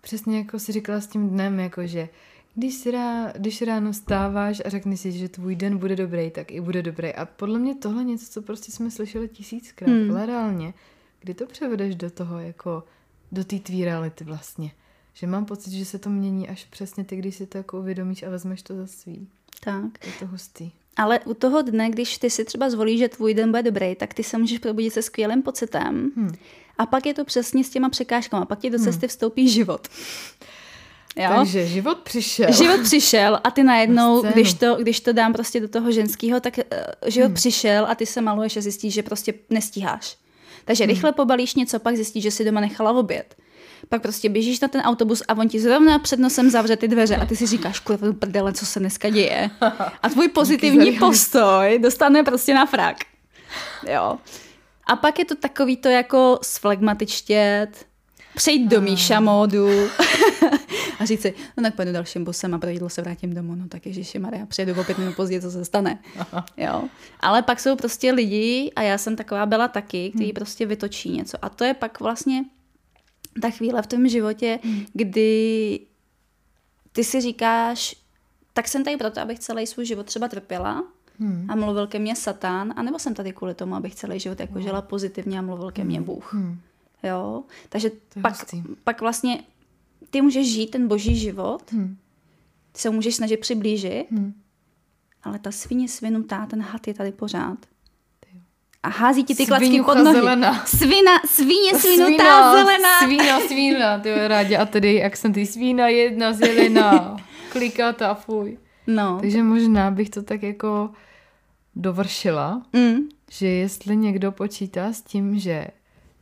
přesně 0.00 0.38
jako 0.38 0.58
si 0.58 0.72
říkala 0.72 1.00
s 1.00 1.06
tím 1.06 1.30
dnem, 1.30 1.60
jakože 1.60 2.08
když, 2.54 2.74
si 2.74 2.90
rá, 2.90 3.32
když 3.32 3.62
ráno 3.62 3.92
stáváš 3.92 4.62
a 4.64 4.68
řekni 4.68 4.96
si, 4.96 5.12
že 5.12 5.28
tvůj 5.28 5.56
den 5.56 5.78
bude 5.78 5.96
dobrý, 5.96 6.30
tak 6.30 6.52
i 6.52 6.60
bude 6.60 6.82
dobrý. 6.82 7.14
A 7.14 7.24
podle 7.26 7.58
mě 7.58 7.74
tohle 7.74 8.04
něco, 8.04 8.26
co 8.30 8.42
prostě 8.42 8.72
jsme 8.72 8.90
slyšeli 8.90 9.28
tisíckrát, 9.28 9.90
hmm. 9.90 10.10
ale 10.10 10.26
reálně, 10.26 10.74
kdy 11.20 11.34
to 11.34 11.46
převedeš 11.46 11.94
do 11.94 12.10
toho 12.10 12.38
jako 12.38 12.84
do 13.32 13.44
té 13.44 13.58
tvý 13.58 13.84
reality 13.84 14.24
vlastně. 14.24 14.72
Že 15.14 15.26
mám 15.26 15.44
pocit, 15.44 15.70
že 15.70 15.84
se 15.84 15.98
to 15.98 16.10
mění 16.10 16.48
až 16.48 16.64
přesně 16.64 17.04
ty, 17.04 17.16
když 17.16 17.34
si 17.34 17.46
to 17.46 17.58
jako 17.58 17.78
uvědomíš 17.78 18.22
a 18.22 18.30
vezmeš 18.30 18.62
to 18.62 18.76
za 18.76 18.86
svý. 18.86 19.28
Tak. 19.60 20.06
Je 20.06 20.12
to 20.18 20.26
hustý. 20.26 20.70
Ale 20.96 21.20
u 21.20 21.34
toho 21.34 21.62
dne, 21.62 21.90
když 21.90 22.18
ty 22.18 22.30
si 22.30 22.44
třeba 22.44 22.70
zvolíš, 22.70 22.98
že 22.98 23.08
tvůj 23.08 23.34
den 23.34 23.50
bude 23.50 23.62
dobrý, 23.62 23.94
tak 23.94 24.14
ty 24.14 24.22
se 24.22 24.38
můžeš 24.38 24.58
probudit 24.58 24.92
se 24.92 25.02
skvělým 25.02 25.42
pocitem. 25.42 26.10
Hmm. 26.16 26.30
A 26.78 26.86
pak 26.86 27.06
je 27.06 27.14
to 27.14 27.24
přesně 27.24 27.64
s 27.64 27.70
těma 27.70 27.88
překážkami. 27.88 28.46
Pak 28.46 28.58
ti 28.58 28.70
do 28.70 28.78
cesty 28.78 29.08
vstoupí 29.08 29.48
život. 29.48 29.88
Jo? 31.16 31.30
Takže 31.36 31.66
život 31.66 31.98
přišel. 31.98 32.52
Život 32.52 32.80
přišel 32.82 33.40
a 33.44 33.50
ty 33.50 33.62
najednou, 33.62 34.22
když 34.22 34.54
to, 34.54 34.74
když 34.74 35.00
to 35.00 35.12
dám 35.12 35.32
prostě 35.32 35.60
do 35.60 35.68
toho 35.68 35.92
ženského, 35.92 36.40
tak 36.40 36.58
uh, 36.58 37.08
život 37.10 37.26
hmm. 37.26 37.34
přišel 37.34 37.86
a 37.88 37.94
ty 37.94 38.06
se 38.06 38.20
maluješ 38.20 38.56
a 38.56 38.60
zjistíš, 38.60 38.94
že 38.94 39.02
prostě 39.02 39.34
nestíháš. 39.50 40.16
Takže 40.64 40.84
hmm. 40.84 40.94
rychle 40.94 41.12
pobalíš 41.12 41.54
něco, 41.54 41.78
pak 41.78 41.96
zjistíš, 41.96 42.22
že 42.22 42.30
si 42.30 42.44
doma 42.44 42.60
nechala 42.60 42.92
oběd. 42.92 43.34
Pak 43.88 44.02
prostě 44.02 44.28
běžíš 44.28 44.60
na 44.60 44.68
ten 44.68 44.80
autobus 44.80 45.22
a 45.28 45.36
on 45.36 45.48
ti 45.48 45.60
zrovna 45.60 45.98
před 45.98 46.20
nosem 46.20 46.50
zavře 46.50 46.76
ty 46.76 46.88
dveře 46.88 47.16
a 47.16 47.26
ty 47.26 47.36
si 47.36 47.46
říkáš, 47.46 47.80
kurva, 47.80 48.12
prdele, 48.12 48.52
co 48.52 48.66
se 48.66 48.80
dneska 48.80 49.10
děje. 49.10 49.50
A 50.02 50.08
tvůj 50.08 50.28
pozitivní 50.28 50.92
postoj 50.92 51.78
dostane 51.82 52.22
prostě 52.22 52.54
na 52.54 52.66
frak. 52.66 52.96
Jo. 53.88 54.18
A 54.86 54.96
pak 54.96 55.18
je 55.18 55.24
to 55.24 55.34
takový 55.34 55.76
to 55.76 55.88
jako 55.88 56.38
sflegmatičtět, 56.42 57.86
přejít 58.36 58.68
do 58.68 58.80
Míša 58.80 59.20
módu 59.20 59.68
a 61.00 61.04
říct 61.04 61.20
si, 61.20 61.34
no 61.56 61.62
tak 61.62 61.74
pojedu 61.74 61.92
dalším 61.92 62.24
busem 62.24 62.54
a 62.54 62.58
pro 62.58 62.70
jídlo 62.70 62.88
se 62.88 63.02
vrátím 63.02 63.34
domů, 63.34 63.54
no 63.54 63.68
tak 63.68 63.86
Ježiši 63.86 64.18
Maria, 64.18 64.46
přijedu 64.46 64.80
o 64.80 64.84
pět 64.84 64.98
minut 64.98 65.16
později, 65.16 65.40
co 65.40 65.50
se 65.50 65.64
stane. 65.64 65.98
Jo. 66.56 66.88
Ale 67.20 67.42
pak 67.42 67.60
jsou 67.60 67.76
prostě 67.76 68.12
lidi, 68.12 68.72
a 68.76 68.82
já 68.82 68.98
jsem 68.98 69.16
taková 69.16 69.46
byla 69.46 69.68
taky, 69.68 70.10
kteří 70.10 70.24
hmm. 70.24 70.34
prostě 70.34 70.66
vytočí 70.66 71.10
něco. 71.10 71.38
A 71.42 71.48
to 71.48 71.64
je 71.64 71.74
pak 71.74 72.00
vlastně 72.00 72.44
ta 73.42 73.50
chvíle 73.50 73.82
v 73.82 73.86
tom 73.86 74.08
životě, 74.08 74.58
hmm. 74.62 74.86
kdy 74.92 75.80
ty 76.92 77.04
si 77.04 77.20
říkáš, 77.20 77.96
tak 78.52 78.68
jsem 78.68 78.84
tady 78.84 78.96
proto, 78.96 79.20
abych 79.20 79.38
celý 79.38 79.66
svůj 79.66 79.86
život 79.86 80.06
třeba 80.06 80.28
trpěla, 80.28 80.84
hmm. 81.20 81.46
a 81.48 81.56
mluvil 81.56 81.86
ke 81.86 81.98
mně 81.98 82.16
Satan, 82.16 82.74
anebo 82.76 82.98
jsem 82.98 83.14
tady 83.14 83.32
kvůli 83.32 83.54
tomu, 83.54 83.74
abych 83.74 83.94
celý 83.94 84.20
život 84.20 84.40
jako 84.40 84.60
žila 84.60 84.82
pozitivně 84.82 85.38
a 85.38 85.42
mluvil 85.42 85.70
ke 85.70 85.84
mně 85.84 85.96
hmm. 85.96 86.06
Bůh. 86.06 86.34
Hmm. 86.34 86.60
Jo, 87.02 87.42
takže 87.68 87.90
pak, 88.22 88.34
pak 88.84 89.00
vlastně 89.00 89.42
ty 90.10 90.22
můžeš 90.22 90.52
žít 90.52 90.70
ten 90.70 90.88
boží 90.88 91.16
život, 91.16 91.72
hmm. 91.72 91.96
ty 92.72 92.80
se 92.80 92.90
můžeš 92.90 93.16
snažit 93.16 93.40
přiblížit, 93.40 94.10
hmm. 94.10 94.34
ale 95.22 95.38
ta 95.38 95.50
svině 95.50 95.88
svinutá, 95.88 96.46
ten 96.46 96.62
had 96.62 96.88
je 96.88 96.94
tady 96.94 97.12
pořád. 97.12 97.58
A 98.82 98.88
hází 98.88 99.24
ti 99.24 99.34
ty 99.34 99.46
klacky 99.46 99.82
pod 99.82 99.94
nohy. 99.94 100.16
Zelena. 100.16 100.66
Svina, 100.66 101.20
svíně 101.26 101.74
svinutá, 101.78 102.52
zelená. 102.52 103.00
Svína, 103.04 103.40
svína, 103.40 103.98
ty 103.98 104.28
rádi. 104.28 104.56
A 104.56 104.66
tedy, 104.66 104.94
jak 104.94 105.16
jsem 105.16 105.32
ty 105.32 105.46
svína 105.46 105.88
jedna 105.88 106.32
zelená. 106.32 107.16
Klikata, 107.52 108.14
fuj. 108.14 108.58
No. 108.86 109.18
Takže 109.20 109.42
možná 109.42 109.90
bych 109.90 110.10
to 110.10 110.22
tak 110.22 110.42
jako 110.42 110.90
dovršila, 111.76 112.62
mm. 112.72 112.96
že 113.30 113.48
jestli 113.48 113.96
někdo 113.96 114.32
počítá 114.32 114.92
s 114.92 115.02
tím, 115.02 115.38
že 115.38 115.66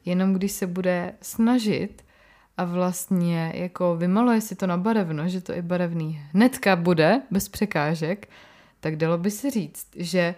jenom 0.04 0.32
když 0.32 0.52
se 0.52 0.66
bude 0.66 1.14
snažit 1.22 2.02
a 2.59 2.64
vlastně 2.64 3.52
jako 3.54 3.96
vymaluje 3.96 4.40
si 4.40 4.56
to 4.56 4.66
na 4.66 4.76
barevno, 4.76 5.28
že 5.28 5.40
to 5.40 5.54
i 5.54 5.62
barevný 5.62 6.20
hnedka 6.32 6.76
bude, 6.76 7.22
bez 7.30 7.48
překážek, 7.48 8.28
tak 8.80 8.96
dalo 8.96 9.18
by 9.18 9.30
se 9.30 9.50
říct, 9.50 9.86
že, 9.96 10.34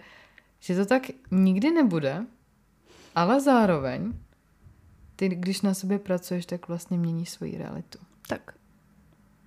že 0.59 0.75
to 0.75 0.85
tak 0.85 1.03
nikdy 1.31 1.71
nebude, 1.71 2.25
ale 3.15 3.41
zároveň 3.41 4.13
ty, 5.15 5.29
když 5.29 5.61
na 5.61 5.73
sobě 5.73 5.99
pracuješ, 5.99 6.45
tak 6.45 6.67
vlastně 6.67 6.97
mění 6.97 7.25
svoji 7.25 7.57
realitu. 7.57 7.99
Tak. 8.27 8.55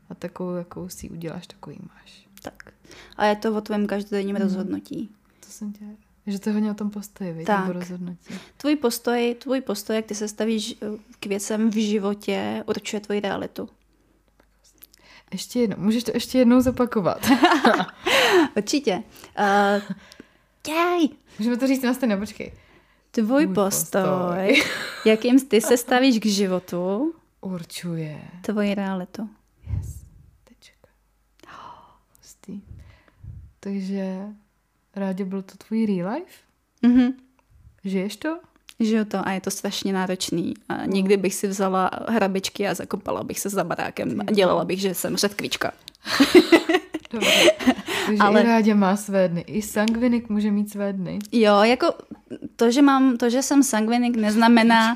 A 0.09 0.15
takovou, 0.15 0.55
jakou 0.55 0.89
si 0.89 1.11
uděláš, 1.11 1.47
takový 1.47 1.79
máš. 1.95 2.29
Tak. 2.43 2.73
A 3.17 3.25
je 3.25 3.37
to 3.37 3.57
o 3.57 3.61
tvém 3.61 3.87
každodenním 3.87 4.37
mm. 4.37 4.43
rozhodnutí. 4.43 5.11
To 5.41 5.47
jsem 5.51 5.73
tě 5.73 5.85
že 6.27 6.39
to 6.39 6.49
je 6.49 6.53
hodně 6.53 6.71
o 6.71 6.75
tom 6.75 6.91
postoji, 6.91 7.33
víš, 7.33 7.47
tak. 7.47 7.69
rozhodnutí. 7.69 8.35
Tvůj 8.57 8.77
postoj, 8.77 9.37
tvůj 9.39 9.61
postoj, 9.61 9.97
jak 9.97 10.05
ty 10.05 10.15
se 10.15 10.29
stavíš 10.29 10.77
eh, 10.83 10.87
k 11.21 11.27
věcem 11.27 11.71
v 11.71 11.75
životě, 11.75 12.65
určuje 12.67 13.01
tvoji 13.01 13.21
realitu. 13.21 13.69
Ještě 15.33 15.61
jednou, 15.61 15.77
můžeš 15.79 16.05
to 16.05 16.11
ještě 16.15 16.39
jednou 16.39 16.61
zopakovat. 16.61 17.27
Určitě. 18.57 19.03
Uh, 19.39 19.97
jej. 20.69 21.09
Můžeme 21.39 21.57
to 21.57 21.67
říct 21.67 21.83
na 21.83 21.95
stejné, 21.95 22.17
počkej. 22.17 22.53
Tvůj 23.11 23.47
postoj, 23.47 24.03
postoj, 24.03 24.63
jakým 25.05 25.41
ty 25.41 25.61
se 25.61 25.77
stavíš 25.77 26.19
k 26.19 26.27
životu, 26.27 27.15
určuje 27.41 28.21
tvoji 28.41 28.75
realitu. 28.75 29.29
Yes. 29.77 29.95
Tečka. 30.45 30.89
Takže 33.61 34.19
Rádě, 34.97 35.25
byl 35.25 35.43
to 35.43 35.53
tvůj 35.57 35.87
real 35.87 36.15
life? 36.15 36.33
Mhm. 36.83 37.13
Žiješ 37.85 38.17
to? 38.17 38.39
Žiju 38.81 39.05
to 39.05 39.29
a 39.29 39.33
je 39.33 39.41
to 39.41 39.51
strašně 39.51 39.93
náročný. 39.93 40.55
A 40.69 40.77
no. 40.77 40.85
nikdy 40.87 41.17
bych 41.17 41.35
si 41.35 41.49
vzala 41.49 41.91
hrabičky 42.09 42.69
a 42.69 42.75
zakopala 42.75 43.25
bych 43.25 43.41
se 43.41 43.49
za 43.49 43.65
barákem 43.65 44.21
a 44.21 44.33
dělala 44.33 44.65
bych, 44.65 44.81
že 44.81 44.95
jsem 44.95 45.17
řetkvička. 45.17 45.73
Dobře. 47.13 47.51
Takže 48.07 48.23
Ale... 48.23 48.41
i 48.41 48.45
Rádě 48.45 48.75
má 48.75 48.97
své 48.97 49.29
dny. 49.29 49.41
I 49.41 49.63
sangvinik 49.63 50.29
může 50.29 50.51
mít 50.51 50.71
své 50.71 50.93
dny. 50.93 51.19
Jo, 51.33 51.63
jako 51.63 51.95
to, 52.57 52.71
že, 52.71 52.83
mám, 52.83 53.17
to, 53.17 53.31
že 53.31 53.43
jsem 53.43 53.63
sangvinik, 53.63 54.17
neznamená... 54.17 54.95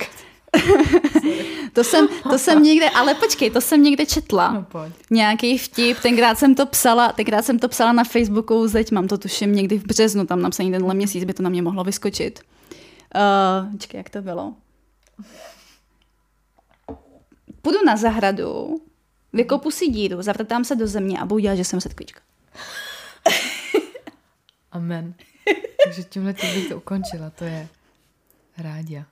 to, 1.72 1.84
jsem, 1.84 2.08
to 2.30 2.38
jsem 2.38 2.62
někde, 2.62 2.90
ale 2.90 3.14
počkej, 3.14 3.50
to 3.50 3.60
jsem 3.60 3.82
někde 3.82 4.06
četla. 4.06 4.52
No 4.52 4.62
pojď. 4.62 4.92
Nějaký 5.10 5.58
vtip, 5.58 6.00
tenkrát 6.00 6.38
jsem 6.38 6.54
to 6.54 6.66
psala, 6.66 7.12
tenkrát 7.12 7.44
jsem 7.44 7.58
to 7.58 7.68
psala 7.68 7.92
na 7.92 8.04
Facebooku, 8.04 8.68
zeď 8.68 8.92
mám 8.92 9.08
to 9.08 9.18
tuším 9.18 9.54
někdy 9.54 9.78
v 9.78 9.86
březnu, 9.86 10.26
tam 10.26 10.42
napsaný 10.42 10.70
tenhle 10.70 10.94
měsíc 10.94 11.24
by 11.24 11.34
to 11.34 11.42
na 11.42 11.50
mě 11.50 11.62
mohlo 11.62 11.84
vyskočit. 11.84 12.40
Uh, 13.14 13.72
počkej, 13.72 13.98
jak 13.98 14.10
to 14.10 14.22
bylo? 14.22 14.54
Půjdu 17.62 17.78
na 17.86 17.96
zahradu, 17.96 18.80
vykopu 19.32 19.70
si 19.70 19.88
díru, 19.88 20.22
zavrtám 20.22 20.64
se 20.64 20.76
do 20.76 20.86
země 20.86 21.18
a 21.18 21.26
budu 21.26 21.38
dělat, 21.38 21.56
že 21.56 21.64
jsem 21.64 21.80
setkvička. 21.80 22.20
Amen. 24.72 25.14
Takže 25.84 26.02
tímhle 26.02 26.34
tím 26.34 26.54
bych 26.54 26.68
to 26.68 26.76
ukončila, 26.76 27.30
to 27.30 27.44
je 27.44 27.68
rádia. 28.58 29.04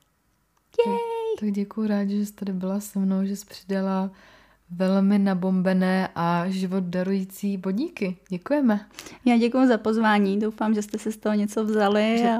Yay! 0.85 1.26
Tak 1.39 1.51
děkuji 1.51 1.87
rád, 1.87 2.09
že 2.09 2.25
jsi 2.25 2.33
tady 2.33 2.53
byla 2.53 2.79
se 2.79 2.99
mnou, 2.99 3.25
že 3.25 3.35
jsi 3.35 3.45
přidala 3.45 4.11
velmi 4.71 5.19
nabombené 5.19 6.09
a 6.15 6.49
život 6.49 6.83
darující 6.83 7.57
bodíky. 7.57 8.17
Děkujeme. 8.29 8.85
Já 9.25 9.37
děkuji 9.37 9.67
za 9.67 9.77
pozvání, 9.77 10.39
doufám, 10.39 10.73
že 10.73 10.81
jste 10.81 10.97
se 10.97 11.11
z 11.11 11.17
toho 11.17 11.35
něco 11.35 11.63
vzali. 11.65 12.23
A... 12.29 12.37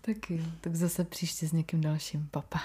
Taky, 0.00 0.44
tak 0.60 0.76
zase 0.76 1.04
příště 1.04 1.48
s 1.48 1.52
někým 1.52 1.80
dalším. 1.80 2.28
Papa. 2.30 2.60